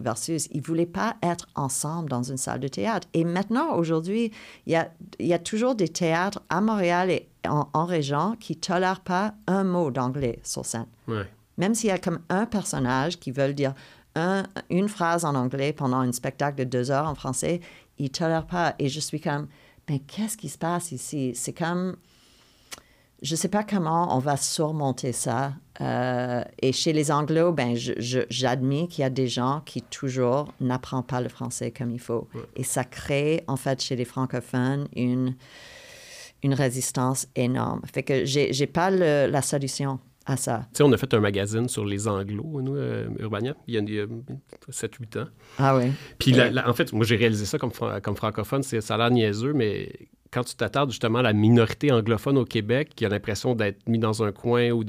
Ils 0.53 0.63
voulaient 0.63 0.87
pas 0.87 1.17
être 1.25 1.49
ensemble 1.57 2.09
dans 2.09 2.23
une 2.23 2.37
salle 2.37 2.61
de 2.61 2.69
théâtre. 2.69 3.09
Et 3.13 3.25
maintenant, 3.25 3.75
aujourd'hui, 3.75 4.31
il 4.67 4.73
y 4.73 4.77
a, 4.77 4.93
y 5.19 5.33
a 5.33 5.41
toujours 5.41 5.75
des 5.75 5.89
théâtres 5.89 6.41
à 6.51 6.61
Montréal 6.61 7.11
et 7.11 7.29
en, 7.49 7.69
en 7.73 7.85
région 7.85 8.37
qui 8.39 8.57
tolèrent 8.57 9.01
pas 9.01 9.35
un 9.49 9.65
mot 9.65 9.91
d'anglais 9.91 10.39
sur 10.45 10.65
scène. 10.65 10.87
Ouais. 11.09 11.27
Même 11.59 11.75
s'il 11.75 11.89
y 11.89 11.93
a 11.93 11.99
comme 11.99 12.21
un 12.29 12.47
personnage 12.47 13.19
qui 13.19 13.31
veut 13.31 13.53
dire 13.53 13.75
un- 14.15 14.45
une 14.71 14.89
phrase 14.89 15.25
en 15.25 15.35
anglais 15.35 15.73
pendant 15.73 15.99
un 16.01 16.13
spectacle 16.13 16.59
de 16.59 16.65
deux 16.65 16.91
heures 16.91 17.07
en 17.09 17.15
français, 17.15 17.61
il 17.99 18.05
ne 18.05 18.09
tolère 18.09 18.47
pas. 18.47 18.75
Et 18.79 18.89
je 18.89 19.01
suis 19.01 19.21
comme, 19.21 19.49
ben 19.87 19.99
qu'est-ce 20.07 20.37
qui 20.37 20.49
se 20.49 20.59
passe 20.59 20.93
ici? 20.93 21.33
C'est 21.35 21.53
comme, 21.53 21.97
je 23.23 23.35
ne 23.35 23.37
sais 23.37 23.49
pas 23.49 23.63
comment 23.65 24.15
on 24.17 24.19
va 24.19 24.37
surmonter 24.37 25.13
ça. 25.13 25.55
Euh, 25.81 26.43
et 26.61 26.73
chez 26.73 26.93
les 26.93 27.11
anglos, 27.11 27.53
ben, 27.53 27.75
j'admets 27.77 28.89
qu'il 28.89 29.03
y 29.03 29.05
a 29.05 29.11
des 29.11 29.29
gens 29.29 29.63
qui 29.65 29.81
toujours 29.83 30.53
n'apprennent 30.61 31.03
pas 31.05 31.21
le 31.21 31.29
français 31.29 31.71
comme 31.71 31.91
il 31.91 32.01
faut. 32.01 32.29
Et 32.57 32.65
ça 32.65 32.85
crée, 32.85 33.43
en 33.47 33.57
fait, 33.57 33.81
chez 33.83 33.97
les 33.97 34.05
francophones, 34.05 34.89
une, 34.97 35.35
une 36.43 36.55
résistance 36.55 37.27
énorme. 37.37 37.81
Fait 37.93 38.03
que 38.03 38.25
j'ai 38.25 38.53
j'ai 38.53 38.67
pas 38.67 38.91
le- 38.91 39.27
la 39.31 39.43
solution 39.43 39.99
à 40.27 40.37
ça. 40.37 40.67
Tu 40.73 40.79
sais, 40.79 40.83
on 40.85 40.93
a 40.93 40.97
fait 40.97 41.13
un 41.15 41.21
magazine 41.21 41.69
sur 41.69 41.85
les 41.85 42.07
anglos, 42.09 42.61
nous, 42.63 42.77
euh, 42.77 43.09
Urbania, 43.19 43.55
il 43.67 43.75
y 43.75 43.79
a, 43.79 43.81
il 43.81 43.95
y 43.95 44.01
a 44.01 44.07
7-8 44.71 45.17
ans. 45.21 45.27
Ah 45.59 45.77
oui. 45.77 45.91
Puis, 46.19 46.33
la- 46.33 46.51
la- 46.51 46.69
en 46.69 46.73
fait, 46.75 46.93
moi, 46.93 47.05
j'ai 47.05 47.17
réalisé 47.17 47.45
ça 47.45 47.59
comme, 47.59 47.73
comme 48.03 48.17
francophone, 48.17 48.63
ça 48.63 48.95
a 48.95 48.99
l'air 48.99 49.11
niaiseux, 49.11 49.53
mais 49.53 49.91
quand 50.33 50.45
tu 50.45 50.55
t'attardes 50.55 50.91
justement 50.91 51.19
à 51.19 51.23
la 51.23 51.33
minorité 51.33 51.93
anglophone 51.93 52.39
au 52.39 52.45
Québec, 52.45 52.91
qui 52.97 53.05
a 53.05 53.09
l'impression 53.09 53.55
d'être 53.55 53.87
mis 53.87 53.99
dans 53.99 54.23
un 54.23 54.33
coin 54.33 54.71
ou 54.71 54.83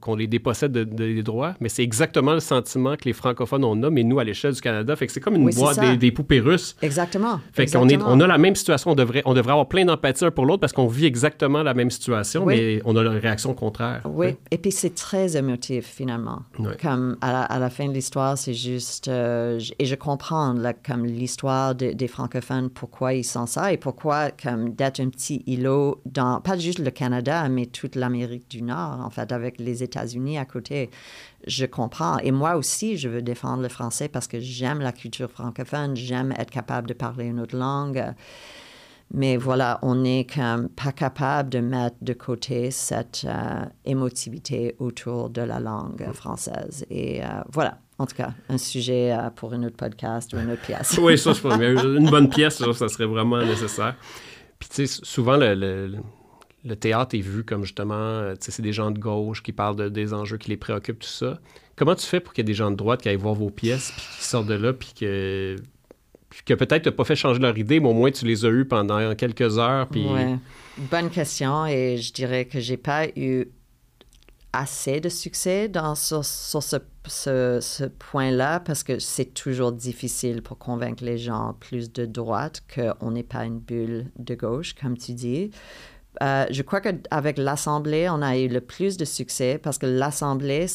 qu'on 0.00 0.14
les 0.16 0.26
dépossède 0.26 0.72
de, 0.72 0.84
de- 0.84 0.94
des 0.94 1.22
droits, 1.22 1.54
mais 1.60 1.68
c'est 1.68 1.82
exactement 1.82 2.32
le 2.32 2.40
sentiment 2.40 2.96
que 2.96 3.04
les 3.04 3.12
francophones 3.12 3.64
on 3.64 3.82
a, 3.82 3.90
mais 3.90 4.02
nous, 4.04 4.18
à 4.18 4.24
l'échelle 4.24 4.54
du 4.54 4.60
Canada, 4.60 4.96
fait 4.96 5.06
que 5.06 5.12
c'est 5.12 5.20
comme 5.20 5.34
une 5.36 5.44
Oui, 5.44 5.54
boîte 5.54 5.78
des, 5.80 5.96
des 5.96 6.10
poupées 6.12 6.40
russes. 6.40 6.76
Exactement. 6.82 7.40
Fait 7.52 7.66
qu'on 7.66 7.88
est, 7.88 8.00
on 8.02 8.20
a 8.20 8.26
la 8.26 8.38
même 8.38 8.54
situation, 8.56 8.92
on 8.92 8.94
devrait, 8.94 9.22
on 9.26 9.34
devrait 9.34 9.52
avoir 9.52 9.68
plein 9.68 9.84
d'empathie 9.84 10.24
un 10.24 10.30
pour 10.30 10.46
l'autre 10.46 10.60
parce 10.60 10.72
qu'on 10.72 10.86
vit 10.86 11.04
exactement 11.06 11.62
la 11.62 11.74
même 11.74 11.90
situation, 11.90 12.44
Oui. 12.44 12.56
mais 12.56 12.82
on 12.84 12.96
a 12.96 13.02
la 13.02 13.10
réaction 13.10 13.52
contraire. 13.54 14.00
Oui, 14.06 14.28
et 14.50 14.56
puis 14.58 14.72
c'est 14.72 14.94
très 14.94 15.36
émotif 15.36 15.86
finalement. 15.86 16.42
Comme 16.80 17.16
à 17.20 17.32
la, 17.32 17.42
à 17.42 17.58
la 17.58 17.68
fin 17.70 17.86
de 17.88 17.92
l'histoire, 17.92 18.38
c'est 18.38 18.54
juste. 18.54 19.08
euh, 19.08 19.60
et 19.78 19.84
je 19.84 19.94
comprends 19.94 20.54
là, 20.54 20.72
comme 20.72 21.04
l'histoire 21.04 21.74
de- 21.74 21.92
des 21.92 22.08
francophones, 22.08 22.70
pourquoi 22.70 23.12
ils 23.14 23.24
sont 23.24 23.46
ça 23.46 23.72
et 23.72 23.76
pourquoi 23.76 24.30
comme 24.30 24.74
d'être 24.90 25.00
un 25.00 25.10
petit 25.10 25.42
îlot 25.46 26.00
dans, 26.06 26.40
pas 26.40 26.56
juste 26.56 26.78
le 26.78 26.90
Canada, 26.90 27.48
mais 27.48 27.66
toute 27.66 27.94
l'Amérique 27.94 28.48
du 28.50 28.62
Nord, 28.62 29.00
en 29.04 29.10
fait, 29.10 29.32
avec 29.32 29.60
les 29.60 29.82
États-Unis 29.82 30.38
à 30.38 30.44
côté. 30.44 30.90
Je 31.46 31.66
comprends. 31.66 32.18
Et 32.18 32.32
moi 32.32 32.56
aussi, 32.56 32.96
je 32.96 33.08
veux 33.08 33.22
défendre 33.22 33.62
le 33.62 33.68
français 33.68 34.08
parce 34.08 34.26
que 34.26 34.40
j'aime 34.40 34.80
la 34.80 34.92
culture 34.92 35.30
francophone, 35.30 35.96
j'aime 35.96 36.32
être 36.38 36.50
capable 36.50 36.88
de 36.88 36.94
parler 36.94 37.26
une 37.26 37.40
autre 37.40 37.56
langue. 37.56 38.14
Mais 39.14 39.36
voilà, 39.36 39.78
on 39.82 39.94
n'est 39.94 40.26
pas 40.74 40.92
capable 40.92 41.48
de 41.50 41.60
mettre 41.60 41.96
de 42.02 42.12
côté 42.12 42.72
cette 42.72 43.24
euh, 43.24 43.64
émotivité 43.84 44.74
autour 44.80 45.30
de 45.30 45.42
la 45.42 45.60
langue 45.60 46.12
française. 46.12 46.84
Et 46.90 47.22
euh, 47.22 47.28
voilà, 47.52 47.78
en 47.98 48.06
tout 48.06 48.16
cas, 48.16 48.30
un 48.48 48.58
sujet 48.58 49.12
euh, 49.12 49.30
pour 49.30 49.52
un 49.52 49.62
autre 49.62 49.76
podcast 49.76 50.32
ou 50.32 50.38
une 50.38 50.50
autre 50.50 50.62
pièce. 50.62 50.98
oui, 51.02 51.16
ça, 51.16 51.32
je 51.32 51.40
pense. 51.40 51.56
mais 51.56 51.72
Une 51.72 52.10
bonne 52.10 52.28
pièce, 52.28 52.56
ça 52.56 52.88
serait 52.88 53.06
vraiment 53.06 53.38
nécessaire. 53.38 53.94
Puis, 54.58 54.68
tu 54.68 54.86
sais, 54.86 55.00
souvent, 55.04 55.36
le, 55.36 55.96
théâtre 56.80 57.16
est 57.16 57.20
vu 57.20 57.44
comme 57.44 57.64
justement, 57.64 57.94
euh, 57.94 58.34
tu 58.34 58.46
sais, 58.46 58.52
c'est 58.52 58.62
des 58.62 58.72
gens 58.72 58.90
de 58.90 58.98
gauche 58.98 59.42
qui 59.42 59.52
parlent 59.52 59.76
de- 59.76 59.88
des 59.88 60.14
enjeux 60.14 60.38
qui 60.38 60.50
les 60.50 60.56
préoccupent, 60.56 61.00
tout 61.00 61.08
ça. 61.08 61.38
Comment 61.76 61.94
tu 61.94 62.06
fais 62.06 62.20
pour 62.20 62.32
qu'il 62.32 62.42
y 62.42 62.44
ait 62.46 62.52
des 62.52 62.54
gens 62.54 62.70
de 62.70 62.76
droite 62.76 63.02
qui 63.02 63.08
aillent 63.08 63.16
voir 63.16 63.34
vos 63.34 63.50
pièces, 63.50 63.92
puis 63.92 64.06
qui 64.18 64.24
sortent 64.24 64.46
de 64.46 64.54
là, 64.54 64.72
puis 64.72 64.92
que, 64.98 65.56
peut-être 66.54 66.82
tu 66.82 66.90
pas 66.90 67.04
fait 67.04 67.16
changer 67.16 67.38
leur 67.38 67.56
idée, 67.56 67.80
mais 67.80 67.88
au 67.88 67.92
moins 67.92 68.10
tu 68.10 68.24
les 68.24 68.44
as 68.44 68.48
eues 68.48 68.64
pendant 68.64 69.14
quelques 69.14 69.58
heures, 69.58 69.86
puis... 69.88 70.06
Bonne 70.90 71.08
question 71.08 71.64
et 71.66 71.96
je 71.96 72.12
dirais 72.12 72.44
que 72.44 72.60
j'ai 72.60 72.76
pas 72.76 73.06
eu 73.16 73.46
assez 74.52 75.00
de 75.00 75.08
succès 75.08 75.68
dans, 75.68 75.94
sur, 75.94 76.24
ce, 76.24 76.78
ce 77.04 77.84
point-là 77.84 78.60
parce 78.60 78.82
que 78.82 78.98
c'est 78.98 79.34
toujours 79.34 79.72
difficile 79.72 80.42
pour 80.42 80.58
convaincre 80.58 81.04
les 81.04 81.18
gens 81.18 81.54
plus 81.60 81.92
de 81.92 82.06
droite 82.06 82.62
qu'on 82.74 83.10
n'est 83.10 83.22
pas 83.22 83.44
une 83.44 83.58
bulle 83.58 84.10
de 84.18 84.34
gauche, 84.34 84.74
comme 84.74 84.96
tu 84.96 85.12
dis. 85.12 85.50
Euh, 86.22 86.46
je 86.50 86.62
crois 86.62 86.80
qu'avec 86.80 87.38
l'Assemblée, 87.38 88.08
on 88.08 88.22
a 88.22 88.38
eu 88.38 88.48
le 88.48 88.60
plus 88.60 88.96
de 88.96 89.04
succès 89.04 89.58
parce 89.62 89.78
que 89.78 89.86
l'Assemblée, 89.86 90.66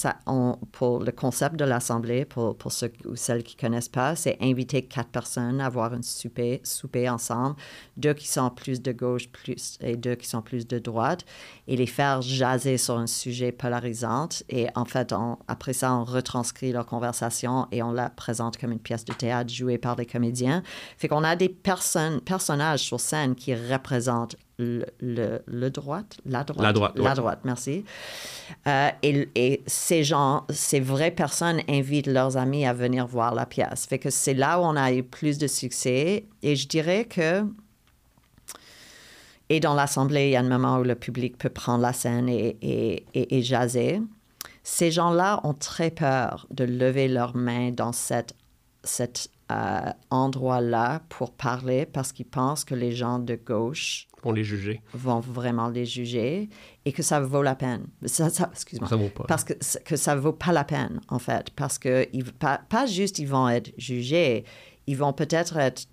pour 0.72 1.00
le 1.00 1.12
concept 1.12 1.56
de 1.56 1.66
l'Assemblée, 1.66 2.26
pour, 2.26 2.56
pour 2.56 2.72
ceux 2.72 2.92
ou 3.06 3.16
celles 3.16 3.44
qui 3.44 3.56
ne 3.56 3.62
connaissent 3.62 3.90
pas, 3.90 4.16
c'est 4.16 4.38
inviter 4.42 4.84
quatre 4.84 5.10
personnes 5.10 5.60
à 5.62 5.66
avoir 5.66 5.94
un 5.94 6.02
souper, 6.02 6.62
souper 6.64 7.10
ensemble, 7.10 7.56
deux 7.98 8.14
qui 8.14 8.28
sont 8.28 8.50
plus 8.50 8.82
de 8.82 8.92
gauche 8.92 9.30
et 9.82 9.96
deux 9.96 10.16
qui 10.16 10.28
sont 10.28 10.42
plus 10.42 10.68
de 10.68 10.80
droite, 10.80 11.26
et 11.68 11.76
les 11.76 11.88
faire 11.88 12.22
jaser 12.22 12.78
sur 12.78 12.98
un 12.98 13.08
sujet 13.08 13.52
polarisant. 13.52 14.30
Et 14.50 14.68
en 14.76 14.86
fait, 14.86 15.14
après 15.48 15.74
ça, 15.74 15.94
on 15.94 16.04
retranscrit 16.04 16.72
leur 16.72 16.86
conversation 16.86 17.68
et 17.72 17.82
on 17.82 17.92
la 17.92 18.10
présente 18.10 18.58
comme 18.58 18.72
une 18.72 18.80
pièce 18.80 19.06
de 19.06 19.14
théâtre 19.14 19.52
jouée 19.52 19.78
par 19.78 19.96
des 19.96 20.06
comédiens. 20.06 20.64
Fait 20.98 21.08
qu'on 21.08 21.24
a 21.24 21.36
des 21.36 21.50
personnes, 21.50 22.22
personnages 22.22 22.82
sur 22.82 23.00
scène 23.00 23.36
qui 23.36 23.56
représentent 23.56 24.36
le, 24.58 24.86
le, 25.00 25.42
le 25.46 25.70
droite, 25.70 26.18
la 26.26 26.44
droite, 26.44 26.62
La 26.64 26.74
droite, 26.74 26.94
la 26.96 27.04
ouais. 27.04 27.16
droite, 27.16 27.40
merci. 27.44 27.86
Euh, 28.68 28.90
et, 29.02 29.30
et 29.36 29.64
ces 29.66 30.04
gens, 30.04 30.46
ces 30.50 30.80
vraies 30.80 31.12
personnes 31.12 31.62
invitent 31.68 32.08
leurs 32.08 32.38
amis 32.38 32.66
à 32.66 32.74
venir 32.74 33.08
voir 33.08 33.34
la 33.34 33.46
pièce. 33.46 33.86
Fait 33.86 34.00
que 34.00 34.10
c'est 34.10 34.34
là 34.34 34.60
où 34.60 34.64
on 34.64 34.76
a 34.76 34.92
eu 34.94 35.04
plus 35.04 35.38
de 35.38 35.48
succès. 35.48 36.26
Et 36.44 36.56
je 36.56 36.68
dirais 36.68 37.06
que 37.06 37.44
et 39.50 39.60
dans 39.60 39.74
l'Assemblée, 39.74 40.28
il 40.28 40.32
y 40.32 40.36
a 40.38 40.40
un 40.40 40.44
moment 40.44 40.78
où 40.78 40.84
le 40.84 40.96
public 40.96 41.38
peut 41.38 41.50
prendre 41.50 41.82
la 41.82 41.92
scène 41.92 42.30
et, 42.30 42.56
et, 42.62 43.06
et, 43.14 43.38
et 43.38 43.42
jaser. 43.42 44.02
Ces 44.64 44.92
gens-là 44.92 45.42
ont 45.44 45.54
très 45.54 45.92
peur 45.92 46.48
de 46.52 46.64
lever 46.64 47.10
leurs 47.10 47.36
mains 47.36 47.72
dans 47.72 47.92
cet, 47.92 48.34
cet 48.86 49.30
euh, 49.52 49.92
endroit-là 50.10 51.02
pour 51.10 51.34
parler 51.34 51.86
parce 51.86 52.14
qu'ils 52.14 52.28
pensent 52.28 52.64
que 52.64 52.76
les 52.76 52.94
gens 52.94 53.20
de 53.20 53.36
gauche 53.36 54.08
pour 54.22 54.34
les 54.34 54.44
juger. 54.44 54.82
vont 54.94 55.20
vraiment 55.20 55.68
les 55.70 55.86
juger 55.86 56.50
et 56.86 56.92
que 56.92 57.04
ça 57.04 57.20
vaut 57.20 57.42
la 57.44 57.56
peine. 57.56 57.88
Ça, 58.06 58.30
ça, 58.30 58.50
excuse-moi. 58.52 58.88
Ça 58.88 58.96
vaut 58.96 59.10
pas. 59.10 59.26
Parce 59.28 59.44
que, 59.44 59.54
que 59.84 59.96
ça 59.96 60.16
vaut 60.16 60.34
pas 60.34 60.52
la 60.52 60.64
peine, 60.64 61.02
en 61.10 61.20
fait. 61.20 61.50
Parce 61.56 61.78
que 61.80 62.08
ils, 62.14 62.24
pas, 62.24 62.62
pas 62.70 62.86
juste 62.86 63.20
ils 63.20 63.28
vont 63.28 63.50
être 63.50 63.72
jugés, 63.78 64.46
ils 64.88 64.98
vont 64.98 65.14
peut-être 65.14 65.58
être 65.58 65.84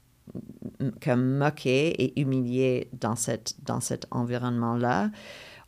m- 0.80 0.92
comme 1.02 1.38
moqués 1.38 1.88
et 2.02 2.20
humiliés 2.20 2.88
dans, 2.92 3.16
cette, 3.16 3.54
dans 3.64 3.80
cet 3.80 4.06
environnement-là. 4.10 5.10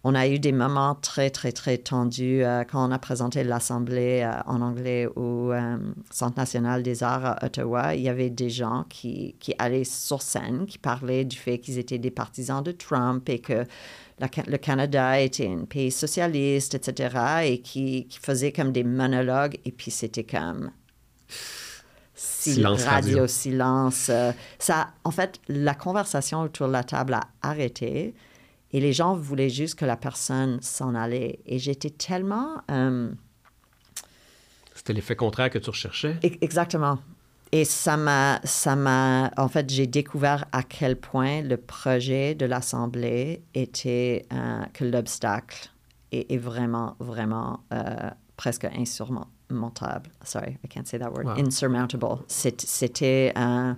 On 0.02 0.14
a 0.14 0.26
eu 0.28 0.38
des 0.38 0.52
moments 0.52 0.94
très, 0.94 1.28
très, 1.28 1.52
très 1.52 1.76
tendus 1.76 2.42
euh, 2.42 2.64
quand 2.64 2.88
on 2.88 2.90
a 2.90 2.98
présenté 2.98 3.44
l'Assemblée 3.44 4.22
euh, 4.24 4.32
en 4.46 4.62
anglais 4.62 5.06
au 5.14 5.52
euh, 5.52 5.76
Centre 6.10 6.38
national 6.38 6.82
des 6.82 7.02
arts 7.02 7.26
à 7.26 7.44
Ottawa. 7.44 7.94
Il 7.94 8.00
y 8.00 8.08
avait 8.08 8.30
des 8.30 8.48
gens 8.48 8.86
qui, 8.88 9.34
qui 9.40 9.54
allaient 9.58 9.84
sur 9.84 10.22
scène, 10.22 10.64
qui 10.66 10.78
parlaient 10.78 11.26
du 11.26 11.36
fait 11.36 11.58
qu'ils 11.58 11.78
étaient 11.78 11.98
des 11.98 12.10
partisans 12.10 12.62
de 12.62 12.72
Trump 12.72 13.28
et 13.28 13.40
que 13.40 13.66
la 14.18 14.28
le 14.46 14.56
Canada 14.58 15.20
était 15.20 15.48
un 15.48 15.64
pays 15.64 15.90
socialiste, 15.90 16.74
etc., 16.74 17.16
et 17.44 17.60
qui, 17.60 18.06
qui 18.06 18.18
faisaient 18.18 18.52
comme 18.52 18.72
des 18.72 18.84
monologues, 18.84 19.58
et 19.64 19.72
puis 19.72 19.90
c'était 19.90 20.24
comme 20.24 20.70
sil- 22.16 22.54
Silence 22.54 22.84
radio. 22.84 23.12
radio, 23.20 23.26
silence. 23.26 24.10
ça, 24.58 24.88
en 25.04 25.10
fait, 25.10 25.40
la 25.48 25.74
conversation 25.74 26.42
autour 26.42 26.68
de 26.68 26.72
la 26.72 26.84
table 26.84 27.14
a 27.14 27.22
arrêté, 27.42 28.14
et 28.72 28.80
les 28.80 28.92
gens 28.92 29.14
voulaient 29.14 29.48
juste 29.50 29.74
que 29.76 29.84
la 29.84 29.96
personne 29.96 30.58
s'en 30.62 30.94
allait. 30.94 31.40
Et 31.46 31.58
j'étais 31.58 31.90
tellement... 31.90 32.62
euh, 32.70 33.10
C'était 34.74 34.92
l'effet 34.92 35.16
contraire 35.16 35.50
que 35.50 35.58
tu 35.58 35.70
recherchais? 35.70 36.16
Exactement. 36.22 36.98
Et 37.52 37.64
ça 37.64 37.96
m'a, 37.96 38.40
ça 38.44 38.76
m'a, 38.76 39.32
en 39.36 39.48
fait, 39.48 39.68
j'ai 39.70 39.88
découvert 39.88 40.44
à 40.52 40.62
quel 40.62 40.94
point 40.96 41.42
le 41.42 41.56
projet 41.56 42.36
de 42.36 42.46
l'Assemblée 42.46 43.42
était, 43.54 44.24
euh, 44.32 44.62
que 44.72 44.84
l'obstacle 44.84 45.68
est, 46.12 46.30
est 46.30 46.38
vraiment, 46.38 46.94
vraiment 47.00 47.58
euh, 47.72 48.08
presque 48.36 48.66
insurmontable. 48.66 50.10
Sorry, 50.22 50.58
I 50.64 50.68
can't 50.68 50.86
say 50.86 51.00
that 51.00 51.10
word. 51.10 51.24
Wow. 51.26 51.44
Insurmountable. 51.44 52.06
C'était, 52.28 53.32
un- 53.34 53.76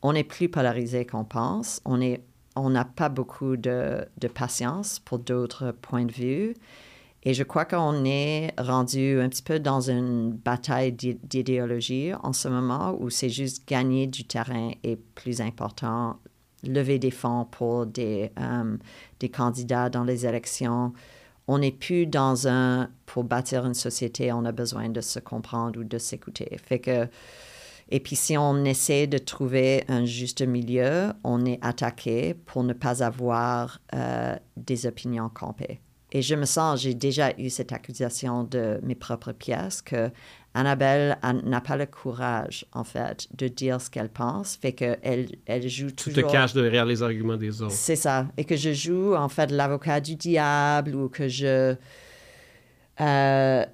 on 0.00 0.14
est 0.14 0.22
plus 0.24 0.48
polarisé 0.48 1.04
qu'on 1.04 1.24
pense. 1.24 1.80
On 1.84 2.00
est, 2.00 2.22
on 2.56 2.70
n'a 2.70 2.84
pas 2.84 3.08
beaucoup 3.08 3.56
de, 3.56 4.06
patience 4.34 4.98
pour 4.98 5.18
d'autres 5.18 5.72
points 5.72 6.04
de 6.04 6.12
vue. 6.12 6.54
Et 7.24 7.34
je 7.34 7.44
crois 7.44 7.64
qu'on 7.64 8.04
est 8.04 8.52
rendu 8.58 9.20
un 9.20 9.28
petit 9.28 9.42
peu 9.42 9.60
dans 9.60 9.80
une 9.90 10.32
bataille 10.32 10.92
d'i- 10.92 11.18
d'idéologie 11.22 12.12
en 12.22 12.32
ce 12.32 12.48
moment 12.48 12.96
où 12.98 13.10
c'est 13.10 13.28
juste 13.28 13.66
gagner 13.68 14.08
du 14.08 14.24
terrain 14.24 14.72
est 14.82 14.96
plus 14.96 15.40
important, 15.40 16.18
lever 16.64 16.98
des 16.98 17.12
fonds 17.12 17.46
pour 17.48 17.86
des, 17.86 18.32
euh, 18.40 18.76
des 19.20 19.28
candidats 19.28 19.88
dans 19.88 20.02
les 20.02 20.26
élections. 20.26 20.92
On 21.46 21.58
n'est 21.58 21.72
plus 21.72 22.06
dans 22.06 22.48
un, 22.48 22.88
pour 23.06 23.22
bâtir 23.22 23.66
une 23.66 23.74
société, 23.74 24.32
on 24.32 24.44
a 24.44 24.52
besoin 24.52 24.88
de 24.88 25.00
se 25.00 25.20
comprendre 25.20 25.78
ou 25.78 25.84
de 25.84 25.98
s'écouter. 25.98 26.56
Fait 26.58 26.80
que, 26.80 27.08
et 27.92 28.00
puis 28.00 28.16
si 28.16 28.38
on 28.38 28.64
essaie 28.64 29.06
de 29.06 29.18
trouver 29.18 29.84
un 29.86 30.06
juste 30.06 30.40
milieu, 30.40 31.12
on 31.24 31.44
est 31.44 31.58
attaqué 31.60 32.32
pour 32.32 32.64
ne 32.64 32.72
pas 32.72 33.04
avoir 33.04 33.80
euh, 33.94 34.34
des 34.56 34.86
opinions 34.86 35.28
campées. 35.28 35.78
Et 36.10 36.22
je 36.22 36.34
me 36.34 36.46
sens, 36.46 36.80
j'ai 36.80 36.94
déjà 36.94 37.32
eu 37.38 37.50
cette 37.50 37.70
accusation 37.70 38.44
de 38.44 38.80
mes 38.82 38.94
propres 38.94 39.32
pièces 39.32 39.82
que 39.82 40.10
Annabelle 40.54 41.18
n'a 41.44 41.60
pas 41.60 41.76
le 41.76 41.84
courage, 41.84 42.64
en 42.72 42.84
fait, 42.84 43.28
de 43.36 43.48
dire 43.48 43.78
ce 43.78 43.90
qu'elle 43.90 44.10
pense, 44.10 44.56
fait 44.56 44.72
qu'elle 44.72 45.28
elle 45.44 45.68
joue 45.68 45.90
Tu 45.90 46.12
toujours... 46.12 46.30
te 46.30 46.32
caches 46.32 46.54
derrière 46.54 46.86
les 46.86 47.02
arguments 47.02 47.36
des 47.36 47.60
autres. 47.60 47.72
C'est 47.72 47.96
ça. 47.96 48.26
Et 48.38 48.46
que 48.46 48.56
je 48.56 48.72
joue, 48.72 49.14
en 49.14 49.28
fait, 49.28 49.50
l'avocat 49.50 50.00
du 50.00 50.16
diable 50.16 50.94
ou 50.94 51.10
que 51.10 51.28
je... 51.28 51.74
Euh, 53.00 53.66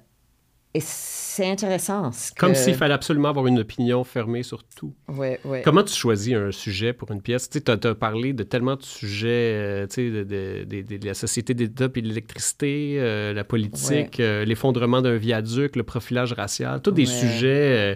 et 0.73 0.79
c'est 0.81 1.49
intéressant. 1.49 2.11
ce 2.11 2.31
Comme 2.37 2.51
que- 2.51 2.57
s'il 2.57 2.75
fallait 2.75 2.93
absolument 2.93 3.29
avoir 3.29 3.47
une 3.47 3.59
opinion 3.59 4.03
fermée 4.03 4.43
sur 4.43 4.63
tout. 4.63 4.93
Oui, 5.07 5.29
oui. 5.45 5.59
Comment 5.63 5.83
tu 5.83 5.93
choisis 5.93 6.33
un 6.35 6.51
sujet 6.51 6.93
pour 6.93 7.11
une 7.11 7.21
pièce? 7.21 7.49
Tu 7.49 7.59
as, 7.65 7.95
parlé 7.95 8.33
de 8.33 8.43
tellement 8.43 8.75
de 8.75 8.83
sujets, 8.83 9.27
euh, 9.55 9.87
tu 9.87 9.93
sais, 9.95 10.09
de, 10.11 10.23
de- 10.23 10.65
de- 10.65 10.81
de- 10.81 10.97
de 10.97 11.05
la 11.05 11.13
société 11.13 11.53
d'État 11.53 11.89
puis 11.89 12.01
de 12.01 12.07
l'électricité, 12.07 12.97
euh, 12.99 13.33
la 13.33 13.43
politique, 13.43 14.19
euh, 14.19 14.45
l'effondrement 14.45 15.01
d'un 15.01 15.15
viaduc, 15.17 15.75
le 15.75 15.83
profilage 15.83 16.33
racial, 16.33 16.81
tous 16.81 16.91
des 16.91 17.07
Ouais. 17.07 17.13
sujets... 17.13 17.95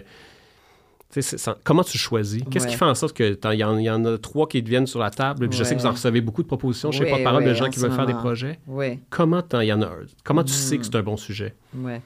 comment 1.62 1.84
tu 1.84 1.96
choisis? 1.96 2.42
Qu'est-ce 2.50 2.66
qui 2.66 2.72
Ouais. 2.72 2.78
fait 2.78 2.84
en 2.84 2.94
sorte 2.96 3.16
que 3.16 3.38
il 3.52 3.58
y, 3.60 3.62
en- 3.64 3.78
il 3.78 3.84
y 3.84 3.90
en 3.90 4.04
a 4.04 4.18
trois 4.18 4.48
qui 4.48 4.60
deviennent 4.62 4.86
sur 4.88 4.98
la 4.98 5.10
table? 5.10 5.48
Puis 5.48 5.56
je 5.56 5.62
sais 5.62 5.74
que 5.76 5.80
vous 5.80 5.86
en 5.86 5.90
Ouais. 5.90 5.94
recevez 5.94 6.20
beaucoup 6.20 6.42
de 6.42 6.48
propositions, 6.48 6.90
je 6.90 6.98
sais 6.98 7.04
Oui, 7.04 7.10
pas 7.12 7.18
de 7.18 7.22
parole 7.24 7.44
de 7.44 7.50
oui, 7.50 7.54
gens 7.56 7.66
en 7.66 7.70
qui 7.70 7.78
veulent 7.78 7.92
faire 7.92 8.06
des 8.06 8.14
projets. 8.14 8.58
Oui. 8.66 8.98
Comment 9.10 9.42
il 9.60 9.66
y 9.66 9.72
en 9.72 9.82
a? 9.82 9.92
Comment 10.24 10.42
tu 10.42 10.52
sais 10.52 10.74
Hmm. 10.76 10.78
que 10.80 10.84
c'est 10.86 10.96
un 10.96 11.02
bon 11.02 11.16
sujet? 11.16 11.54
Ouais. 11.76 12.00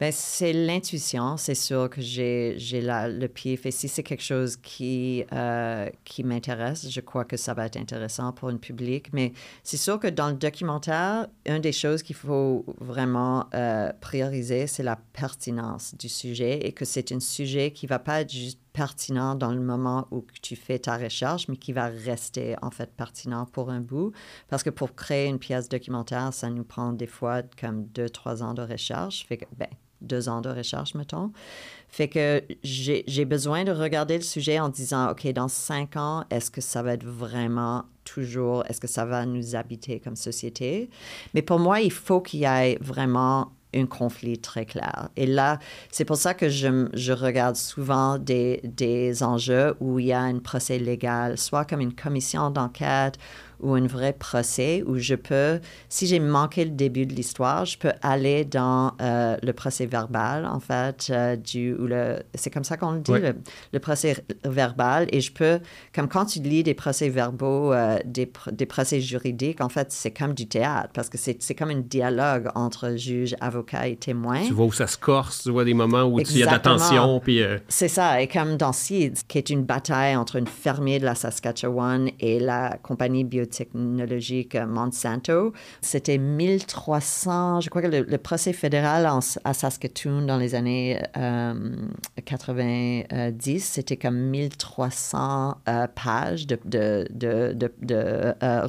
Ben, 0.00 0.12
c'est 0.12 0.54
l'intuition. 0.54 1.36
C'est 1.36 1.54
sûr 1.54 1.90
que 1.90 2.00
j'ai, 2.00 2.54
j'ai 2.56 2.80
la- 2.80 3.06
le 3.06 3.28
pied 3.28 3.58
fait. 3.58 3.70
Si 3.70 3.86
c'est 3.86 4.02
quelque 4.02 4.22
chose 4.22 4.56
qui, 4.56 5.24
euh, 5.30 5.90
qui 6.04 6.24
m'intéresse, 6.24 6.88
je 6.88 7.00
crois 7.02 7.26
que 7.26 7.36
ça 7.36 7.52
va 7.52 7.66
être 7.66 7.76
intéressant 7.76 8.32
pour 8.32 8.48
un 8.48 8.56
public. 8.56 9.12
Mais 9.12 9.34
c'est 9.62 9.76
sûr 9.76 10.00
que 10.00 10.06
dans 10.06 10.28
le 10.28 10.36
documentaire, 10.36 11.26
une 11.44 11.60
des 11.60 11.72
choses 11.72 12.02
qu'il 12.02 12.16
faut 12.16 12.64
vraiment 12.80 13.46
euh, 13.54 13.92
prioriser, 14.00 14.66
c'est 14.66 14.82
la 14.82 14.96
pertinence 14.96 15.94
du 15.98 16.08
sujet 16.08 16.66
et 16.66 16.72
que 16.72 16.86
c'est 16.86 17.12
un 17.12 17.20
sujet 17.20 17.70
qui 17.70 17.86
va 17.86 17.98
pas 17.98 18.22
être 18.22 18.32
juste 18.32 18.58
pertinent 18.72 19.34
dans 19.34 19.52
le 19.52 19.60
moment 19.60 20.08
où 20.12 20.24
tu 20.40 20.56
fais 20.56 20.78
ta 20.78 20.96
recherche, 20.96 21.46
mais 21.48 21.56
qui 21.56 21.72
va 21.74 21.88
rester 21.88 22.56
en 22.62 22.70
fait 22.70 22.90
pertinent 22.96 23.44
pour 23.44 23.68
un 23.68 23.80
bout. 23.80 24.12
Parce 24.48 24.62
que 24.62 24.70
pour 24.70 24.94
créer 24.94 25.26
une 25.28 25.38
pièce 25.38 25.68
documentaire, 25.68 26.32
ça 26.32 26.48
nous 26.48 26.64
prend 26.64 26.94
des 26.94 27.06
fois 27.06 27.42
comme 27.60 27.84
deux, 27.88 28.08
trois 28.08 28.42
ans 28.42 28.54
de 28.54 28.62
recherche. 28.62 29.26
Fait 29.26 29.46
ben, 29.58 29.68
deux 30.00 30.28
ans 30.28 30.40
de 30.40 30.48
recherche, 30.48 30.94
mettons. 30.94 31.32
Fait 31.88 32.08
que 32.08 32.42
j'ai 32.62 33.24
besoin 33.24 33.64
de 33.64 33.72
regarder 33.72 34.16
le 34.16 34.22
sujet 34.22 34.60
en 34.60 34.68
disant, 34.68 35.10
OK, 35.10 35.26
dans 35.32 35.48
cinq 35.48 35.96
ans, 35.96 36.24
est-ce 36.30 36.50
que 36.50 36.60
ça 36.60 36.82
va 36.82 36.92
être 36.92 37.04
vraiment 37.04 37.84
toujours, 38.04 38.64
est-ce 38.68 38.80
que 38.80 38.86
ça 38.86 39.04
va 39.04 39.26
nous 39.26 39.56
habiter 39.56 39.98
comme 39.98 40.14
société? 40.14 40.88
Mais 41.34 41.42
pour 41.42 41.58
moi, 41.58 41.80
il 41.80 41.90
faut 41.90 42.20
qu'il 42.20 42.40
y 42.40 42.44
ait 42.44 42.78
vraiment 42.80 43.52
un 43.74 43.86
conflit 43.86 44.38
très 44.38 44.66
clair. 44.66 45.08
Et 45.16 45.26
là, 45.26 45.58
c'est 45.90 46.04
pour 46.04 46.16
ça 46.16 46.34
que 46.34 46.48
je, 46.48 46.88
je 46.92 47.12
regarde 47.12 47.56
souvent 47.56 48.18
des, 48.18 48.60
des 48.64 49.22
enjeux 49.22 49.74
où 49.80 49.98
il 49.98 50.06
y 50.06 50.12
a 50.12 50.20
un 50.20 50.38
procès 50.38 50.78
légal, 50.78 51.38
soit 51.38 51.64
comme 51.64 51.80
une 51.80 51.94
commission 51.94 52.50
d'enquête 52.50 53.16
ou 53.62 53.74
un 53.74 53.86
vrai 53.86 54.12
procès 54.12 54.82
où 54.86 54.96
je 54.98 55.14
peux, 55.14 55.60
si 55.88 56.06
j'ai 56.06 56.20
manqué 56.20 56.64
le 56.64 56.70
début 56.70 57.06
de 57.06 57.14
l'histoire, 57.14 57.64
je 57.64 57.78
peux 57.78 57.92
aller 58.02 58.44
dans 58.44 58.92
euh, 59.00 59.36
le 59.42 59.52
procès 59.52 59.86
verbal, 59.86 60.46
en 60.46 60.60
fait, 60.60 61.08
euh, 61.10 61.36
du, 61.36 61.74
ou 61.74 61.86
le, 61.86 62.20
c'est 62.34 62.50
comme 62.50 62.64
ça 62.64 62.76
qu'on 62.76 62.92
le 62.92 63.00
dit, 63.00 63.10
Ouais. 63.10 63.20
le, 63.20 63.34
le 63.72 63.78
procès 63.80 64.16
verbal, 64.44 65.06
et 65.12 65.20
je 65.20 65.32
peux, 65.32 65.60
comme 65.94 66.08
quand 66.08 66.26
tu 66.26 66.40
lis 66.40 66.62
des 66.62 66.74
procès 66.74 67.08
verbaux, 67.08 67.72
euh, 67.72 67.98
des, 68.04 68.26
pr- 68.26 68.52
des 68.52 68.66
procès 68.66 69.00
juridiques, 69.00 69.60
en 69.60 69.68
fait, 69.68 69.90
c'est 69.90 70.10
comme 70.10 70.34
du 70.34 70.46
théâtre, 70.46 70.90
parce 70.94 71.08
que 71.08 71.18
c'est 71.18 71.36
c'est 71.42 71.54
comme 71.54 71.70
un 71.70 71.80
dialogue 71.80 72.48
entre 72.54 72.96
juge, 72.96 73.34
avocat 73.40 73.88
et 73.88 73.96
témoin. 73.96 74.42
Tu 74.44 74.52
vois 74.52 74.66
où 74.66 74.72
ça 74.72 74.86
se 74.86 74.98
corse, 74.98 75.42
tu 75.44 75.50
vois 75.50 75.64
des 75.64 75.74
moments 75.74 76.04
où 76.04 76.20
il 76.20 76.38
y 76.38 76.42
a 76.42 76.46
de 76.46 76.50
la 76.52 76.58
tension, 76.58 77.20
puis... 77.20 77.40
C'est 77.68 77.88
ça, 77.88 78.20
et 78.20 78.28
comme 78.28 78.56
dans 78.56 78.72
Seeds, 78.72 79.22
qui 79.26 79.38
est 79.38 79.50
une 79.50 79.64
bataille 79.64 80.16
entre 80.16 80.40
un 80.40 80.44
fermier 80.46 80.98
de 80.98 81.04
la 81.04 81.14
Saskatchewan 81.14 82.10
et 82.20 82.38
la 82.40 82.76
compagnie 82.82 83.24
biotechnologique 83.50 84.54
euh, 84.54 84.66
Monsanto, 84.66 85.52
c'était 85.80 86.18
1300, 86.18 87.60
je 87.60 87.70
crois 87.70 87.82
que 87.82 87.88
le, 87.88 88.18
procès 88.18 88.52
fédéral 88.52 89.06
en- 89.06 89.20
à 89.44 89.54
Saskatoon 89.54 90.22
dans 90.26 90.36
les 90.38 90.54
années 90.54 91.00
euh, 91.16 91.54
90, 92.24 93.64
c'était 93.64 93.96
comme 93.96 94.16
1300 94.16 95.56
euh, 95.68 95.86
pages 95.88 96.46
de, 96.46 96.58
euh, 98.42 98.68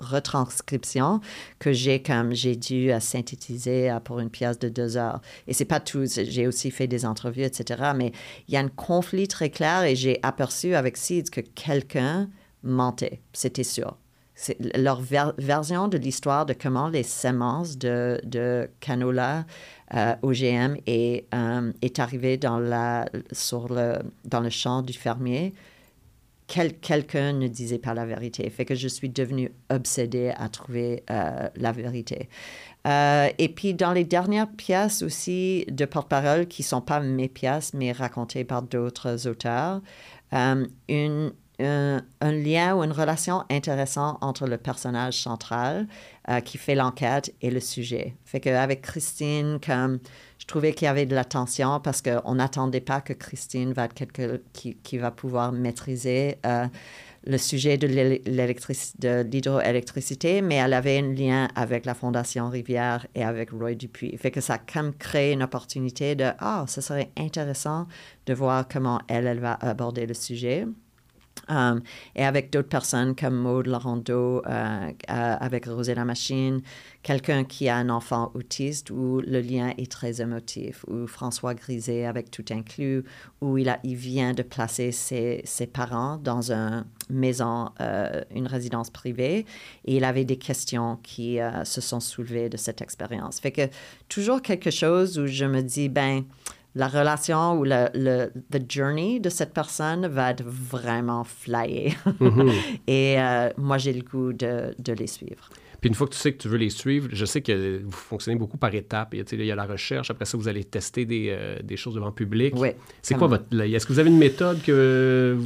retranscription 0.00 1.20
que 1.58 1.72
j'ai 1.72 2.02
comme 2.02 2.32
j'ai 2.34 2.56
dû 2.56 2.90
euh, 2.92 3.00
synthétiser 3.00 3.90
euh, 3.90 4.00
pour 4.00 4.18
une 4.20 4.28
pièce 4.30 4.58
de 4.58 4.68
deux 4.68 4.96
heures. 4.96 5.20
Et 5.46 5.52
c'est 5.54 5.64
pas 5.64 5.80
tout, 5.80 6.04
j'ai 6.06 6.46
aussi 6.46 6.70
fait 6.70 6.86
des 6.86 7.06
entrevues, 7.06 7.42
etc. 7.44 7.92
Mais 7.96 8.12
il 8.48 8.54
y 8.54 8.56
a 8.56 8.60
un 8.60 8.68
conflit 8.68 9.28
très 9.28 9.50
clair 9.50 9.84
et 9.84 9.96
j'ai 9.96 10.18
aperçu 10.22 10.74
avec 10.74 10.96
Seeds 10.96 11.30
que 11.30 11.40
quelqu'un 11.40 12.28
mentait, 12.64 13.20
c'était 13.32 13.62
sûr. 13.64 13.96
C'est 14.34 14.56
leur 14.76 15.00
ver- 15.00 15.34
version 15.38 15.86
de 15.86 15.96
l'histoire 15.96 16.44
de 16.44 16.54
comment 16.54 16.88
les 16.88 17.04
semences 17.04 17.78
de, 17.78 18.20
de 18.24 18.68
canola 18.80 19.46
euh, 19.94 20.16
OGM 20.22 20.76
est, 20.86 21.26
euh, 21.32 21.72
est 21.82 22.00
arrivée 22.00 22.36
dans, 22.36 22.58
la, 22.58 23.08
sur 23.30 23.72
le, 23.72 23.98
dans 24.24 24.40
le 24.40 24.50
champ 24.50 24.82
du 24.82 24.92
fermier 24.92 25.54
quel- 26.48 26.76
quelqu'un 26.78 27.32
ne 27.32 27.46
disait 27.46 27.78
pas 27.78 27.94
la 27.94 28.04
vérité. 28.04 28.50
Fait 28.50 28.64
que 28.64 28.74
je 28.74 28.88
suis 28.88 29.08
devenue 29.08 29.52
obsédée 29.70 30.32
à 30.36 30.48
trouver 30.48 31.04
euh, 31.10 31.48
la 31.54 31.72
vérité. 31.72 32.28
Et 32.86 33.48
puis 33.48 33.72
dans 33.72 33.92
les 33.92 34.04
dernières 34.04 34.50
pièces 34.50 35.00
aussi 35.02 35.64
de 35.70 35.86
porte-parole 35.86 36.46
qui 36.46 36.62
sont 36.62 36.82
pas 36.82 37.00
mes 37.00 37.28
pièces, 37.28 37.72
mais 37.72 37.92
racontées 37.92 38.44
par 38.44 38.60
d'autres 38.60 39.26
auteurs, 39.26 39.80
une, 40.32 41.32
un, 41.60 42.02
lien 42.20 42.74
ou 42.74 42.82
une 42.82 42.92
relation 42.92 43.44
intéressante 43.50 44.18
entre 44.20 44.46
le 44.46 44.58
personnage 44.58 45.22
central 45.22 45.86
euh, 46.28 46.40
qui 46.40 46.58
fait 46.58 46.74
l'enquête 46.74 47.32
et 47.40 47.50
le 47.50 47.60
sujet. 47.60 48.16
Fait 48.24 48.40
qu'avec 48.40 48.82
Christine, 48.82 49.58
comme 49.64 50.00
je 50.38 50.46
trouvais 50.46 50.72
qu'il 50.72 50.86
y 50.86 50.88
avait 50.88 51.06
de 51.06 51.14
la 51.14 51.24
tension 51.24 51.80
parce 51.80 52.02
qu'on 52.02 52.34
n'attendait 52.34 52.80
pas 52.80 53.00
que 53.00 53.12
Christine 53.12 53.72
va 53.72 53.84
être 53.84 53.94
quelqu'un 53.94 54.38
qui, 54.52 54.98
va 54.98 55.10
pouvoir 55.10 55.52
maîtriser 55.52 56.38
euh, 56.44 56.66
le 57.26 57.38
sujet 57.38 57.78
de 57.78 57.86
l'hydroélectricité, 57.86 60.42
mais 60.42 60.56
elle 60.56 60.74
avait 60.74 60.98
un 60.98 61.14
lien 61.14 61.48
avec 61.54 61.86
la 61.86 61.94
Fondation 61.94 62.50
Rivière 62.50 63.06
et 63.14 63.24
avec 63.24 63.50
Roy 63.50 63.74
Dupuis. 63.74 64.16
Fait 64.18 64.30
que 64.30 64.42
ça 64.42 64.54
a 64.54 64.82
créé 64.98 65.32
une 65.32 65.42
opportunité 65.42 66.14
de, 66.14 66.26
ah, 66.38 66.64
ce 66.68 66.80
serait 66.80 67.10
intéressant 67.16 67.86
de 68.26 68.34
voir 68.34 68.68
comment 68.68 69.00
elle 69.08 69.38
va 69.38 69.54
aborder 69.54 70.04
le 70.04 70.14
sujet. 70.14 70.66
Um, 71.48 71.82
et 72.14 72.24
avec 72.24 72.50
d'autres 72.50 72.68
personnes 72.68 73.14
comme 73.14 73.36
Maud 73.36 73.66
Laurando, 73.66 74.42
euh, 74.46 74.48
euh, 74.48 74.90
avec 75.08 75.66
Rosé 75.66 75.94
la 75.94 76.04
Machine, 76.04 76.62
quelqu'un 77.02 77.44
qui 77.44 77.68
a 77.68 77.76
un 77.76 77.90
enfant 77.90 78.30
autiste 78.34 78.90
où 78.90 79.20
le 79.20 79.40
lien 79.40 79.72
est 79.76 79.90
très 79.90 80.20
émotif, 80.20 80.84
ou 80.88 81.06
François 81.06 81.54
Griset 81.54 82.06
avec 82.06 82.30
Tout 82.30 82.44
Inclus, 82.50 83.04
où 83.40 83.58
il, 83.58 83.68
a, 83.68 83.78
il 83.84 83.96
vient 83.96 84.32
de 84.32 84.42
placer 84.42 84.90
ses, 84.92 85.42
ses 85.44 85.66
parents 85.66 86.16
dans 86.16 86.50
une 86.50 86.84
maison, 87.10 87.70
euh, 87.80 88.22
une 88.34 88.46
résidence 88.46 88.90
privée, 88.90 89.44
et 89.84 89.96
il 89.96 90.04
avait 90.04 90.24
des 90.24 90.38
questions 90.38 90.98
qui 91.02 91.38
se 91.64 91.80
sont 91.80 92.00
soulevées 92.00 92.48
de 92.48 92.56
cette 92.56 92.80
expérience. 92.80 93.40
Fait 93.40 93.52
que 93.52 93.68
toujours 94.08 94.40
quelque 94.40 94.70
chose 94.70 95.18
où 95.18 95.26
je 95.26 95.44
me 95.44 95.60
dis, 95.60 95.88
ben, 95.88 96.24
la 96.74 96.88
relation 96.88 97.58
ou 97.58 97.64
le, 97.64 97.88
le 97.94 98.32
the 98.50 98.70
journey 98.70 99.20
de 99.20 99.28
cette 99.28 99.52
personne 99.52 100.06
va 100.06 100.30
être 100.30 100.44
vraiment 100.44 101.24
flyé. 101.24 101.94
Mhm. 102.20 102.50
Et 102.86 103.20
euh, 103.20 103.50
moi, 103.56 103.78
j'ai 103.78 103.92
le 103.92 104.02
goût 104.02 104.32
de, 104.32 104.74
de, 104.78 104.92
les 104.92 105.06
suivre. 105.06 105.48
Puis 105.84 105.90
une 105.90 105.94
fois 105.94 106.06
que 106.06 106.14
tu 106.14 106.18
sais 106.18 106.32
que 106.32 106.38
tu 106.38 106.48
veux 106.48 106.56
les 106.56 106.70
suivre, 106.70 107.10
je 107.12 107.26
sais 107.26 107.42
que 107.42 107.82
vous 107.84 107.90
fonctionnez 107.90 108.38
beaucoup 108.38 108.56
par 108.56 108.74
étapes. 108.74 109.12
Il 109.12 109.44
y 109.44 109.52
a 109.52 109.54
la 109.54 109.66
recherche, 109.66 110.10
après 110.10 110.24
ça, 110.24 110.38
vous 110.38 110.48
allez 110.48 110.64
tester 110.64 111.04
des, 111.04 111.26
euh, 111.28 111.58
des 111.62 111.76
choses 111.76 111.94
devant 111.94 112.06
le 112.06 112.14
public. 112.14 112.54
Oui. 112.56 112.70
C'est 113.02 113.16
quoi 113.16 113.26
votre... 113.26 113.44
Est-ce 113.60 113.84
que 113.84 113.92
vous 113.92 113.98
avez 113.98 114.08
une 114.08 114.16
méthode 114.16 114.62
que... 114.62 115.36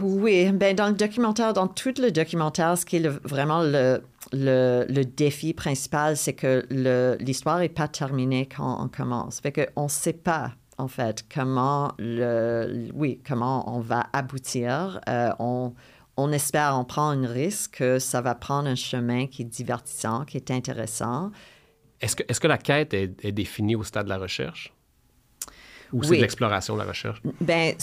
Oui, 0.00 0.50
ben 0.52 0.74
dans 0.74 0.88
le 0.88 0.94
documentaire, 0.94 1.52
dans 1.52 1.66
tout 1.66 1.92
le 2.00 2.10
documentaire, 2.10 2.78
ce 2.78 2.86
qui 2.86 2.96
est 2.96 3.08
vraiment 3.24 3.60
le, 3.60 4.00
le, 4.32 4.86
le, 4.88 5.04
défi 5.04 5.52
principal, 5.52 6.16
c'est 6.16 6.32
que 6.32 6.64
l'histoire 7.22 7.58
n'est 7.58 7.68
pas 7.68 7.88
terminée 7.88 8.48
quand 8.48 8.82
on 8.82 8.88
commence. 8.88 9.38
Fait 9.40 9.52
qu'on 9.52 9.84
ne 9.84 9.90
sait 9.90 10.14
pas, 10.14 10.52
en 10.78 10.88
fait, 10.88 11.26
comment, 11.30 11.92
le, 11.98 12.88
oui, 12.94 13.20
comment 13.22 13.76
on 13.76 13.80
va 13.80 14.06
aboutir. 14.14 14.98
Euh, 15.10 15.28
on, 15.38 15.74
on 16.18 16.32
espère, 16.32 16.76
on 16.76 16.84
prend 16.84 17.10
un 17.10 17.26
risque 17.26 17.78
que 17.78 18.00
ça 18.00 18.20
va 18.20 18.34
prendre 18.34 18.68
un 18.68 18.74
chemin 18.74 19.28
qui 19.28 19.42
est 19.42 19.44
divertissant, 19.44 20.24
qui 20.24 20.36
est 20.36 20.50
intéressant. 20.50 21.30
Est-ce 22.00 22.16
que, 22.16 22.24
est 22.28 22.38
que 22.40 22.48
la 22.48 22.58
quête 22.58 22.92
est, 22.92 23.32
définie 23.32 23.76
au 23.76 23.84
stade 23.84 24.06
de 24.06 24.10
la 24.10 24.18
recherche? 24.18 24.74
Ou 25.92 26.02
c'est 26.02 26.16
de 26.16 26.20
l'exploration, 26.20 26.76
la 26.76 26.84
recherche? 26.84 27.22
Ben, 27.40 27.74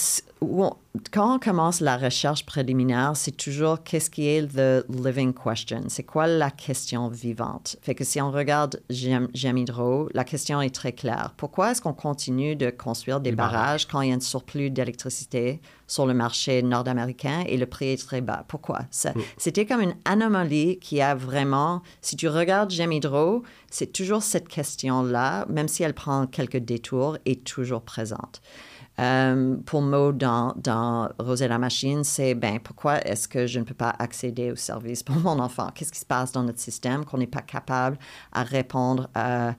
quand 1.11 1.35
on 1.35 1.39
commence 1.39 1.81
la 1.81 1.97
recherche 1.97 2.45
préliminaire, 2.45 3.13
c'est 3.15 3.35
toujours 3.35 3.83
qu'est-ce 3.83 4.09
qui 4.09 4.27
est 4.27 4.47
the 4.47 4.85
living 4.89 5.33
question? 5.33 5.83
C'est 5.87 6.03
quoi 6.03 6.27
la 6.27 6.51
question 6.51 7.07
vivante? 7.09 7.77
Fait 7.81 7.95
que 7.95 8.03
si 8.03 8.21
on 8.21 8.31
regarde 8.31 8.81
Jamidro, 8.89 10.09
la 10.13 10.23
question 10.23 10.61
est 10.61 10.73
très 10.73 10.93
claire. 10.93 11.33
Pourquoi 11.37 11.71
est-ce 11.71 11.81
qu'on 11.81 11.93
continue 11.93 12.55
de 12.55 12.69
construire 12.69 13.19
des 13.19 13.31
barrages, 13.31 13.87
quand 13.87 14.01
il 14.01 14.09
y 14.09 14.13
a 14.13 14.15
un 14.15 14.19
surplus 14.19 14.69
d'électricité 14.69 15.61
sur 15.87 16.05
le 16.05 16.13
marché 16.13 16.63
nord-américain 16.63 17.43
et 17.47 17.57
le 17.57 17.65
prix 17.65 17.89
est 17.89 18.05
très 18.05 18.21
bas? 18.21 18.45
Pourquoi? 18.47 18.79
Mm. 18.79 19.19
C'était 19.37 19.65
comme 19.65 19.81
une 19.81 19.95
anomalie 20.05 20.79
qui 20.79 21.01
a 21.01 21.15
vraiment, 21.15 21.81
si 22.01 22.15
tu 22.15 22.27
regardes 22.27 22.71
Jamidro, 22.71 23.43
c'est 23.69 23.91
toujours 23.91 24.23
cette 24.23 24.47
question-là, 24.47 25.45
même 25.49 25.67
si 25.67 25.83
elle 25.83 25.93
prend 25.93 26.27
quelques 26.27 26.57
détours, 26.57 27.17
est 27.25 27.43
toujours 27.43 27.81
présente. 27.81 28.41
Euh, 28.99 29.57
pour 29.65 29.81
moi, 29.81 30.13
dans, 30.13 30.53
dans 30.55 31.09
Rosé 31.19 31.47
la 31.47 31.57
machine, 31.57 32.03
c'est 32.03 32.33
ben, 32.33 32.59
pourquoi 32.59 32.99
est-ce 33.05 33.27
que 33.27 33.47
je 33.47 33.59
ne 33.59 33.65
peux 33.65 33.73
pas 33.73 33.93
accéder 33.99 34.51
aux 34.51 34.55
services 34.55 35.03
pour 35.03 35.17
mon 35.17 35.39
enfant? 35.39 35.69
Qu'est-ce 35.73 35.91
qui 35.91 35.99
se 35.99 36.05
passe 36.05 36.31
dans 36.31 36.43
notre 36.43 36.59
système 36.59 37.03
qu'on 37.03 37.17
n'est 37.17 37.27
pas 37.27 37.41
capable 37.41 37.97
à 38.31 38.43
répondre 38.43 39.09
à, 39.13 39.55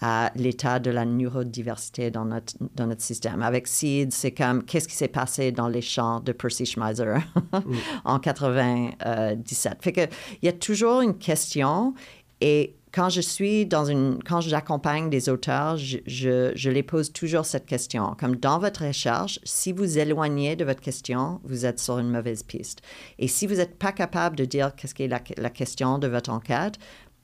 à 0.00 0.32
l'état 0.34 0.80
de 0.80 0.90
la 0.90 1.04
neurodiversité 1.04 2.10
dans 2.10 2.24
notre, 2.24 2.54
dans 2.74 2.86
notre 2.88 3.02
système? 3.02 3.42
Avec 3.42 3.68
SEED, 3.68 4.12
c'est 4.12 4.32
comme 4.32 4.64
qu'est-ce 4.64 4.88
qui 4.88 4.96
s'est 4.96 5.08
passé 5.08 5.52
dans 5.52 5.68
les 5.68 5.82
champs 5.82 6.18
de 6.20 6.32
Percy 6.32 6.66
Schmeiser 6.66 7.14
en 8.04 8.18
97. 8.18 9.82
Fait 9.82 9.92
que 9.92 10.06
il 10.42 10.46
y 10.46 10.48
a 10.48 10.52
toujours 10.52 11.00
une 11.00 11.16
question 11.16 11.94
et 12.40 12.74
quand 12.92 13.08
je 13.08 13.20
suis 13.20 13.66
dans 13.66 13.84
une, 13.84 14.18
quand 14.24 14.40
j'accompagne 14.40 15.10
des 15.10 15.28
auteurs, 15.28 15.76
je, 15.76 16.68
les 16.68 16.82
pose 16.82 17.12
toujours 17.12 17.44
cette 17.44 17.66
question. 17.66 18.16
Comme 18.18 18.36
dans 18.36 18.58
votre 18.58 18.86
recherche, 18.86 19.38
si 19.44 19.72
vous 19.72 19.98
éloignez 19.98 20.56
de 20.56 20.64
votre 20.64 20.80
question, 20.80 21.40
vous 21.44 21.66
êtes 21.66 21.78
sur 21.78 21.98
une 21.98 22.10
mauvaise 22.10 22.42
piste. 22.42 22.82
Et 23.18 23.28
si 23.28 23.46
vous 23.46 23.56
n'êtes 23.56 23.78
pas 23.78 23.92
capable 23.92 24.36
de 24.36 24.44
dire 24.44 24.74
qu'est-ce 24.74 24.94
qui 24.94 25.04
est 25.04 25.08
la, 25.08 25.20
la, 25.36 25.50
question 25.50 25.98
de 25.98 26.08
votre 26.08 26.30
enquête, 26.30 26.78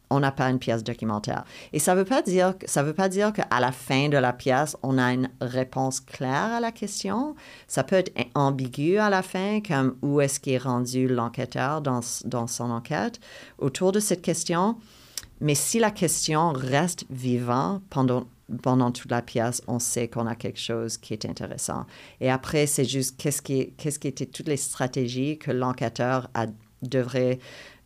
on 0.09 0.21
n'a 0.21 0.31
pas 0.31 0.51
une 0.51 0.61
pièce 0.61 0.85
documentaire. 0.85 1.45
Et 1.73 1.81
ça 1.81 1.95
ne 1.95 1.99
veut 1.99 2.05
pas 2.05 2.23
dire, 2.23 2.55
ça 2.65 2.85
veut 2.85 2.95
pas 2.95 3.09
dire 3.09 3.33
qu'à 3.33 3.59
la 3.59 3.73
fin 3.73 4.09
de 4.09 4.17
la 4.17 4.33
pièce, 4.33 4.77
on 4.85 4.99
a 4.99 5.13
une 5.13 5.29
réponse 5.41 5.99
claire 5.99 6.53
à 6.55 6.61
la 6.61 6.71
question. 6.71 7.35
Ça 7.67 7.83
peut 7.83 7.97
être 7.97 8.13
ambigu 8.37 8.99
à 8.99 9.11
la 9.11 9.23
fin, 9.23 9.61
comme 9.61 9.97
où 10.03 10.21
est-ce 10.21 10.39
qu'est 10.39 10.59
rendu 10.59 11.09
l'enquêteur 11.09 11.81
dans, 11.81 12.01
dans 12.25 12.47
son 12.47 12.71
enquête. 12.71 13.19
Autour 13.59 13.91
de 13.91 13.99
cette 13.99 14.23
question, 14.23 14.77
mais 15.41 15.55
si 15.55 15.79
la 15.79 15.91
question 15.91 16.53
reste 16.53 17.05
vivante 17.11 17.83
pendant, 17.91 18.27
pendant 18.63 18.91
toute 18.91 19.11
la 19.11 19.23
pièce, 19.23 19.63
on 19.67 19.79
sait 19.79 20.09
qu'on 20.09 20.27
a 20.27 20.35
quelque 20.35 20.59
chose 20.59 20.97
qui 20.97 21.13
est 21.13 21.27
intéressant. 21.27 21.87
Et 22.21 22.31
après, 22.31 22.67
c'est 22.67 22.85
juste 22.85 23.17
qu'est-ce 23.19 23.43
qui, 23.43 23.73
qu'est-ce 23.73 23.99
qui 23.99 24.09
étaient 24.09 24.27
toutes 24.27 24.49
les 24.49 24.57
stratégies 24.57 25.39
que 25.39 25.51
l'enquêteur 25.51 26.31
devrait 26.83 27.39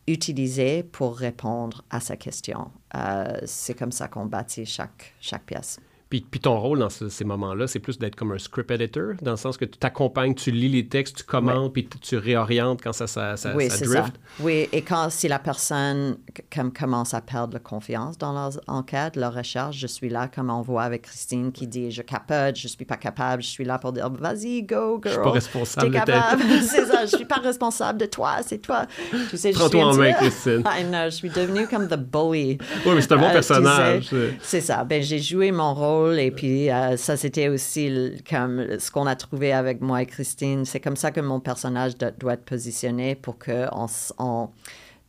utiliser 0.07 0.83
pour 0.83 1.17
répondre 1.17 1.83
à 1.89 1.99
sa 1.99 2.17
question. 2.17 2.71
Euh, 2.95 3.39
c'est 3.45 3.73
comme 3.73 3.91
ça 3.91 4.07
qu'on 4.07 4.25
bâtit 4.25 4.65
chaque, 4.65 5.13
chaque 5.19 5.45
pièce. 5.45 5.79
Puis, 6.11 6.41
ton 6.41 6.59
rôle 6.59 6.79
dans 6.79 6.89
ces 6.89 7.23
moments-là, 7.23 7.67
c'est 7.67 7.79
plus 7.79 7.97
d'être 7.97 8.17
comme 8.17 8.33
un 8.33 8.37
script 8.37 8.69
editor, 8.69 9.13
dans 9.21 9.31
le 9.31 9.37
sens 9.37 9.55
que 9.55 9.63
tu 9.63 9.77
t'accompagnes, 9.77 10.35
tu 10.35 10.51
lis 10.51 10.67
les 10.67 10.85
textes, 10.85 11.19
tu 11.19 11.23
commentes, 11.23 11.71
puis 11.71 11.87
tu 11.87 12.17
réorientes 12.17 12.81
quand 12.83 12.91
ça, 12.91 13.07
ça, 13.07 13.37
ça, 13.37 13.55
oui, 13.55 13.69
ça 13.69 13.85
drift. 13.85 14.19
Oui, 14.41 14.67
et 14.73 14.81
quand 14.81 15.09
si 15.09 15.29
la 15.29 15.39
personne 15.39 16.17
comme, 16.53 16.73
commence 16.73 17.13
à 17.13 17.21
perdre 17.21 17.53
la 17.53 17.61
confiance 17.61 18.17
dans 18.17 18.33
leur 18.33 18.59
enquête, 18.67 19.15
leur 19.15 19.33
recherche, 19.33 19.77
je 19.77 19.87
suis 19.87 20.09
là, 20.09 20.27
comme 20.27 20.49
on 20.49 20.61
voit 20.61 20.83
avec 20.83 21.03
Christine 21.03 21.53
qui 21.53 21.65
dit 21.65 21.91
Je 21.91 22.01
capote, 22.01 22.57
je 22.57 22.67
suis 22.67 22.83
pas 22.83 22.97
capable, 22.97 23.41
je 23.41 23.47
suis 23.47 23.63
là 23.63 23.79
pour 23.79 23.93
dire 23.93 24.09
Vas-y, 24.09 24.63
go, 24.63 24.99
girl. 25.01 25.05
Je 25.05 25.09
suis 25.11 25.23
pas 25.23 25.31
responsable 25.31 25.87
de 25.87 25.93
capable. 25.93 26.43
c'est 26.61 26.87
ça, 26.87 27.05
je 27.05 27.15
suis 27.15 27.25
pas 27.25 27.39
responsable 27.39 27.99
de 27.99 28.05
toi, 28.07 28.39
c'est 28.45 28.59
toi. 28.59 28.85
Tu 29.29 29.37
sais, 29.37 29.51
Prends-toi 29.51 29.85
en 29.85 29.93
main, 29.93 30.11
Christine. 30.11 30.63
I 30.77 30.83
know, 30.83 31.05
je 31.05 31.15
suis 31.15 31.29
devenue 31.29 31.67
comme 31.67 31.87
the 31.87 31.95
bully. 31.95 32.57
Oui, 32.85 32.95
mais 32.95 33.01
c'est 33.01 33.13
un 33.13 33.17
bon 33.17 33.29
euh, 33.29 33.31
personnage. 33.31 34.09
C'est 34.41 34.61
ça. 34.61 34.83
Ben, 34.83 35.01
j'ai 35.01 35.19
joué 35.19 35.53
mon 35.53 35.73
rôle 35.73 36.00
et 36.09 36.31
puis, 36.31 36.69
euh, 36.69 36.97
ça, 36.97 37.17
c'était 37.17 37.47
aussi 37.47 38.21
comme 38.29 38.79
ce 38.79 38.91
qu'on 38.91 39.07
a 39.07 39.15
trouvé 39.15 39.53
avec 39.53 39.81
moi 39.81 40.01
et 40.01 40.05
Christine. 40.05 40.65
C'est 40.65 40.79
comme 40.79 40.95
ça 40.95 41.11
que 41.11 41.21
mon 41.21 41.39
personnage 41.39 41.97
doit 41.97 42.33
être 42.33 42.45
positionné 42.45 43.15
pour 43.15 43.37
que 43.37 43.67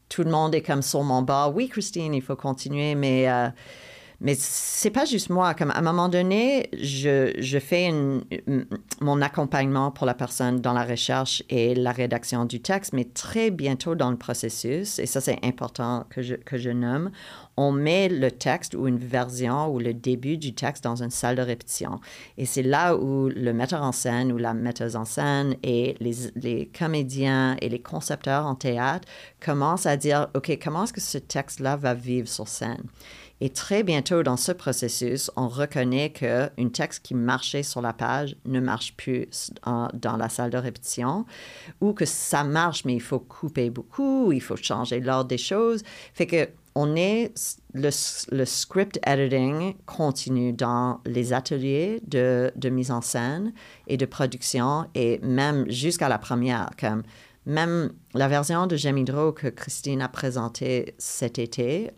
tout 0.08 0.24
le 0.24 0.30
monde 0.30 0.54
est 0.54 0.62
comme 0.62 0.82
sur 0.82 1.02
mon 1.02 1.22
bord. 1.22 1.54
Oui, 1.54 1.68
Christine, 1.68 2.14
il 2.14 2.22
faut 2.22 2.36
continuer, 2.36 2.94
mais... 2.94 3.28
Euh, 3.28 3.48
mais 4.22 4.36
c'est 4.38 4.90
pas 4.90 5.04
juste 5.04 5.30
moi. 5.30 5.52
Comme 5.52 5.72
à 5.72 5.78
un 5.78 5.82
moment 5.82 6.08
donné, 6.08 6.68
je, 6.72 7.58
fais 7.60 7.90
mon 9.00 9.20
accompagnement 9.20 9.90
pour 9.90 10.06
la 10.06 10.14
personne 10.14 10.60
dans 10.60 10.72
la 10.72 10.84
recherche 10.84 11.42
et 11.50 11.74
la 11.74 11.90
rédaction 11.90 12.44
du 12.44 12.62
texte, 12.62 12.92
mais 12.92 13.04
très 13.04 13.50
bientôt 13.50 13.96
dans 13.96 14.12
le 14.12 14.16
processus, 14.16 15.00
et 15.00 15.06
ça 15.06 15.20
c'est 15.20 15.40
important 15.42 16.06
que 16.08 16.22
je, 16.22 16.36
que 16.36 16.56
je 16.56 16.70
nomme, 16.70 17.10
on 17.56 17.72
met 17.72 18.08
le 18.08 18.30
texte 18.30 18.74
ou 18.74 18.88
une 18.88 18.98
version 18.98 19.72
ou 19.72 19.78
le 19.78 19.92
début 19.92 20.38
du 20.38 20.54
texte 20.54 20.84
dans 20.84 21.02
une 21.02 21.10
salle 21.10 21.36
de 21.36 21.42
répétition. 21.42 22.00
Et 22.38 22.46
c'est 22.46 22.62
là 22.62 22.96
où 22.96 23.28
le 23.28 23.52
metteur 23.52 23.82
en 23.82 23.92
scène 23.92 24.32
ou 24.32 24.38
la 24.38 24.54
metteuse 24.54 24.96
en 24.96 25.04
scène 25.04 25.56
et 25.62 25.96
les, 26.00 26.70
comédiens 26.76 27.56
et 27.60 27.68
les 27.68 27.80
concepteurs 27.80 28.46
en 28.46 28.54
théâtre 28.54 29.06
commencent 29.40 29.86
à 29.86 29.96
dire, 29.96 30.28
OK, 30.34 30.58
comment 30.62 30.84
est-ce 30.84 30.92
que 30.92 31.00
ce 31.00 31.18
texte-là 31.18 31.76
va 31.76 31.94
vivre 31.94 32.28
sur 32.28 32.48
scène? 32.48 32.84
Et 33.40 33.50
très 33.50 33.82
bientôt 33.82 34.22
dans 34.22 34.36
ce 34.36 34.52
processus, 34.52 35.28
on 35.34 35.48
reconnaît 35.48 36.10
qu'un 36.10 36.68
texte 36.72 37.04
qui 37.04 37.14
marchait 37.16 37.64
sur 37.64 37.80
la 37.80 37.92
page 37.92 38.36
ne 38.44 38.60
marche 38.60 38.94
plus 38.96 39.50
dans 39.64 40.16
la 40.16 40.28
salle 40.28 40.50
de 40.50 40.58
répétition, 40.58 41.26
ou 41.80 41.92
que 41.92 42.04
ça 42.04 42.44
marche, 42.44 42.84
mais 42.84 42.94
il 42.94 43.00
faut 43.00 43.18
couper 43.18 43.68
beaucoup, 43.68 44.30
il 44.30 44.40
faut 44.40 44.54
changer 44.54 45.00
l'ordre 45.00 45.26
des 45.26 45.38
choses. 45.38 45.82
Fait 46.14 46.28
que 46.28 46.48
on 46.74 46.96
est 46.96 47.32
le, 47.74 47.90
script 47.90 48.98
editing 49.06 49.74
continue 49.86 50.52
dans 50.52 51.00
les 51.04 51.32
ateliers 51.32 52.00
de, 52.06 52.50
de, 52.56 52.68
mise 52.70 52.90
en 52.90 53.00
scène 53.00 53.52
et 53.86 53.96
de 53.96 54.06
production 54.06 54.86
et 54.94 55.18
même 55.22 55.70
jusqu'à 55.70 56.08
la 56.08 56.18
première 56.18 56.70
comme 56.78 57.02
même 57.44 57.92
la 58.14 58.28
version 58.28 58.66
de 58.66 58.76
Gemidro 58.76 59.32
que 59.32 59.48
Christine 59.48 60.00
a 60.00 60.08
présentée 60.08 60.94
cet 60.98 61.38
été 61.38 61.90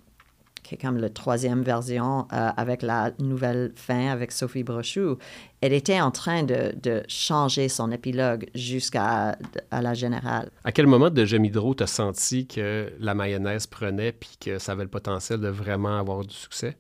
qui 0.65 0.75
est 0.75 0.79
comme 0.79 0.97
la 0.97 1.11
troisième 1.11 1.63
version 1.63 2.27
euh, 2.33 2.51
avec 2.57 2.83
la 2.83 3.13
nouvelle 3.21 3.73
fin 3.77 4.09
avec 4.09 4.33
Sophie 4.33 4.65
Brochu, 4.65 5.15
elle 5.61 5.73
était 5.73 6.01
en 6.01 6.11
train 6.11 6.43
de, 6.43 6.75
de 6.83 7.03
changer 7.07 7.69
son 7.69 7.93
épilogue 7.93 8.47
jusqu'à 8.55 9.37
à 9.71 9.83
la 9.83 9.95
générale. 9.95 10.51
À 10.65 10.73
quel 10.73 10.87
moment 10.87 11.11
de 11.11 11.25
Gemidro 11.25 11.75
t'as 11.75 11.87
senti 11.87 12.47
que 12.47 12.93
la 12.99 13.15
mayonnaise 13.15 13.67
prenait 13.67 14.13
puis 14.13 14.37
que 14.41 14.59
ça 14.59 14.73
avait 14.73 14.85
le 14.85 14.91
potentiel 14.91 15.41
de 15.41 15.49
vraiment 15.49 15.99
avoir 15.99 16.25
du 16.25 16.35
succès? 16.35 16.77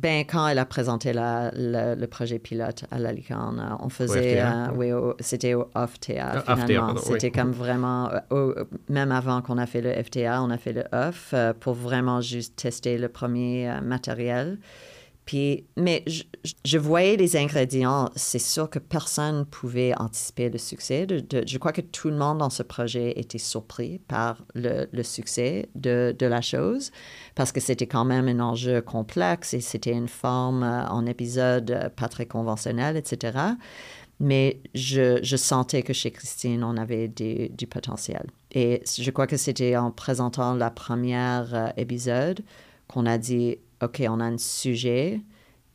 Ben, 0.00 0.24
quand 0.24 0.48
elle 0.48 0.58
a 0.58 0.64
présenté 0.64 1.12
la, 1.12 1.50
la- 1.54 1.94
le 1.94 2.06
projet 2.06 2.38
pilote 2.38 2.84
à 2.90 2.98
la 2.98 3.12
Licorne, 3.12 3.60
euh, 3.60 3.76
on 3.84 3.90
faisait, 3.90 4.36
FTA, 4.36 4.68
euh, 4.70 4.72
oui, 4.74 5.14
c'était 5.20 5.52
au 5.54 5.68
Théâtre. 6.00 6.44
Ah, 6.46 6.56
finalement. 6.56 6.92
Oui. 6.94 7.00
C'était 7.04 7.30
comme 7.30 7.52
vraiment, 7.52 8.10
euh, 8.10 8.18
au- 8.30 8.54
même 8.88 9.12
avant 9.12 9.42
qu'on 9.42 9.58
a 9.58 9.66
fait 9.66 9.82
le 9.82 9.92
FTA, 10.02 10.42
on 10.42 10.48
a 10.50 10.56
fait 10.56 10.72
le 10.72 10.84
Off 10.92 11.32
euh, 11.34 11.52
pour 11.58 11.74
vraiment 11.74 12.20
juste 12.22 12.56
tester 12.56 12.96
le 12.96 13.08
premier 13.10 13.70
matériel. 13.82 14.58
Mais 15.76 16.04
je, 16.64 16.78
voyais 16.78 17.16
les 17.16 17.36
ingrédients. 17.36 18.10
C'est 18.16 18.38
sûr 18.38 18.68
que 18.68 18.78
personne 18.78 19.46
pouvait 19.46 19.92
anticiper 19.98 20.48
le 20.48 20.58
succès. 20.58 21.06
Je 21.08 21.58
crois 21.58 21.72
que 21.72 21.80
tout 21.80 22.10
le 22.10 22.16
monde 22.16 22.38
dans 22.38 22.50
ce 22.50 22.62
projet 22.62 23.18
était 23.18 23.38
surpris 23.38 23.98
par 23.98 24.44
le, 24.54 24.86
succès 25.02 25.68
de, 25.74 26.14
la 26.20 26.40
chose 26.40 26.90
parce 27.34 27.52
que 27.52 27.60
c'était 27.60 27.86
quand 27.86 28.04
même 28.04 28.28
un 28.28 28.40
enjeu 28.40 28.80
complexe 28.80 29.54
et 29.54 29.60
c'était 29.60 29.92
une 29.92 30.08
forme 30.08 30.62
euh, 30.62 30.86
en 30.86 31.06
épisode 31.06 31.70
euh, 31.70 31.88
pas 31.88 32.08
très 32.08 32.26
conventionnelle, 32.26 32.96
etc. 32.96 33.38
Mais 34.20 34.60
je, 34.74 35.36
sentais 35.36 35.82
que 35.82 35.92
chez 35.92 36.10
Christine, 36.10 36.62
on 36.62 36.76
avait 36.76 37.08
du 37.08 37.66
potentiel. 37.66 38.26
Et 38.52 38.82
je 38.84 39.10
crois 39.10 39.26
que 39.26 39.38
c'était 39.38 39.76
en 39.76 39.90
présentant 39.90 40.54
la 40.54 40.70
première 40.70 41.54
euh, 41.54 41.68
épisode 41.76 42.42
qu'on 42.86 43.06
a 43.06 43.18
dit, 43.18 43.56
OK, 43.82 44.02
on 44.08 44.20
a 44.20 44.24
un 44.24 44.38
sujet 44.38 45.20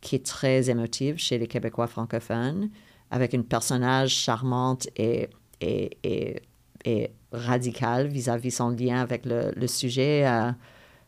qui 0.02 0.16
est 0.16 0.26
très 0.26 0.70
émotif 0.70 1.18
chez 1.18 1.38
les 1.38 1.48
Québécois 1.48 1.88
francophones, 1.88 2.70
avec 3.12 3.34
une 3.34 3.44
personnage 3.44 4.12
charmante 4.12 4.88
et, 4.98 5.30
et, 5.62 5.98
et, 6.04 6.42
et 6.86 7.12
radicale 7.32 8.08
vis-à-vis 8.08 8.52
son 8.52 8.70
lien 8.70 9.02
avec 9.02 9.26
le, 9.26 9.52
le 9.56 9.68
sujet. 9.68 10.26
euh, 10.28 10.52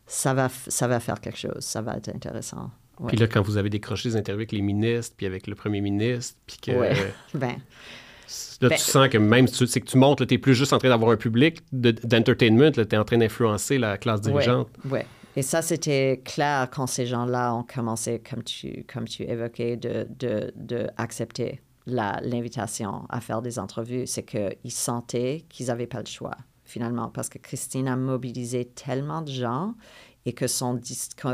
ça, 0.06 0.34
va, 0.34 0.48
ça 0.48 0.88
va 0.88 1.00
faire 1.00 1.20
quelque 1.20 1.38
chose, 1.38 1.60
ça 1.60 1.82
va 1.82 1.96
être 1.96 2.08
intéressant. 2.08 2.70
Ouais. 2.98 3.08
Puis 3.08 3.16
là, 3.18 3.28
quand 3.28 3.42
vous 3.42 3.56
avez 3.58 3.70
décroché 3.70 4.08
des 4.08 4.16
interviews 4.16 4.40
avec 4.40 4.52
les 4.52 4.62
ministres, 4.62 5.14
puis 5.16 5.26
avec 5.26 5.46
le 5.46 5.54
premier 5.54 5.80
ministre, 5.80 6.36
puis 6.46 6.56
que... 6.62 6.72
Ouais. 6.72 6.94
Ben, 7.34 7.56
Là, 8.60 8.68
Ben- 8.68 8.76
tu 8.76 8.82
sens 8.82 9.08
que 9.08 9.16
même 9.16 9.46
si 9.46 9.54
tu 9.58 9.66
c'est 9.66 9.80
que 9.80 9.86
tu 9.88 9.96
montes, 9.96 10.26
tu 10.26 10.34
n'es 10.34 10.38
plus 10.38 10.54
juste 10.54 10.72
en 10.74 10.78
train 10.78 10.88
d'avoir 10.90 11.12
un 11.12 11.16
public 11.16 11.62
de- 11.72 11.92
d'entertainment, 11.92 12.70
tu 12.72 12.80
es 12.80 12.96
en 12.96 13.04
train 13.04 13.16
d'influencer 13.18 13.78
la 13.78 13.96
classe 13.96 14.20
dirigeante. 14.20 14.68
Oui, 14.84 14.90
ouais. 14.92 15.06
Et 15.38 15.42
ça, 15.42 15.62
c'était 15.62 16.20
clair 16.24 16.68
quand 16.68 16.88
ces 16.88 17.06
gens-là 17.06 17.54
ont 17.54 17.62
commencé, 17.62 18.20
comme 18.28 18.42
tu, 18.42 18.84
comme 18.92 19.06
tu 19.06 19.22
évoquais, 19.22 19.76
de, 19.76 20.08
de, 20.18 20.52
de 20.56 20.88
accepter 20.96 21.60
l'invitation 21.86 23.06
à 23.08 23.20
faire 23.20 23.40
des 23.40 23.60
entrevues. 23.60 24.08
C'est 24.08 24.24
qu'ils 24.24 24.72
sentaient 24.72 25.44
qu'ils 25.48 25.66
n'avaient 25.66 25.86
pas 25.86 26.00
le 26.00 26.06
choix, 26.06 26.36
finalement, 26.64 27.08
parce 27.08 27.28
que 27.28 27.38
Christine 27.38 27.86
a 27.86 27.94
mobilisé 27.94 28.64
tellement 28.64 29.22
de 29.22 29.30
gens 29.30 29.74
et 30.26 30.32
que, 30.32 30.48
son 30.48 30.80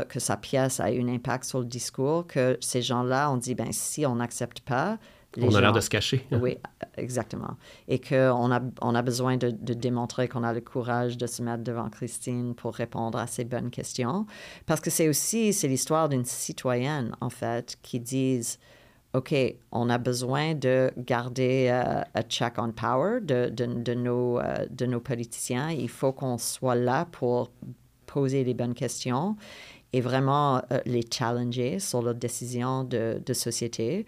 que, 0.07 0.19
sa 0.19 0.37
pièce 0.37 0.79
a 0.79 0.91
eu 0.91 1.01
un 1.01 1.07
impact 1.07 1.45
sur 1.45 1.57
le 1.57 1.65
discours 1.65 2.27
que 2.27 2.59
ces 2.61 2.83
gens-là 2.83 3.31
ont 3.31 3.37
dit, 3.37 3.55
ben 3.55 3.71
si 3.71 4.05
on 4.05 4.17
n'accepte 4.17 4.59
pas, 4.59 4.99
On 5.41 5.53
a 5.55 5.61
l'air 5.61 5.73
de 5.73 5.79
se 5.79 5.89
cacher. 5.89 6.25
oui, 6.31 6.57
exactement. 6.97 7.57
Et 7.87 7.99
qu'on 7.99 8.51
a, 8.51 8.61
on 8.81 8.95
a 8.95 9.01
besoin 9.01 9.37
de, 9.37 9.49
de 9.49 9.73
démontrer 9.73 10.27
qu'on 10.27 10.43
a 10.43 10.53
le 10.53 10.61
courage 10.61 11.17
de 11.17 11.27
se 11.27 11.41
mettre 11.41 11.63
devant 11.63 11.89
Christine 11.89 12.55
pour 12.55 12.73
répondre 12.73 13.17
à 13.17 13.27
ces 13.27 13.43
bonnes 13.43 13.69
questions. 13.69 14.25
Parce 14.65 14.81
que 14.81 14.89
c'est 14.89 15.07
aussi, 15.07 15.53
c'est 15.53 15.67
l'histoire 15.67 16.09
d'une 16.09 16.25
citoyenne, 16.25 17.15
en 17.21 17.29
fait, 17.29 17.77
qui 17.81 17.99
disent, 17.99 18.59
OK, 19.15 19.33
on 19.71 19.89
a 19.89 19.97
besoin 19.97 20.55
de 20.55 20.91
garder 20.97 21.67
euh, 21.69 22.01
un 22.13 22.21
check 22.23 22.55
on 22.57 22.71
power 22.71 23.21
de, 23.21 23.49
de, 23.49 23.65
de 23.65 23.93
nos, 23.93 24.39
euh, 24.39 24.65
de 24.69 24.85
nos 24.85 24.99
politiciens. 24.99 25.69
Il 25.69 25.87
faut 25.89 26.11
qu'on 26.11 26.37
soit 26.37 26.75
là 26.75 27.05
pour 27.05 27.49
poser 28.07 28.43
les 28.43 28.53
bonnes 28.53 28.73
questions 28.73 29.37
et 29.93 30.01
vraiment 30.01 30.61
euh, 30.71 30.79
les 30.85 31.03
challenger 31.09 31.79
sur 31.79 32.01
leurs 32.01 32.15
décisions 32.15 32.83
de, 32.83 33.21
de 33.25 33.33
société. 33.33 34.05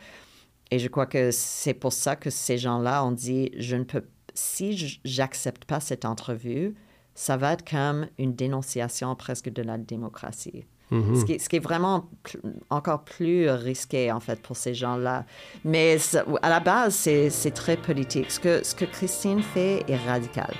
Et 0.72 0.80
je 0.80 0.88
crois 0.88 1.06
que 1.06 1.32
c'est 1.32 1.74
pour 1.74 1.94
ça 1.94 2.16
que 2.16 2.30
ces 2.30 2.58
gens-là 2.58 3.04
ont 3.06 3.12
dit, 3.12 3.52
je 3.58 3.76
ne 3.76 3.84
peux, 3.84 4.04
si 4.34 5.00
j'accepte 5.06 5.66
pas 5.66 5.80
cette 5.80 6.04
entrevue, 6.06 6.76
ça 7.16 7.38
va 7.38 7.54
être 7.54 7.68
comme 7.70 8.08
une 8.18 8.36
dénonciation 8.36 9.16
presque 9.16 9.50
de 9.50 9.62
la 9.62 9.78
démocratie. 9.78 10.66
Ce, 10.90 11.26
qui, 11.26 11.38
ce 11.38 11.50
qui 11.50 11.58
est 11.58 11.60
vraiment 11.60 12.10
pl- 12.24 12.42
encore 12.70 13.04
plus 13.04 13.50
risqué, 13.50 14.10
en 14.10 14.22
fait, 14.22 14.42
pour 14.42 14.56
ces 14.56 14.74
gens-là. 14.74 15.26
Mais 15.66 15.98
ça- 15.98 16.24
à 16.42 16.50
la 16.50 16.62
base, 16.62 16.96
c'est 16.96 17.30
c'est 17.30 17.52
très 17.52 17.76
politique. 17.76 18.32
Ce 18.32 18.40
que, 18.40 18.64
ce 18.64 18.74
que 18.74 18.86
Christine 18.86 19.42
fait 19.42 19.84
est 19.90 19.98
radical, 20.08 20.54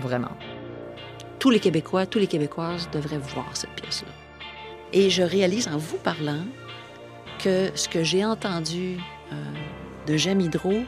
vraiment. 0.00 0.32
tous 1.38 1.50
les 1.50 1.60
Québécois, 1.60 2.06
tous 2.06 2.18
les 2.18 2.26
Québécoises 2.26 2.88
devraient 2.90 3.18
voir 3.18 3.56
cette 3.56 3.70
pièce-là. 3.80 4.08
Et 4.92 5.10
je 5.10 5.22
réalise 5.22 5.68
en 5.68 5.76
vous 5.78 5.98
parlant 5.98 6.44
que 7.38 7.70
ce 7.76 7.88
que 7.88 8.02
j'ai 8.02 8.24
entendu 8.24 8.98
euh, 9.32 10.06
de 10.06 10.16
J'aime 10.16 10.40
Hydro 10.40 10.84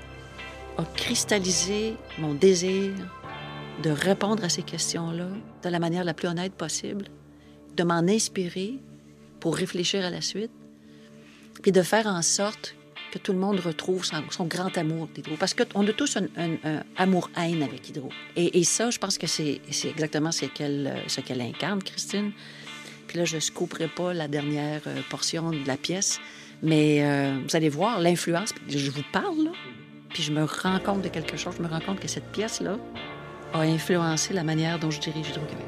a 0.76 0.84
cristallisé 0.97 1.97
mon 2.18 2.34
désir 2.34 2.92
de 3.82 3.90
répondre 3.90 4.45
à 4.45 4.49
ces 4.49 4.62
questions-là 4.62 5.28
de 5.62 5.68
la 5.68 5.78
manière 5.78 6.05
la 6.05 6.14
plus 6.14 6.28
honnête 6.28 6.55
possible, 6.55 7.07
de 7.76 7.82
m'en 7.82 8.07
inspirer 8.09 8.74
pour 9.40 9.57
réfléchir 9.57 10.05
à 10.05 10.11
la 10.11 10.20
suite, 10.20 10.51
puis 11.62 11.72
de 11.72 11.82
faire 11.82 12.07
en 12.07 12.22
sorte 12.22 12.74
que 13.12 13.18
tout 13.18 13.32
le 13.32 13.38
monde 13.38 13.61
retrouve 13.61 14.05
son, 14.05 14.45
grand 14.47 14.76
amour 14.76 15.09
d'Hydro. 15.14 15.36
Parce 15.38 15.55
qu'on 15.55 15.86
a 15.86 15.92
tous 15.92 16.16
un, 16.16 16.24
un- 16.36 16.82
amour-haine 16.97 17.62
avec 17.62 17.88
Hydro. 17.88 18.09
Et, 18.34 18.64
ça, 18.64 18.90
je 18.90 18.99
pense 18.99 19.18
que 19.18 19.28
c'est 19.28 19.61
exactement 19.84 20.32
ce 20.32 20.47
qu'elle 20.47 21.40
incarne, 21.40 21.82
Christine. 21.82 22.32
Puis 23.07 23.18
là, 23.18 23.24
je 23.24 23.36
ne 23.36 23.40
scouperai 23.40 23.86
pas 23.86 24.12
la 24.12 24.26
dernière 24.26 24.80
euh, 24.88 25.01
portion 25.11 25.51
de 25.51 25.64
la 25.66 25.76
pièce, 25.76 26.20
mais 26.65 27.05
euh, 27.05 27.39
vous 27.47 27.55
allez 27.55 27.69
voir 27.69 28.01
l'influence. 28.01 28.53
Je 28.69 28.91
vous 28.91 29.05
parle, 29.12 29.45
là, 29.45 29.51
puis 30.09 30.23
je 30.23 30.33
me 30.33 30.45
rends 30.45 30.81
compte 30.81 31.03
de 31.03 31.09
quelque 31.09 31.37
chose. 31.37 31.55
Je 31.57 31.62
me 31.62 31.69
rends 31.69 31.81
compte 31.81 32.01
que 32.01 32.09
cette 32.09 32.31
pièce-là 32.33 32.79
a 33.53 33.61
influencé 33.61 34.35
la 34.35 34.43
manière 34.43 34.79
dont 34.79 34.91
je 34.91 35.01
dirige 35.01 35.29
Hydro-Québec. 35.29 35.67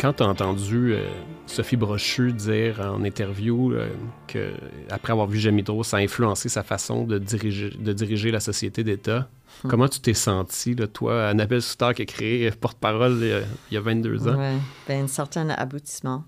Quand 0.00 0.14
tu 0.14 0.22
as 0.24 0.26
entendu 0.26 0.94
euh, 0.94 1.08
Sophie 1.46 1.76
Brochu 1.76 2.32
dire 2.32 2.80
en 2.80 3.04
interview 3.04 3.72
euh, 3.72 3.88
que 4.26 4.52
après 4.90 5.12
avoir 5.12 5.28
vu 5.28 5.38
Jamidro, 5.38 5.84
ça 5.84 5.98
a 5.98 6.00
influencé 6.00 6.48
sa 6.48 6.62
façon 6.62 7.04
de 7.04 7.18
diriger, 7.18 7.70
de 7.70 7.92
diriger 7.92 8.30
la 8.32 8.40
société 8.40 8.82
d'État, 8.82 9.28
comment 9.68 9.86
tu 9.86 10.00
t'es 10.00 10.14
senti, 10.14 10.74
là, 10.74 10.88
toi, 10.88 11.28
Annabelle 11.28 11.62
Souter 11.62 11.90
qui 11.94 12.02
a 12.02 12.06
créé 12.06 12.50
porte-parole 12.50 13.20
euh, 13.22 13.42
il 13.70 13.74
y 13.74 13.76
a 13.76 13.80
22 13.80 14.28
ans? 14.28 14.38
Ouais. 14.38 14.56
Ben, 14.88 15.04
un 15.04 15.08
certain 15.08 15.50
aboutissement. 15.50 16.24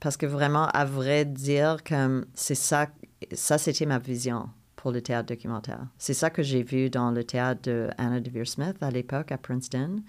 Parce 0.00 0.16
que 0.16 0.26
vraiment, 0.26 0.66
à 0.68 0.84
vrai 0.84 1.24
dire, 1.24 1.78
comme 1.84 2.26
c'est 2.34 2.54
ça, 2.54 2.86
ça 3.32 3.58
c'était 3.58 3.86
ma 3.86 3.98
vision 3.98 4.48
pour 4.76 4.92
le 4.92 5.02
théâtre 5.02 5.28
documentaire. 5.28 5.86
C'est 5.98 6.14
ça 6.14 6.30
que 6.30 6.42
j'ai 6.42 6.62
vu 6.62 6.88
dans 6.88 7.10
le 7.10 7.24
théâtre 7.24 7.62
de 7.62 7.88
Anna 7.98 8.20
DeVere 8.20 8.46
Smith 8.46 8.76
à 8.80 8.90
l'époque 8.90 9.32
à 9.32 9.38
Princeton. 9.38 10.02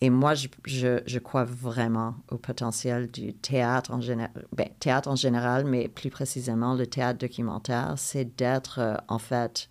Et 0.00 0.10
moi, 0.10 0.34
je, 0.34 1.18
crois 1.18 1.44
vraiment 1.44 2.14
au 2.30 2.36
potentiel 2.36 3.10
du 3.10 3.34
théâtre 3.34 3.90
en 3.92 4.00
général, 4.00 4.30
ben, 4.52 4.68
théâtre 4.78 5.08
en 5.08 5.16
général, 5.16 5.64
mais 5.64 5.88
plus 5.88 6.10
précisément 6.10 6.74
le 6.74 6.86
théâtre 6.86 7.18
documentaire, 7.18 7.94
c'est 7.96 8.36
d'être 8.36 8.78
euh, 8.78 8.94
en 9.08 9.18
fait 9.18 9.68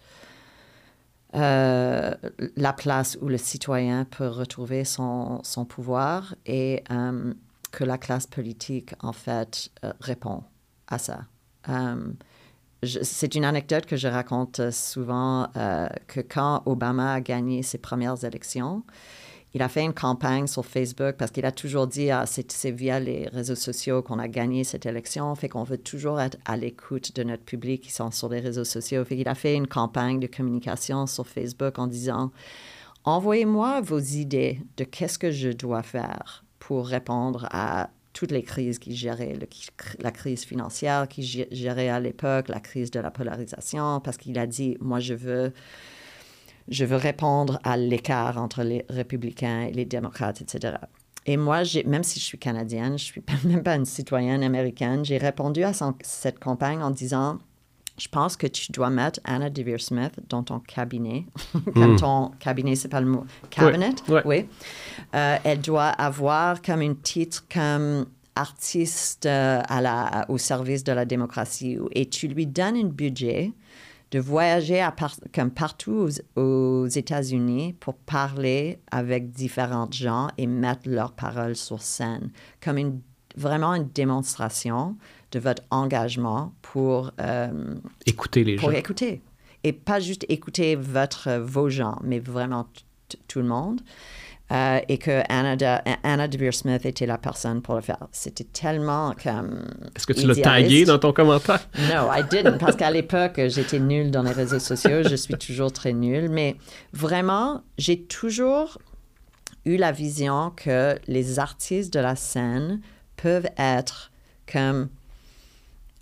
euh, 1.35 2.13
la 2.57 2.73
place 2.73 3.17
où 3.21 3.29
le 3.29 3.37
citoyen 3.37 4.03
peut 4.03 4.27
retrouver 4.27 4.83
son, 4.83 5.39
son 5.43 5.63
pouvoir 5.63 6.35
et 6.45 6.83
euh, 6.91 7.33
que 7.77 7.83
la 7.83 7.99
classe 7.99 8.25
politique, 8.25 8.95
en 9.01 9.13
fait, 9.13 9.69
euh, 9.83 9.93
répond 9.99 10.41
à 10.87 10.97
ça. 10.97 11.25
Euh, 11.69 12.11
c'est 12.83 13.35
une 13.35 13.45
anecdote 13.45 13.85
que 13.85 13.95
je 13.95 14.07
raconte 14.07 14.71
souvent 14.71 15.47
euh, 15.55 15.87
que 16.07 16.21
quand 16.21 16.63
Obama 16.65 17.13
a 17.13 17.21
gagné 17.21 17.61
ses 17.61 17.77
premières 17.77 18.23
élections, 18.23 18.83
il 19.53 19.61
a 19.61 19.69
fait 19.69 19.83
une 19.83 19.93
campagne 19.93 20.47
sur 20.47 20.65
Facebook 20.65 21.17
parce 21.19 21.29
qu'il 21.29 21.45
a 21.45 21.51
toujours 21.51 21.85
dit 21.85 22.09
ah, 22.09 22.25
c'est 22.25 22.71
via 22.71 22.99
les 22.99 23.27
réseaux 23.27 23.55
sociaux 23.55 24.01
qu'on 24.01 24.17
a 24.17 24.27
gagné 24.27 24.63
cette 24.63 24.87
élection, 24.87 25.35
fait 25.35 25.49
qu'on 25.49 25.63
veut 25.63 25.77
toujours 25.77 26.19
être 26.19 26.37
à 26.45 26.57
l'écoute 26.57 27.15
de 27.15 27.23
notre 27.23 27.43
public 27.43 27.83
qui 27.83 27.91
sont 27.91 28.09
sur 28.09 28.29
les 28.29 28.39
réseaux 28.39 28.65
sociaux. 28.65 29.05
Fait 29.05 29.17
qu'il 29.17 29.29
a 29.29 29.35
fait 29.35 29.53
une 29.53 29.67
campagne 29.67 30.19
de 30.19 30.27
communication 30.27 31.05
sur 31.05 31.27
Facebook 31.27 31.77
en 31.77 31.85
disant 31.85 32.31
envoyez-moi 33.03 33.81
vos 33.81 33.99
idées 33.99 34.61
de 34.77 34.83
qu'est-ce 34.83 35.19
que 35.19 35.29
je 35.29 35.49
dois 35.49 35.83
faire 35.83 36.43
pour 36.67 36.85
répondre 36.85 37.47
à 37.51 37.91
toutes 38.11 38.31
les 38.31 38.43
crises 38.43 38.77
qu'il 38.77 38.93
gérait, 38.93 39.39
la 39.99 40.11
crise 40.11 40.43
financière 40.43 41.07
qu'il 41.07 41.23
gé- 41.23 41.47
gérait 41.49 41.87
à 41.87 42.01
l'époque, 42.01 42.49
la 42.49 42.59
crise 42.59 42.91
de 42.91 42.99
la 42.99 43.09
polarisation, 43.09 44.01
parce 44.01 44.17
qu'il 44.17 44.37
a 44.37 44.45
dit, 44.45 44.75
moi, 44.81 44.99
je 44.99 45.13
veux 45.13 45.53
je 46.67 46.83
veux 46.83 46.97
répondre 46.97 47.57
à 47.63 47.77
l'écart 47.77 48.37
entre 48.37 48.63
les 48.63 48.83
républicains 48.89 49.61
et 49.61 49.71
les 49.71 49.85
démocrates, 49.85 50.41
etc. 50.41 50.75
Et 51.25 51.37
moi, 51.37 51.61
même 51.85 52.03
si 52.03 52.19
je 52.19 52.25
suis 52.25 52.37
canadienne, 52.37 52.97
je 52.97 53.11
ne 53.11 53.11
suis 53.11 53.23
même 53.45 53.63
pas 53.63 53.75
une 53.77 53.85
citoyenne 53.85 54.43
américaine, 54.43 55.05
j'ai 55.05 55.17
répondu 55.17 55.63
à 55.63 55.71
cette 56.01 56.39
campagne 56.39 56.83
en 56.83 56.91
disant, 56.91 57.39
je 57.97 58.07
pense 58.09 58.37
que 58.37 58.47
tu 58.47 58.71
dois 58.71 58.89
mettre 58.89 59.19
Anna 59.23 59.49
DeVere 59.49 59.79
Smith 59.81 60.13
dans 60.29 60.43
ton 60.43 60.59
cabinet. 60.59 61.25
comme 61.73 61.93
Hmm. 61.93 61.95
ton 61.97 62.31
cabinet, 62.39 62.75
c'est 62.75 62.89
pas 62.89 63.01
le 63.01 63.07
mot. 63.07 63.25
Cabinet, 63.49 63.89
oui. 64.25 64.45
Euh, 65.15 65.37
elle 65.43 65.61
doit 65.61 65.87
avoir 65.87 66.61
comme 66.61 66.81
un 66.81 66.93
titre 66.93 67.45
comme 67.51 68.05
artiste 68.35 69.25
euh, 69.25 69.61
à 69.67 69.81
la, 69.81 70.25
au 70.29 70.37
service 70.37 70.83
de 70.83 70.91
la 70.91 71.05
démocratie. 71.05 71.77
Et 71.91 72.07
tu 72.07 72.27
lui 72.27 72.45
donnes 72.45 72.77
un 72.77 72.85
budget 72.85 73.51
de 74.11 74.19
voyager 74.19 74.79
à 74.79 74.91
par- 74.91 75.15
comme 75.33 75.51
partout 75.51 76.07
aux, 76.35 76.39
aux 76.39 76.87
États-Unis 76.87 77.73
pour 77.79 77.95
parler 77.95 78.79
avec 78.91 79.31
différents 79.31 79.89
gens 79.91 80.27
et 80.37 80.47
mettre 80.47 80.83
leurs 80.87 81.11
paroles 81.13 81.55
sur 81.57 81.81
scène, 81.81 82.29
comme 82.63 82.77
une, 82.77 83.01
vraiment 83.35 83.73
une 83.73 83.89
démonstration 83.89 84.95
de 85.31 85.39
votre 85.39 85.63
engagement 85.71 86.53
pour, 86.61 87.11
euh, 87.19 87.75
Écoutez 88.05 88.43
les 88.43 88.55
pour 88.55 88.71
gens. 88.71 88.77
écouter. 88.77 89.21
Et 89.63 89.73
pas 89.73 89.99
juste 89.99 90.25
écouter 90.29 90.75
votre, 90.75 91.37
vos 91.39 91.69
gens, 91.69 91.99
mais 92.03 92.19
vraiment 92.19 92.67
tout 93.27 93.39
le 93.39 93.47
monde. 93.47 93.81
Euh, 94.49 94.79
et 94.87 94.97
que 94.97 95.23
Anna, 95.27 95.57
de, 95.57 95.65
Anna 96.03 96.27
DeVere 96.29 96.53
Smith 96.53 96.85
était 96.85 97.05
la 97.05 97.17
personne 97.17 97.61
pour 97.61 97.75
le 97.75 97.81
faire. 97.81 98.07
C'était 98.13 98.45
tellement 98.45 99.13
comme. 99.21 99.65
Est-ce 99.93 100.07
que 100.07 100.13
tu 100.13 100.25
l'as 100.25 100.35
tagué 100.35 100.85
dans 100.85 100.99
ton 100.99 101.11
commentaire? 101.11 101.59
No, 101.93 102.09
I 102.13 102.23
didn't, 102.29 102.57
parce 102.57 102.77
qu'à 102.77 102.89
l'époque, 102.89 103.41
j'étais 103.47 103.79
nulle 103.79 104.09
dans 104.09 104.23
les 104.23 104.31
réseaux 104.31 104.59
sociaux. 104.59 105.03
Je 105.03 105.15
suis 105.15 105.33
toujours 105.33 105.73
très 105.73 105.91
nulle. 105.91 106.29
Mais 106.29 106.55
vraiment, 106.93 107.61
j'ai 107.77 108.03
toujours 108.03 108.77
eu 109.65 109.75
la 109.75 109.91
vision 109.91 110.53
que 110.55 110.97
les 111.07 111.39
artistes 111.39 111.93
de 111.93 111.99
la 111.99 112.15
scène 112.15 112.79
peuvent 113.17 113.49
être 113.57 114.11
comme 114.49 114.87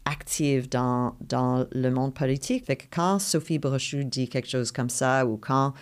actifs 0.05 0.69
dans, 0.69 1.15
dans 1.21 1.65
le 1.71 1.89
monde 1.89 2.13
politique. 2.13 2.65
Quand 2.91 3.19
Sophie 3.19 3.59
Brochu 3.59 4.05
dit 4.05 4.29
quelque 4.29 4.49
chose 4.49 4.71
comme 4.71 4.89
ça, 4.89 5.25
ou 5.25 5.37
quand 5.37 5.73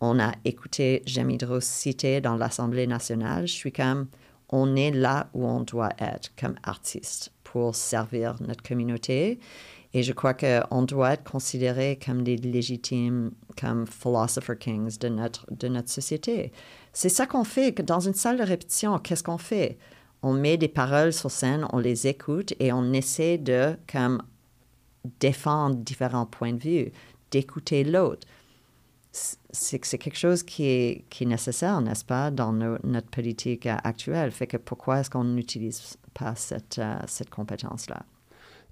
on 0.00 0.18
a 0.18 0.32
écouté 0.44 1.02
Jamie 1.06 1.38
Drew 1.38 1.60
citer 1.60 2.20
dans 2.20 2.36
l'Assemblée 2.36 2.86
nationale, 2.86 3.46
je 3.46 3.52
suis 3.52 3.72
comme, 3.72 4.06
on 4.48 4.76
est 4.76 4.90
là 4.90 5.28
où 5.34 5.46
on 5.46 5.60
doit 5.60 5.90
être 5.98 6.32
comme 6.38 6.56
artiste 6.62 7.32
pour 7.44 7.74
servir 7.74 8.36
notre 8.40 8.62
communauté. 8.62 9.38
Et 9.92 10.02
je 10.02 10.12
crois 10.12 10.34
qu'on 10.34 10.82
doit 10.82 11.14
être 11.14 11.24
considéré 11.24 11.98
comme 12.04 12.22
des 12.22 12.36
légitimes, 12.36 13.32
comme 13.60 13.86
philosopher 13.86 14.56
kings 14.56 14.98
de 14.98 15.08
notre, 15.08 15.46
de 15.52 15.68
notre 15.68 15.90
société. 15.90 16.52
C'est 16.92 17.08
ça 17.08 17.26
qu'on 17.26 17.44
fait. 17.44 17.72
Dans 17.82 18.00
une 18.00 18.14
salle 18.14 18.38
de 18.38 18.44
répétition, 18.44 18.98
qu'est-ce 18.98 19.24
qu'on 19.24 19.38
fait? 19.38 19.78
On 20.22 20.32
met 20.34 20.56
des 20.58 20.68
paroles 20.68 21.12
sur 21.12 21.30
scène, 21.30 21.66
on 21.72 21.78
les 21.78 22.06
écoute 22.06 22.52
et 22.60 22.72
on 22.72 22.92
essaie 22.92 23.38
de 23.38 23.74
comme, 23.90 24.20
défendre 25.18 25.76
différents 25.76 26.26
points 26.26 26.52
de 26.52 26.62
vue, 26.62 26.92
d'écouter 27.30 27.84
l'autre. 27.84 28.26
C'est 29.12 29.84
c'est 29.84 29.98
quelque 29.98 30.18
chose 30.18 30.42
qui 30.44 30.66
est, 30.66 31.04
qui 31.10 31.24
est 31.24 31.26
nécessaire, 31.26 31.80
n'est-ce 31.80 32.04
pas, 32.04 32.30
dans 32.30 32.52
notre 32.52 33.08
politique 33.08 33.66
euh, 33.66 33.76
actuelle. 33.82 34.30
Fait 34.30 34.46
que 34.46 34.56
pourquoi 34.56 35.00
est-ce 35.00 35.10
qu'on 35.10 35.24
n'utilise 35.24 35.96
pas 36.14 36.34
cette, 36.36 36.78
euh, 36.78 36.96
cette 37.08 37.30
compétence-là? 37.30 38.02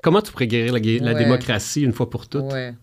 Comment 0.02 0.22
tu 0.22 0.30
pourrais 0.30 0.46
guérir 0.46 0.72
la, 0.74 0.80
gu- 0.80 1.00
la 1.00 1.12
Ouais. 1.14 1.18
démocratie 1.24 1.82
une 1.82 1.92
fois 1.92 2.08
pour 2.08 2.28
toutes? 2.28 2.52
Ouais. 2.52 2.74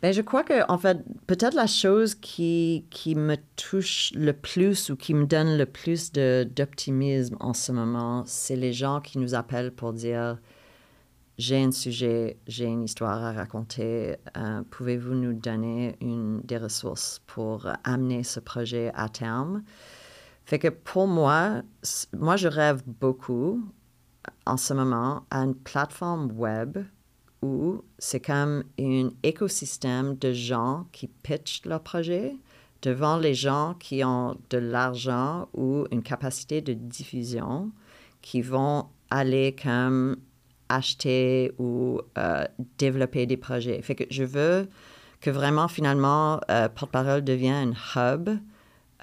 Ben, 0.00 0.12
je 0.12 0.22
crois 0.22 0.44
que, 0.44 0.70
en 0.70 0.78
fait, 0.78 0.98
peut-être 1.26 1.54
la 1.54 1.66
chose 1.66 2.14
qui, 2.14 2.86
qui 2.90 3.16
me 3.16 3.36
touche 3.56 4.12
le 4.14 4.32
plus 4.32 4.90
ou 4.90 4.96
qui 4.96 5.12
me 5.12 5.26
donne 5.26 5.58
le 5.58 5.66
plus 5.66 6.12
d'optimisme 6.12 7.36
en 7.40 7.52
ce 7.52 7.72
moment, 7.72 8.22
c'est 8.24 8.54
les 8.54 8.72
gens 8.72 9.00
qui 9.00 9.18
nous 9.18 9.34
appellent 9.34 9.72
pour 9.72 9.92
dire 9.92 10.38
j'ai 11.36 11.62
un 11.62 11.70
sujet, 11.72 12.36
j'ai 12.46 12.64
une 12.64 12.84
histoire 12.84 13.24
à 13.24 13.32
raconter. 13.32 14.16
euh, 14.36 14.62
Pouvez-vous 14.70 15.14
nous 15.14 15.34
donner 15.34 15.96
une, 16.00 16.40
des 16.42 16.58
ressources 16.58 17.20
pour 17.26 17.68
amener 17.84 18.24
ce 18.24 18.40
projet 18.40 18.90
à 18.94 19.08
terme? 19.08 19.62
Fait 20.44 20.58
que 20.58 20.68
pour 20.68 21.06
moi, 21.06 21.62
moi, 22.16 22.36
je 22.36 22.48
rêve 22.48 22.82
beaucoup 22.86 23.62
en 24.46 24.56
ce 24.56 24.74
moment 24.74 25.26
à 25.30 25.40
une 25.40 25.54
plateforme 25.54 26.32
web 26.32 26.78
où 27.42 27.82
c'est 27.98 28.20
comme 28.20 28.64
un 28.80 29.10
écosystème 29.22 30.16
de 30.16 30.32
gens 30.32 30.86
qui 30.92 31.08
pitchent 31.08 31.62
leur 31.64 31.80
projet 31.82 32.34
devant 32.82 33.16
les 33.16 33.34
gens 33.34 33.74
qui 33.78 34.04
ont 34.04 34.36
de 34.50 34.58
l'argent 34.58 35.48
ou 35.54 35.86
une 35.90 36.02
capacité 36.02 36.60
de 36.60 36.72
diffusion 36.72 37.70
qui 38.22 38.42
vont 38.42 38.86
aller 39.10 39.56
comme 39.60 40.16
acheter 40.68 41.52
ou 41.58 42.00
euh, 42.18 42.44
développer 42.78 43.26
des 43.26 43.36
projets. 43.36 43.80
Fait 43.82 43.94
que 43.94 44.04
je 44.10 44.24
veux 44.24 44.68
que 45.20 45.30
vraiment 45.30 45.68
finalement 45.68 46.40
euh, 46.50 46.68
Porte-Parole 46.68 47.24
devienne 47.24 47.74
un 47.96 48.14
hub, 48.14 48.30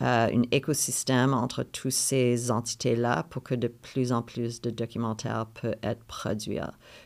euh, 0.02 0.28
un 0.30 0.41
écosystème 0.52 1.34
entre 1.34 1.64
toutes 1.64 1.91
ces 1.91 2.52
entités-là 2.52 3.24
pour 3.30 3.43
que 3.43 3.56
de 3.56 3.70
plus 3.70 4.12
en 4.12 4.22
plus 4.22 4.60
de 4.60 4.70
documentaires 4.70 5.46
peuvent 5.46 5.78
être 5.84 6.04
produits. 6.04 6.60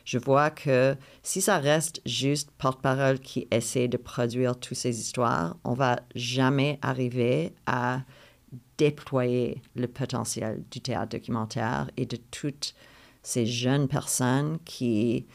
Je 0.05 0.17
vois 0.17 0.49
que 0.49 0.95
si 1.21 1.39
ça 1.39 1.59
reste 1.59 2.01
juste 2.05 2.49
Porte-Parole 2.57 3.19
qui 3.19 3.47
essaie 3.51 3.87
de 3.87 3.97
produire 3.97 4.59
toutes 4.59 4.77
ces 4.77 4.99
histoires, 4.99 5.55
on 5.63 5.73
va 5.73 5.99
jamais 6.15 6.79
arriver 6.81 7.53
à 7.67 8.01
déployer 8.79 9.61
le 9.75 9.87
potentiel 9.87 10.63
du 10.71 10.81
théâtre 10.81 11.11
documentaire 11.17 11.91
et 11.95 12.07
de 12.07 12.17
toutes 12.31 12.73
ces 13.21 13.45
jeunes 13.45 13.87
personnes 13.87 14.57
qui 14.65 15.27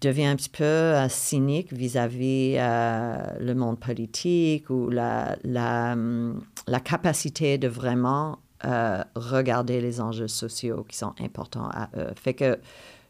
deviennent 0.00 0.32
un 0.32 0.36
petit 0.36 0.50
peu 0.50 0.64
euh, 0.64 1.08
cyniques 1.08 1.72
vis-à-vis 1.72 2.56
euh, 2.58 3.16
le 3.40 3.54
monde 3.54 3.78
politique 3.78 4.68
ou 4.70 4.90
la, 4.90 5.36
la, 5.42 5.92
hum, 5.92 6.42
capacité 6.84 7.58
de 7.58 7.68
vraiment 7.68 8.38
euh, 8.64 9.02
regarder 9.14 9.80
les 9.80 10.00
enjeux 10.00 10.28
sociaux 10.28 10.84
qui 10.88 10.96
sont 10.96 11.14
importants 11.20 11.68
à 11.70 11.88
eux. 11.96 12.12
Fait 12.16 12.34
que 12.34 12.58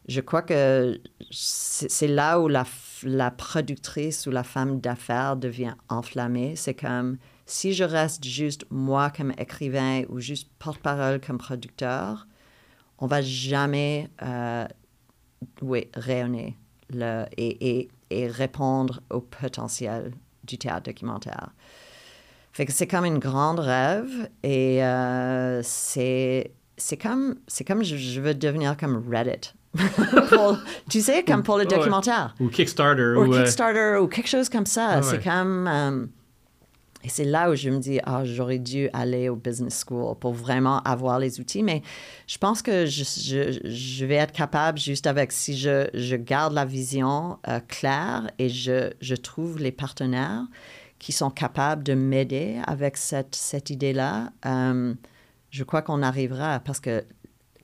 je 0.07 0.21
crois 0.21 0.41
que 0.41 0.99
c'est 1.31 2.07
là 2.07 2.39
où 2.39 2.47
la, 2.47 2.65
la 3.03 3.29
productrice 3.29 4.25
ou 4.25 4.31
la 4.31 4.43
femme 4.43 4.79
d'affaires 4.79 5.35
devient 5.35 5.75
enflammée. 5.89 6.55
C'est 6.55 6.73
comme 6.73 7.17
si 7.45 7.73
je 7.73 7.83
reste 7.83 8.23
juste 8.23 8.65
moi 8.69 9.09
comme 9.09 9.33
écrivain 9.37 10.03
ou 10.09 10.19
juste 10.19 10.49
porte-parole 10.59 11.19
comme 11.19 11.37
producteur, 11.37 12.27
on 12.99 13.07
va 13.07 13.21
jamais 13.21 14.09
euh, 14.21 14.65
oui, 15.61 15.87
rayonner 15.93 16.57
le, 16.93 17.25
et, 17.37 17.79
et, 17.79 17.89
et 18.09 18.27
répondre 18.27 19.01
au 19.09 19.21
potentiel 19.21 20.11
du 20.43 20.57
théâtre 20.57 20.83
documentaire. 20.83 21.49
Fait 22.53 22.65
que 22.65 22.71
c'est 22.71 22.87
comme 22.87 23.05
une 23.05 23.19
grande 23.19 23.59
rêve 23.59 24.29
et 24.43 24.83
euh, 24.83 25.61
c'est 25.63 26.51
c'est 26.77 26.97
comme 26.97 27.35
c'est 27.47 27.63
comme 27.63 27.83
je, 27.83 27.97
je 27.97 28.19
veux 28.21 28.33
devenir 28.33 28.75
comme 28.77 29.03
Reddit. 29.11 29.53
Pour- 30.29 30.57
tu 30.89 31.01
sais, 31.01 31.23
comme 31.23 31.43
pour 31.43 31.57
le 31.59 31.65
documentaire. 31.65 32.33
Ou 32.39 32.47
Kickstarter. 32.47 33.13
Ou 33.15 33.25
ou, 33.27 33.33
euh, 33.33 33.43
Kickstarter 33.43 33.97
ou 34.01 34.07
quelque 34.07 34.27
chose 34.29 34.49
comme 34.49 34.65
ça. 34.65 34.87
Ah 34.93 35.01
c'est 35.03 35.17
ouais. 35.17 35.23
comme. 35.23 35.67
euh, 35.67 36.05
et 37.03 37.09
c'est 37.09 37.25
là 37.25 37.51
où 37.51 37.55
je 37.55 37.69
me 37.69 37.77
dis, 37.77 37.99
ah, 38.03 38.25
j'aurais 38.25 38.57
dû 38.57 38.89
aller 38.91 39.29
au 39.29 39.35
business 39.35 39.85
school 39.87 40.15
pour 40.19 40.33
vraiment 40.33 40.81
avoir 40.81 41.19
les 41.19 41.39
outils. 41.39 41.61
Mais 41.61 41.83
je 42.25 42.37
pense 42.37 42.61
que 42.61 42.85
je, 42.85 44.05
vais 44.05 44.15
être 44.15 44.33
capable 44.33 44.79
juste 44.79 45.05
avec, 45.05 45.31
si 45.31 45.55
je, 45.55 45.87
je 45.93 46.15
garde 46.15 46.53
la 46.53 46.65
vision 46.65 47.37
euh, 47.47 47.59
claire 47.67 48.29
et 48.39 48.49
je, 48.49 49.15
trouve 49.15 49.59
les 49.59 49.71
partenaires 49.71 50.45
qui 50.97 51.11
sont 51.11 51.29
capables 51.29 51.83
de 51.83 51.93
m'aider 51.93 52.59
avec 52.65 52.97
cette, 52.97 53.35
cette 53.35 53.69
idée-là, 53.69 54.31
euh, 54.45 54.95
je 55.51 55.63
crois 55.63 55.83
qu'on 55.83 56.01
arrivera 56.01 56.59
parce 56.59 56.79
que 56.79 57.05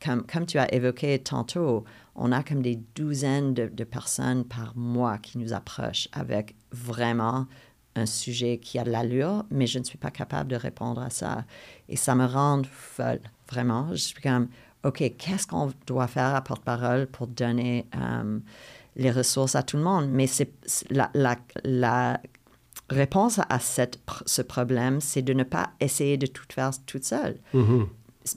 comme, 0.03 0.23
comme 0.27 0.45
tu 0.45 0.59
as 0.59 0.71
évoqué 0.73 1.17
tantôt, 1.17 1.85
on 2.15 2.31
a 2.31 2.43
comme 2.43 2.61
des 2.61 2.75
douzaines 2.95 3.53
de 3.55 3.83
personnes 3.83 4.43
par 4.43 4.77
mois 4.77 5.17
qui 5.17 5.39
nous 5.39 5.53
approchent 5.53 6.09
avec 6.11 6.55
vraiment 6.71 7.47
un 7.95 8.05
sujet 8.05 8.57
qui 8.57 8.79
a 8.79 8.83
de 8.83 8.89
l'allure, 8.91 9.45
mais 9.51 9.67
je 9.67 9.79
ne 9.79 9.83
suis 9.83 9.97
pas 9.97 10.11
capable 10.11 10.49
de 10.49 10.55
répondre 10.55 11.01
à 11.01 11.09
ça. 11.09 11.45
Et 11.89 11.95
ça 11.95 12.15
me 12.15 12.25
rend 12.25 12.61
folle, 12.71 13.21
vraiment. 13.49 13.89
Je 13.91 13.97
suis 13.97 14.21
comme, 14.21 14.47
OK, 14.83 14.97
qu'est-ce 15.17 15.45
qu'on 15.47 15.71
doit 15.87 16.07
faire 16.07 16.33
à 16.35 16.41
porte-parole 16.41 17.07
pour 17.07 17.27
donner 17.27 17.85
euh, 17.95 18.39
les 18.95 19.11
ressources 19.11 19.55
à 19.55 19.63
tout 19.63 19.77
le 19.77 19.83
monde? 19.83 20.09
Mais 20.09 20.27
c'est 20.27 20.51
la, 20.89 21.09
la, 21.13 21.35
la 21.63 22.19
réponse 22.89 23.39
à 23.49 23.59
cette, 23.59 23.99
ce 24.25 24.41
problème, 24.41 24.99
c'est 24.99 25.21
de 25.21 25.33
ne 25.33 25.43
pas 25.43 25.71
essayer 25.79 26.17
de 26.17 26.25
tout 26.27 26.43
faire 26.51 26.71
toute 26.85 27.05
seule 27.05 27.37
mhm. 27.53 27.87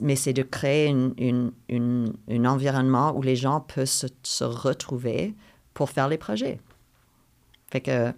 mais 0.01 0.15
c'est 0.15 0.33
de 0.33 0.43
créer 0.43 0.87
une, 0.87 1.13
une- 1.17 1.51
une- 1.69 2.13
un 2.29 2.45
environnement 2.45 3.15
où 3.15 3.21
les 3.21 3.35
gens 3.35 3.59
peuvent 3.61 3.85
se, 3.85 4.07
se 4.23 4.43
retrouver 4.43 5.35
pour 5.73 5.89
faire 5.89 6.07
les 6.07 6.17
projets. 6.17 6.59
Fait 7.71 7.81
que, 7.81 8.13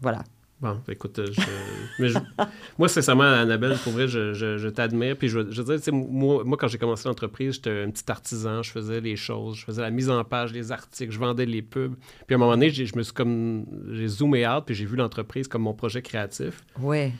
voilà. 0.00 0.22
Bon, 0.60 0.80
écoute, 0.88 1.18
euh, 1.18 1.26
je, 1.98 2.18
moi, 2.78 2.88
sincèrement, 2.88 3.24
Annabelle, 3.24 3.76
pour 3.82 3.92
vrai, 3.92 4.08
je, 4.08 4.68
t'admire. 4.68 5.16
Puis 5.16 5.28
je, 5.28 5.40
veux- 5.40 5.78
dire, 5.78 5.92
moi, 5.92 6.42
moi, 6.44 6.56
quand 6.56 6.68
j'ai 6.68 6.78
commencé 6.78 7.08
l'entreprise, 7.08 7.54
j'étais 7.54 7.82
un 7.82 7.90
petit 7.90 8.10
artisan, 8.10 8.62
je 8.62 8.70
faisais 8.70 9.00
les 9.00 9.16
choses, 9.16 9.56
je 9.56 9.64
faisais 9.64 9.82
la 9.82 9.90
mise 9.90 10.08
en 10.08 10.22
page, 10.24 10.52
les 10.52 10.72
articles, 10.72 11.12
je 11.12 11.18
vendais 11.18 11.44
les 11.44 11.60
pubs. 11.60 11.94
Puis 12.26 12.34
à 12.34 12.36
un 12.36 12.38
moment 12.38 12.52
donné, 12.52 12.70
je 12.70 12.96
me 12.96 13.02
suis 13.02 13.12
comme, 13.12 13.66
j'ai 13.92 14.08
zoomé 14.08 14.46
out, 14.48 14.64
puis 14.64 14.74
j'ai 14.74 14.86
vu 14.86 14.96
l'entreprise 14.96 15.48
comme 15.48 15.62
mon 15.62 15.74
projet 15.74 16.02
créatif. 16.02 16.64
Oui, 16.80 17.12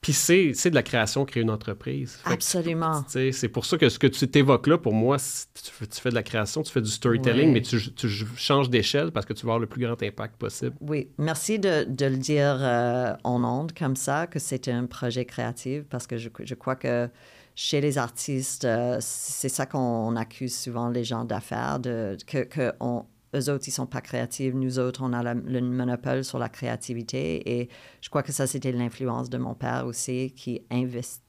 Puis 0.00 0.12
c'est 0.12 0.52
de 0.70 0.74
la 0.74 0.82
création, 0.82 1.24
créer 1.24 1.42
une 1.42 1.50
entreprise. 1.50 2.18
Fait 2.24 2.34
absolument. 2.34 3.04
C'est 3.08 3.48
pour 3.48 3.64
ça 3.64 3.78
que 3.78 3.88
ce 3.88 3.98
que 3.98 4.06
tu 4.06 4.28
t'évoques 4.28 4.66
là, 4.68 4.78
pour 4.78 4.94
moi, 4.94 5.16
tu 5.18 5.70
fais, 5.72 5.86
tu 5.86 6.00
fais 6.00 6.10
de 6.10 6.14
la 6.14 6.22
création, 6.22 6.62
tu 6.62 6.72
fais 6.72 6.80
du 6.80 6.90
storytelling, 6.90 7.52
mais 7.52 7.62
tu, 7.62 7.92
tu 7.92 8.08
changes 8.36 8.70
d'échelle 8.70 9.10
parce 9.10 9.26
que 9.26 9.32
tu 9.32 9.42
veux 9.42 9.50
avoir 9.50 9.58
le 9.58 9.66
plus 9.66 9.84
grand 9.84 10.00
impact 10.02 10.36
possible. 10.36 10.76
Oui, 10.80 11.08
merci 11.18 11.58
de, 11.58 11.84
de 11.84 12.06
le 12.06 12.16
dire 12.16 12.58
euh, 12.60 13.12
en 13.24 13.42
ondes 13.42 13.72
comme 13.72 13.96
ça, 13.96 14.26
que 14.26 14.38
c'est 14.38 14.68
un 14.68 14.86
projet 14.86 15.24
créatif, 15.24 15.82
parce 15.90 16.06
que 16.06 16.16
je, 16.16 16.28
je 16.40 16.54
crois 16.54 16.76
que 16.76 17.08
chez 17.54 17.80
les 17.80 17.98
artistes, 17.98 18.64
euh, 18.64 18.98
c'est 19.00 19.48
ça 19.48 19.66
qu'on 19.66 20.14
accuse 20.14 20.56
souvent 20.56 20.90
les 20.90 21.02
gens 21.02 21.24
d'affaires, 21.24 21.80
de, 21.80 22.16
que, 22.24 22.44
que 22.44 22.72
on, 22.78 23.04
eux 23.34 23.50
autres, 23.50 23.68
ils 23.68 23.72
sont 23.72 23.86
pas 23.86 24.00
créatifs, 24.00 24.54
nous 24.54 24.78
autres, 24.78 25.02
on 25.02 25.12
a 25.12 25.22
la- 25.22 25.34
le 25.34 25.60
monopole 25.60 26.24
sur 26.24 26.38
la 26.38 26.48
créativité. 26.48 27.58
Et 27.60 27.68
je 28.00 28.08
crois 28.08 28.22
que 28.22 28.32
ça, 28.32 28.46
c'était 28.46 28.72
l'influence 28.72 29.28
de 29.30 29.38
mon 29.38 29.54
père 29.54 29.86
aussi, 29.86 30.32
qui 30.36 30.62
investi- 30.70 31.20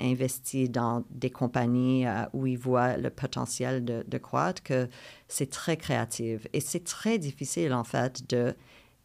investit 0.00 0.68
dans 0.68 1.04
des 1.10 1.30
compagnies 1.30 2.06
euh, 2.06 2.24
où 2.32 2.46
il 2.46 2.58
voit 2.58 2.96
le 2.96 3.10
potentiel 3.10 3.84
de, 3.84 4.04
de 4.06 4.18
croître, 4.18 4.62
que 4.62 4.88
c'est 5.28 5.50
très 5.50 5.76
créatif. 5.76 6.46
Et 6.52 6.60
c'est 6.60 6.84
très 6.84 7.18
difficile, 7.18 7.72
en 7.72 7.84
fait, 7.84 8.28
de 8.28 8.54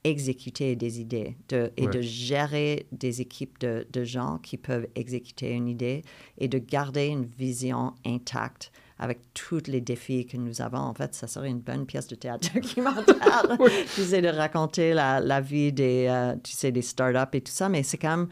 exécuter 0.05 0.77
des 0.77 1.01
idées 1.01 1.35
de, 1.49 1.73
et 1.75 1.85
Ouais. 1.85 1.91
de 1.91 2.01
gérer 2.01 2.87
des 2.93 3.19
équipes 3.19 3.59
de, 3.59 3.85
de 3.91 4.03
gens 4.05 4.37
qui 4.37 4.55
peuvent 4.57 4.87
exécuter 4.95 5.51
une 5.51 5.67
idée 5.67 6.03
et 6.37 6.47
de 6.47 6.57
garder 6.57 7.07
une 7.07 7.25
vision 7.25 7.93
intacte 8.05 8.71
avec 8.99 9.19
tous 9.33 9.63
les 9.67 9.81
défis 9.81 10.25
que 10.25 10.35
nous 10.37 10.61
avons. 10.61 10.77
En 10.79 10.93
fait, 10.93 11.13
ça 11.15 11.27
serait 11.27 11.49
une 11.49 11.61
bonne 11.61 11.85
pièce 11.85 12.07
de 12.07 12.15
théâtre 12.15 12.49
documentaire. 12.53 13.43
tu 13.95 14.01
sais, 14.03 14.21
de 14.21 14.27
raconter 14.27 14.93
la, 14.93 15.19
la 15.19 15.39
vie 15.41 15.71
des, 15.71 16.07
euh, 16.09 16.35
tu 16.43 16.51
sais, 16.51 16.71
des 16.71 16.81
startups 16.81 17.37
et 17.37 17.41
tout 17.41 17.51
ça, 17.51 17.69
mais 17.69 17.83
c'est 17.83 17.97
quand 17.97 18.09
même, 18.17 18.27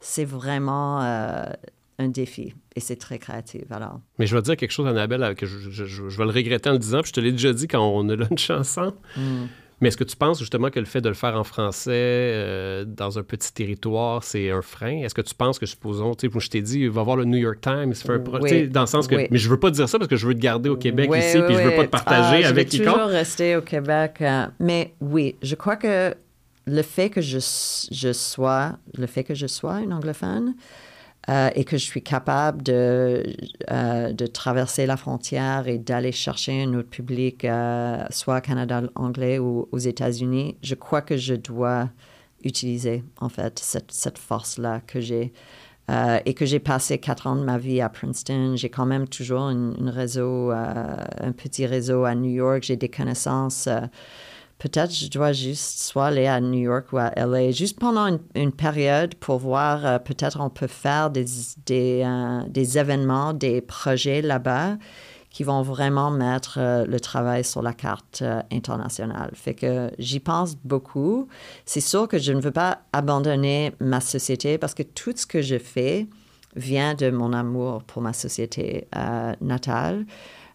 c'est 0.00 0.24
vraiment 0.24 1.02
euh, 1.02 1.44
un 1.98 2.08
défi 2.08 2.54
et 2.74 2.80
c'est 2.80 2.96
très 2.96 3.18
créatif. 3.18 3.62
Alors, 3.70 4.00
Mais 4.18 4.26
je 4.26 4.34
vais 4.34 4.40
te 4.42 4.46
dire 4.46 4.56
quelque 4.56 4.70
chose, 4.70 4.86
Annabelle, 4.86 5.34
que 5.34 5.44
je, 5.46 5.58
je- 5.70 5.84
je- 5.84 6.08
je 6.08 6.18
vais 6.18 6.24
le 6.24 6.30
regretter 6.30 6.70
en 6.70 6.72
le 6.74 6.78
disant, 6.78 7.00
puis 7.02 7.08
je 7.08 7.12
te 7.14 7.20
l'ai 7.20 7.32
déjà 7.32 7.52
dit 7.52 7.66
quand 7.68 7.84
on 7.86 8.08
a 8.08 8.16
lunch 8.16 8.48
ensemble. 8.50 8.96
Hmm. 9.16 9.46
Mais 9.82 9.88
est-ce 9.88 9.96
que 9.98 10.04
tu 10.04 10.16
penses 10.16 10.38
justement 10.38 10.70
que 10.70 10.78
le 10.80 10.86
fait 10.86 11.00
de 11.02 11.08
le 11.08 11.14
faire 11.14 11.36
en 11.36 11.44
français, 11.44 11.90
euh, 11.92 12.84
dans 12.86 13.18
un 13.18 13.22
petit 13.22 13.52
territoire, 13.52 14.22
c'est 14.24 14.50
un 14.50 14.62
frein? 14.62 15.02
Est-ce 15.02 15.14
que 15.14 15.20
tu 15.20 15.34
penses 15.34 15.58
que, 15.58 15.66
supposons, 15.66 16.14
tu 16.14 16.30
sais, 16.30 16.40
je 16.40 16.48
t'ai 16.48 16.62
dit, 16.62 16.86
va 16.88 17.02
voir 17.02 17.16
le 17.16 17.24
New 17.24 17.36
York 17.38 17.58
Times, 17.60 17.92
fais 17.94 18.12
un 18.14 18.18
pro- 18.20 18.38
Oui. 18.40 18.68
dans 18.68 18.82
le 18.82 18.86
sens 18.86 19.06
que. 19.06 19.16
Oui. 19.16 19.26
Mais 19.30 19.38
je 19.38 19.50
veux 19.50 19.58
pas 19.58 19.70
dire 19.70 19.88
ça 19.88 19.98
parce 19.98 20.08
que 20.08 20.16
je 20.16 20.26
veux 20.26 20.34
te 20.34 20.38
garder 20.40 20.70
au 20.70 20.76
Québec 20.76 21.10
Oui, 21.10 21.18
ici, 21.18 21.38
puis 21.46 21.54
je 21.56 21.60
veux 21.60 21.74
pas 21.76 21.84
te 21.84 21.90
partager 21.90 22.22
Ah, 22.22 22.28
avec 22.30 22.46
Je 22.46 22.54
vais 22.54 22.64
quiconque. 22.64 22.94
toujours 22.94 23.08
rester 23.08 23.56
au 23.56 23.60
Québec. 23.62 24.14
euh, 24.22 24.46
mais 24.60 24.94
oui, 25.00 25.36
je 25.42 25.54
crois 25.56 25.76
que 25.76 26.14
le 26.64 26.82
fait 26.82 27.10
que 27.10 27.20
je, 27.20 27.38
je 27.90 28.12
sois, 28.12 28.72
le 28.96 29.06
fait 29.08 29.24
que 29.24 29.34
je 29.34 29.48
sois 29.48 29.80
une 29.80 29.92
anglophone 29.92 30.54
euh, 31.28 31.50
et 31.54 31.64
que 31.64 31.76
je 31.76 31.84
suis 31.84 32.02
capable 32.02 32.64
de, 32.64 33.22
euh, 33.70 34.12
de 34.12 34.26
traverser 34.26 34.86
la 34.86 34.96
frontière 34.96 35.68
et 35.68 35.78
d'aller 35.78 36.10
chercher 36.10 36.64
un 36.64 36.74
autre 36.74 36.88
public, 36.88 37.44
euh, 37.44 38.04
soit 38.10 38.38
au 38.38 38.40
Canada 38.40 38.82
anglais 38.96 39.38
ou 39.38 39.68
aux 39.70 39.78
États-Unis, 39.78 40.56
je 40.62 40.74
crois 40.74 41.00
que 41.00 41.16
je 41.16 41.34
dois 41.34 41.88
utiliser 42.42 43.04
en 43.20 43.28
fait 43.28 43.60
cette, 43.60 43.92
cette 43.92 44.18
force-là 44.18 44.80
que 44.80 45.00
j'ai. 45.00 45.32
Et 46.24 46.32
que 46.32 46.46
j'ai 46.46 46.58
passé 46.58 46.96
quatre 46.96 47.26
ans 47.26 47.36
de 47.36 47.44
ma 47.44 47.58
vie 47.58 47.82
à 47.82 47.90
Princeton. 47.90 48.54
J'ai 48.56 48.70
quand 48.70 48.86
même 48.86 49.06
toujours 49.06 49.50
une 49.50 49.90
réseau, 49.90 50.50
un 50.50 51.32
petit 51.36 51.66
réseau 51.66 52.04
à 52.04 52.14
New 52.14 52.30
York. 52.30 52.62
J'ai 52.62 52.76
des 52.76 52.88
connaissances. 52.88 53.68
Peut-être 54.62 54.94
je 54.94 55.08
dois 55.08 55.32
juste 55.32 55.80
soit 55.80 56.06
aller 56.06 56.28
à 56.28 56.40
New 56.40 56.60
York 56.60 56.92
ou 56.92 56.98
à 56.98 57.10
LA, 57.16 57.50
juste 57.50 57.80
pendant 57.80 58.16
une, 58.36 58.52
période 58.52 59.16
pour 59.16 59.38
voir, 59.38 59.84
euh, 59.84 59.98
peut-être 59.98 60.38
on 60.40 60.50
peut 60.50 60.68
faire 60.68 61.10
des, 61.10 61.26
des, 61.66 62.02
euh, 62.06 62.42
des 62.46 62.78
événements, 62.78 63.32
des 63.32 63.60
projets 63.60 64.22
là-bas 64.22 64.76
qui 65.30 65.42
vont 65.42 65.62
vraiment 65.62 66.12
mettre 66.12 66.58
euh, 66.58 66.86
le 66.86 67.00
travail 67.00 67.42
sur 67.42 67.60
la 67.60 67.72
carte 67.72 68.22
internationale. 68.52 69.32
Fait 69.34 69.54
que 69.54 69.90
j'y 69.98 70.20
pense 70.20 70.54
beaucoup. 70.54 71.26
C'est 71.64 71.80
sûr 71.80 72.06
que 72.06 72.18
je 72.18 72.32
ne 72.32 72.40
veux 72.40 72.52
pas 72.52 72.82
abandonner 72.92 73.72
ma 73.80 74.00
société 74.00 74.58
parce 74.58 74.74
que 74.74 74.84
tout 74.84 75.12
ce 75.16 75.26
que 75.26 75.42
je 75.42 75.58
fais 75.58 76.06
vient 76.54 76.94
de 76.94 77.10
mon 77.10 77.32
amour 77.32 77.82
pour 77.82 78.00
ma 78.00 78.12
société 78.12 78.86
natale. 79.40 80.06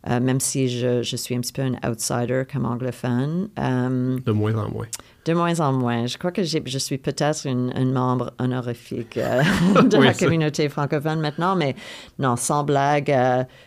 Euh, 0.10 0.20
même 0.20 0.40
si 0.40 0.70
je, 0.70 1.04
je 1.04 1.16
suis 1.18 1.36
un 1.36 1.42
petit 1.42 1.52
peu 1.52 1.62
un 1.64 1.74
outsider 1.90 2.44
comme 2.52 2.66
anglophone. 2.66 3.50
Euh, 3.60 4.18
De 4.26 4.32
moins 4.32 4.56
en 4.56 4.70
moins. 4.70 4.86
de 5.26 5.34
moins 5.34 5.60
en 5.60 5.74
moins. 5.74 6.06
Je 6.08 6.18
crois 6.18 6.32
que 6.32 6.44
je 6.44 6.78
suis 6.78 6.98
peut-être 6.98 7.46
une, 7.46 7.74
un 7.76 7.86
membre 7.86 8.32
honorifique 8.40 9.18
euh, 9.18 9.42
de 9.84 9.98
Oui, 9.98 10.06
la 10.06 10.14
communauté 10.14 10.70
francophone 10.70 11.20
maintenant, 11.20 11.56
mais 11.58 11.76
non, 12.20 12.38
sans 12.38 12.64
blague, 12.64 13.14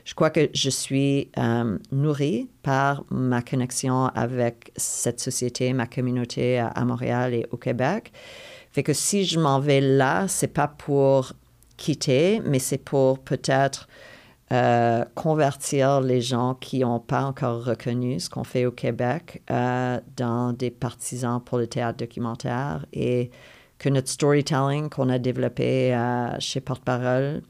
je 0.05 0.14
crois 0.14 0.30
que 0.30 0.49
je 0.55 0.70
suis 0.70 1.30
nourrie 1.93 2.49
par 2.62 3.05
ma 3.11 3.43
connexion 3.43 4.07
avec 4.14 4.72
cette 4.76 5.20
société, 5.20 5.72
ma 5.74 5.86
communauté 5.86 6.59
à, 6.59 6.68
à 6.68 6.84
Montréal 6.84 7.34
et 7.34 7.47
au 7.51 7.59
Québec. 7.59 8.12
Fait 8.72 8.82
que 8.82 8.93
si 8.93 9.24
je 9.26 9.38
m'en 9.38 9.59
vais 9.61 9.80
là, 9.80 10.26
c'est 10.28 10.53
pas 10.55 10.68
pour 10.68 11.32
quitter, 11.76 12.41
mais 12.45 12.61
c'est 12.61 12.78
pour 12.78 13.18
peut-être 13.18 13.88
euh, 14.53 15.05
convertir 15.14 16.01
les 16.01 16.20
gens 16.20 16.55
qui 16.55 16.80
n'ont 16.80 16.98
pas 16.98 17.22
encore 17.22 17.64
reconnu 17.64 18.18
ce 18.18 18.28
qu'on 18.28 18.42
fait 18.42 18.66
au 18.66 18.72
Québec 18.72 19.42
euh, 19.48 20.01
dans 20.16 20.53
des 20.53 20.72
partisans 20.72 21.40
pour 21.40 21.57
le 21.57 21.68
théâtre 21.68 21.98
documentaire 21.98 22.84
et 22.92 23.30
que 23.78 23.88
notre 23.88 24.09
storytelling 24.09 24.90
qu'on 24.90 25.09
a 25.09 25.20
développé 25.20 25.94
euh, 25.94 26.34
chez 26.40 26.61
Porte-Parole 26.61 27.42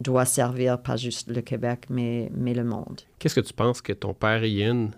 doit 0.00 0.24
servir 0.24 0.80
pas 0.80 0.96
juste 0.96 1.28
le 1.30 1.42
Québec, 1.42 1.84
mais, 1.90 2.30
mais 2.34 2.54
le 2.54 2.64
monde. 2.64 3.02
Qu'est-ce 3.18 3.34
que 3.34 3.40
tu 3.40 3.52
penses 3.52 3.82
que 3.82 3.92
ton 3.92 4.14
père 4.14 4.42
Ian, 4.42 4.88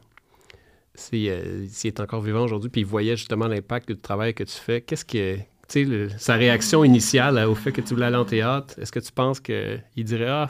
s'il 0.94 1.26
est 1.26 1.98
encore 1.98 2.22
vivant 2.22 2.44
aujourd'hui, 2.44 2.70
puis 2.70 2.82
il 2.82 2.86
voyait 2.86 3.16
justement 3.16 3.48
l'impact 3.48 3.90
du 3.90 3.98
travail 3.98 4.34
que 4.34 4.44
tu 4.44 4.56
fais, 4.56 4.82
qu'est-ce 4.82 5.04
que. 5.04 5.38
Tu 5.66 5.86
sais, 5.86 6.08
sa 6.18 6.34
réaction 6.34 6.84
initiale 6.84 7.38
au 7.38 7.54
fait 7.54 7.72
que 7.72 7.80
tu 7.80 7.94
voulais 7.94 8.06
aller 8.06 8.16
en 8.16 8.24
théâtre, 8.24 8.78
est-ce 8.78 8.92
que 8.92 9.00
tu 9.00 9.10
penses 9.10 9.40
qu'il 9.40 9.82
dirait 9.96 10.28
Ah, 10.28 10.48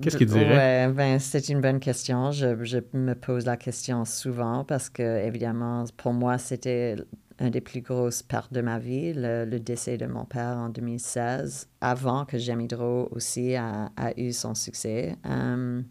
qu'est-ce 0.00 0.16
qu'il 0.16 0.26
dirait? 0.26 0.86
Ouais, 0.86 0.92
ben, 0.92 1.18
c'est 1.18 1.48
une 1.48 1.60
bonne 1.60 1.80
question. 1.80 2.30
Je, 2.32 2.80
me 2.92 3.14
pose 3.14 3.46
la 3.46 3.56
question 3.56 4.04
souvent 4.04 4.64
parce 4.64 4.88
que, 4.88 5.24
évidemment, 5.24 5.84
pour 5.96 6.12
moi, 6.12 6.38
c'était 6.38 6.96
une 7.40 7.50
des 7.50 7.60
plus 7.60 7.80
grosses 7.80 8.22
pertes 8.22 8.52
de 8.52 8.60
ma 8.60 8.78
vie, 8.78 9.12
le, 9.14 9.58
décès 9.58 9.96
de 9.96 10.06
mon 10.06 10.24
père 10.24 10.56
en 10.56 10.68
2016, 10.68 11.68
avant 11.80 12.24
que 12.24 12.38
Jamie 12.38 12.64
Hydro 12.64 13.08
aussi 13.10 13.56
a, 13.56 13.90
a 13.96 14.18
eu 14.18 14.32
son 14.32 14.54
succès. 14.54 15.16
Euh, 15.26 15.82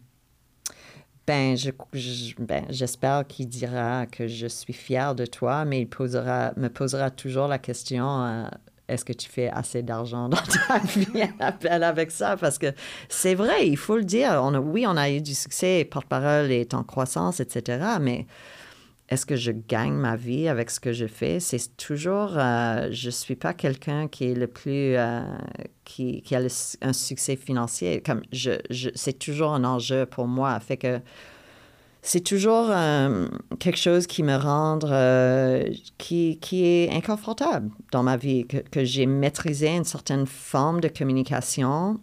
ben, 1.26 1.56
ben, 2.38 2.64
j'espère 2.68 3.26
qu'il 3.26 3.48
dira 3.48 4.04
que 4.06 4.26
je 4.26 4.46
suis 4.46 4.74
fière 4.74 5.14
de 5.14 5.24
toi, 5.24 5.64
mais 5.64 5.80
il 5.80 5.86
posera, 5.86 6.52
me 6.56 6.68
posera 6.68 7.10
toujours 7.10 7.48
la 7.48 7.58
question 7.58 8.24
euh, 8.24 8.46
est-ce 8.88 9.04
que 9.04 9.12
tu 9.12 9.28
fais 9.28 9.48
assez 9.48 9.82
d'argent 9.82 10.28
dans 10.28 10.36
ta 10.36 10.78
vie? 10.84 11.22
À 11.40 11.46
appel 11.48 11.82
avec 11.82 12.10
ça 12.10 12.36
Parce 12.36 12.58
que 12.58 12.72
c'est 13.08 13.34
vrai, 13.34 13.66
il 13.68 13.76
faut 13.76 13.96
le 13.96 14.04
dire. 14.04 14.42
Oui, 14.62 14.84
on 14.86 14.96
a 14.96 15.10
eu 15.10 15.20
du 15.20 15.34
succès, 15.34 15.84
porte-parole 15.90 16.50
est 16.52 16.74
en 16.74 16.84
croissance, 16.84 17.40
etc. 17.40 17.82
Mais 18.00 18.26
est-ce 19.08 19.26
que 19.26 19.36
je 19.36 19.52
gagne 19.52 19.92
ma 19.94 20.16
vie 20.16 20.48
avec 20.48 20.70
ce 20.70 20.80
que 20.80 20.92
je 20.92 21.06
fais? 21.06 21.40
C'est 21.40 21.76
toujours, 21.76 22.32
euh, 22.36 22.88
je 22.90 23.06
ne 23.06 23.10
suis 23.10 23.36
pas 23.36 23.52
quelqu'un 23.54 24.08
qui 24.08 24.24
est 24.30 24.34
le 24.34 24.46
plus, 24.46 24.96
euh, 24.96 25.20
qui, 25.84 26.22
a 26.34 26.40
un 26.82 26.92
succès 26.92 27.36
financier. 27.36 28.02
Comme 28.02 28.22
je, 28.32 28.52
je- 28.70 28.90
c'est 28.94 29.18
toujours 29.18 29.52
un 29.52 29.64
enjeu 29.64 30.06
pour 30.06 30.26
moi. 30.26 30.58
Fait 30.60 30.76
que 30.78 31.00
c'est 32.06 32.20
toujours 32.20 32.66
euh, 32.68 33.28
quelque 33.58 33.78
chose 33.78 34.06
qui 34.06 34.22
me 34.22 34.36
rend, 34.36 34.78
euh, 34.84 35.66
qui, 35.96 36.38
qui 36.38 36.66
est 36.66 36.90
inconfortable 36.92 37.70
dans 37.92 38.02
ma 38.02 38.18
vie, 38.18 38.46
que, 38.46 38.58
que 38.58 38.84
j'ai 38.84 39.06
maîtrisé 39.06 39.68
une 39.68 39.84
certaine 39.84 40.26
forme 40.26 40.82
de 40.82 40.88
communication, 40.88 41.98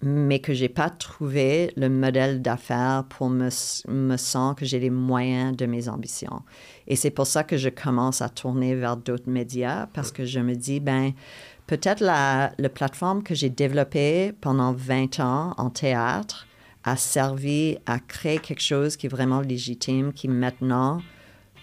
mais 0.00 0.38
que 0.38 0.54
j'ai 0.54 0.68
pas 0.68 0.90
trouvé 0.90 1.72
le 1.76 1.88
modèle 1.88 2.40
d'affaires 2.40 3.04
pour 3.08 3.28
me, 3.28 3.48
me 3.88 4.16
sentir 4.16 4.54
que 4.54 4.64
j'ai 4.64 4.78
les 4.78 4.90
moyens 4.90 5.56
de 5.56 5.66
mes 5.66 5.88
ambitions. 5.88 6.42
Et 6.86 6.94
c'est 6.94 7.10
pour 7.10 7.26
ça 7.26 7.42
que 7.42 7.56
je 7.56 7.68
commence 7.68 8.22
à 8.22 8.28
tourner 8.28 8.76
vers 8.76 8.96
d'autres 8.96 9.28
médias, 9.28 9.88
parce 9.92 10.12
que 10.12 10.24
je 10.24 10.38
me 10.38 10.54
dis, 10.54 10.78
ben, 10.78 11.10
peut-être 11.66 12.00
la, 12.00 12.52
la 12.58 12.68
plateforme 12.68 13.24
que 13.24 13.34
j'ai 13.34 13.50
développée 13.50 14.32
pendant 14.40 14.72
20 14.72 15.18
ans 15.18 15.52
en 15.56 15.68
théâtre, 15.68 16.46
a 16.86 16.96
servi 16.96 17.76
à 17.84 17.98
créer 17.98 18.38
quelque 18.38 18.62
chose 18.62 18.96
qui 18.96 19.06
est 19.06 19.10
vraiment 19.10 19.40
légitime, 19.40 20.12
qui 20.12 20.28
maintenant 20.28 21.02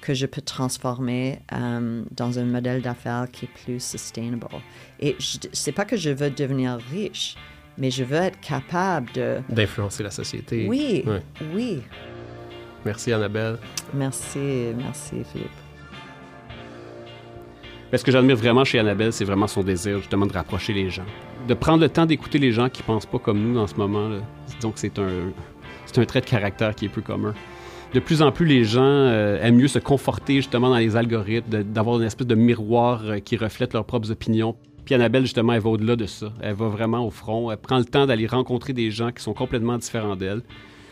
que 0.02 0.14
je 0.14 0.26
peux 0.26 0.42
transformer 0.42 1.40
euh, 1.54 2.04
dans 2.12 2.38
un 2.38 2.44
modèle 2.44 2.82
d'affaires 2.82 3.28
qui 3.32 3.46
est 3.46 3.64
plus 3.64 3.82
sustainable. 3.82 4.48
Et 5.00 5.16
c'est 5.54 5.72
pas 5.72 5.86
que 5.86 5.96
je 5.96 6.10
veux 6.10 6.30
devenir 6.30 6.78
riche, 6.92 7.36
mais 7.78 7.90
je 7.90 8.04
veux 8.04 8.18
être 8.18 8.40
capable 8.42 9.10
de... 9.14 9.40
D'influencer 9.48 10.04
la 10.04 10.12
société. 10.12 10.68
Oui, 10.68 11.06
oui. 11.54 11.82
Merci 12.84 13.14
Annabelle. 13.14 13.58
Merci, 13.94 14.74
merci 14.76 15.24
Philippe. 15.32 15.50
Mais 17.94 17.98
ce 17.98 18.04
que 18.04 18.12
j'admire 18.12 18.36
vraiment 18.36 18.66
chez 18.66 18.80
Annabelle, 18.80 19.14
c'est 19.14 19.24
vraiment 19.24 19.48
son 19.48 19.64
désir 19.64 20.00
justement 20.00 20.26
de 20.26 20.34
rapprocher 20.34 20.74
les 20.74 20.90
gens. 20.90 21.06
De 21.48 21.54
prendre 21.54 21.82
le 21.82 21.89
temps 21.89 22.06
d'écouter 22.06 22.39
les 22.39 22.52
gens 22.52 22.70
qui 22.70 22.84
pensent 22.84 23.06
pas 23.06 23.20
comme 23.20 23.39
nous 23.39 23.60
en 23.60 23.68
ce 23.68 23.76
moment. 23.76 24.10
Que 24.62 24.68
c'est 24.76 24.98
un, 24.98 25.32
c'est 25.86 26.00
un 26.00 26.06
trait 26.06 26.22
de 26.22 26.26
caractère 26.26 26.74
qui 26.74 26.86
est 26.86 26.89
peu 26.89 27.02
commun 27.02 27.34
de 27.94 28.00
plus 28.00 28.22
en 28.22 28.32
plus, 28.32 28.46
les 28.46 28.64
gens 28.64 28.82
euh, 28.82 29.39
aiment 29.41 29.58
mieux 29.58 29.68
se 29.68 29.80
conforter 29.80 30.38
justement 30.38 30.70
dans 30.70 30.78
les 30.78 30.96
algorithmes, 30.96 31.64
d'avoir 31.64 32.00
une 32.00 32.06
espèce 32.06 32.26
de 32.26 32.36
miroir 32.36 33.04
euh, 33.06 33.20
qui 33.20 33.38
reflète 33.38 33.74
leurs 33.74 33.86
propres 33.86 34.10
opinions. 34.12 34.56
Puis 34.84 34.96
Annabelle, 34.96 35.24
justement, 35.24 35.54
elle 35.54 35.62
va 35.62 35.70
au-delà 35.70 35.96
de 35.96 36.08
ça. 36.08 36.34
Elle 36.41 36.56
va 36.56 36.68
vraiment 36.70 37.06
au 37.06 37.12
front. 37.12 37.52
Elle 37.52 37.58
prend 37.58 37.78
le 37.78 37.86
temps 37.86 38.08
d'aller 38.08 38.26
rencontrer 38.26 38.74
des 38.74 38.89
gens 38.89 39.12
qui 39.12 39.22
sont 39.22 39.34
complètement 39.34 39.78
différents 39.78 40.16
d'elle. 40.16 40.41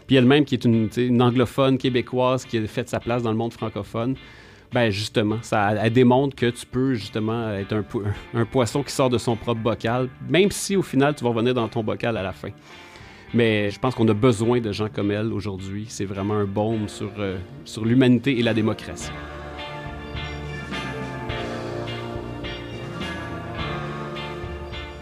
Puis 0.05 0.15
elle-même, 0.15 0.45
qui 0.45 0.55
est 0.55 0.63
une, 0.63 1.21
anglophone 1.21 1.77
québécoise 1.77 2.45
qui 2.45 2.57
a 2.57 2.67
fait 2.67 2.87
sa 2.87 2.99
place 2.99 3.23
dans 3.23 3.31
le 3.31 3.37
monde 3.37 3.53
francophone, 3.53 4.15
ben 4.73 4.89
justement, 4.89 5.39
ça, 5.41 5.73
elle 5.73 5.91
démontre 5.91 6.35
que 6.35 6.45
tu 6.45 6.65
peux 6.65 6.93
justement 6.93 7.51
être 7.51 7.73
un, 7.73 7.83
un 8.33 8.45
poisson 8.45 8.83
qui 8.83 8.93
sort 8.93 9.09
de 9.09 9.17
son 9.17 9.35
propre 9.35 9.61
bocal, 9.61 10.09
même 10.29 10.51
si 10.51 10.75
au 10.75 10.81
final, 10.81 11.13
tu 11.15 11.23
vas 11.23 11.29
revenir 11.29 11.53
dans 11.53 11.67
ton 11.67 11.83
bocal 11.83 12.15
à 12.17 12.23
la 12.23 12.31
fin. 12.31 12.49
Mais 13.33 13.69
je 13.69 13.79
pense 13.79 13.95
qu'on 13.95 14.07
a 14.07 14.13
besoin 14.13 14.59
de 14.59 14.71
gens 14.71 14.89
comme 14.89 15.11
elle 15.11 15.31
aujourd'hui. 15.31 15.85
C'est 15.87 16.05
vraiment 16.05 16.33
un 16.33 16.45
baume 16.45 16.89
sur, 16.89 17.11
euh, 17.17 17.37
sur 17.63 17.85
l'humanité 17.85 18.37
et 18.37 18.43
la 18.43 18.53
démocratie. 18.53 19.11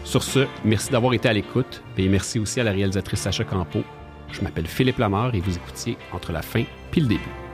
Sur 0.04 0.22
ce, 0.24 0.46
merci 0.64 0.90
d'avoir 0.90 1.14
été 1.14 1.28
à 1.28 1.32
l'écoute 1.32 1.82
et 1.96 2.08
merci 2.08 2.40
aussi 2.40 2.60
à 2.60 2.64
la 2.64 2.72
réalisatrice 2.72 3.20
Sacha 3.20 3.44
Campo. 3.44 3.82
Je 4.32 4.40
m'appelle 4.42 4.66
Philippe 4.66 4.98
Lamar 4.98 5.34
et 5.34 5.40
vous 5.40 5.56
écoutiez 5.56 5.96
Entre 6.12 6.32
la 6.32 6.42
fin 6.42 6.64
puis 6.90 7.00
le 7.00 7.06
début. 7.06 7.49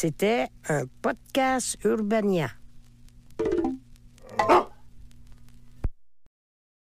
C'était 0.00 0.46
un 0.68 0.84
podcast 1.02 1.76
Urbania. 1.84 2.50
Ah! 4.48 4.68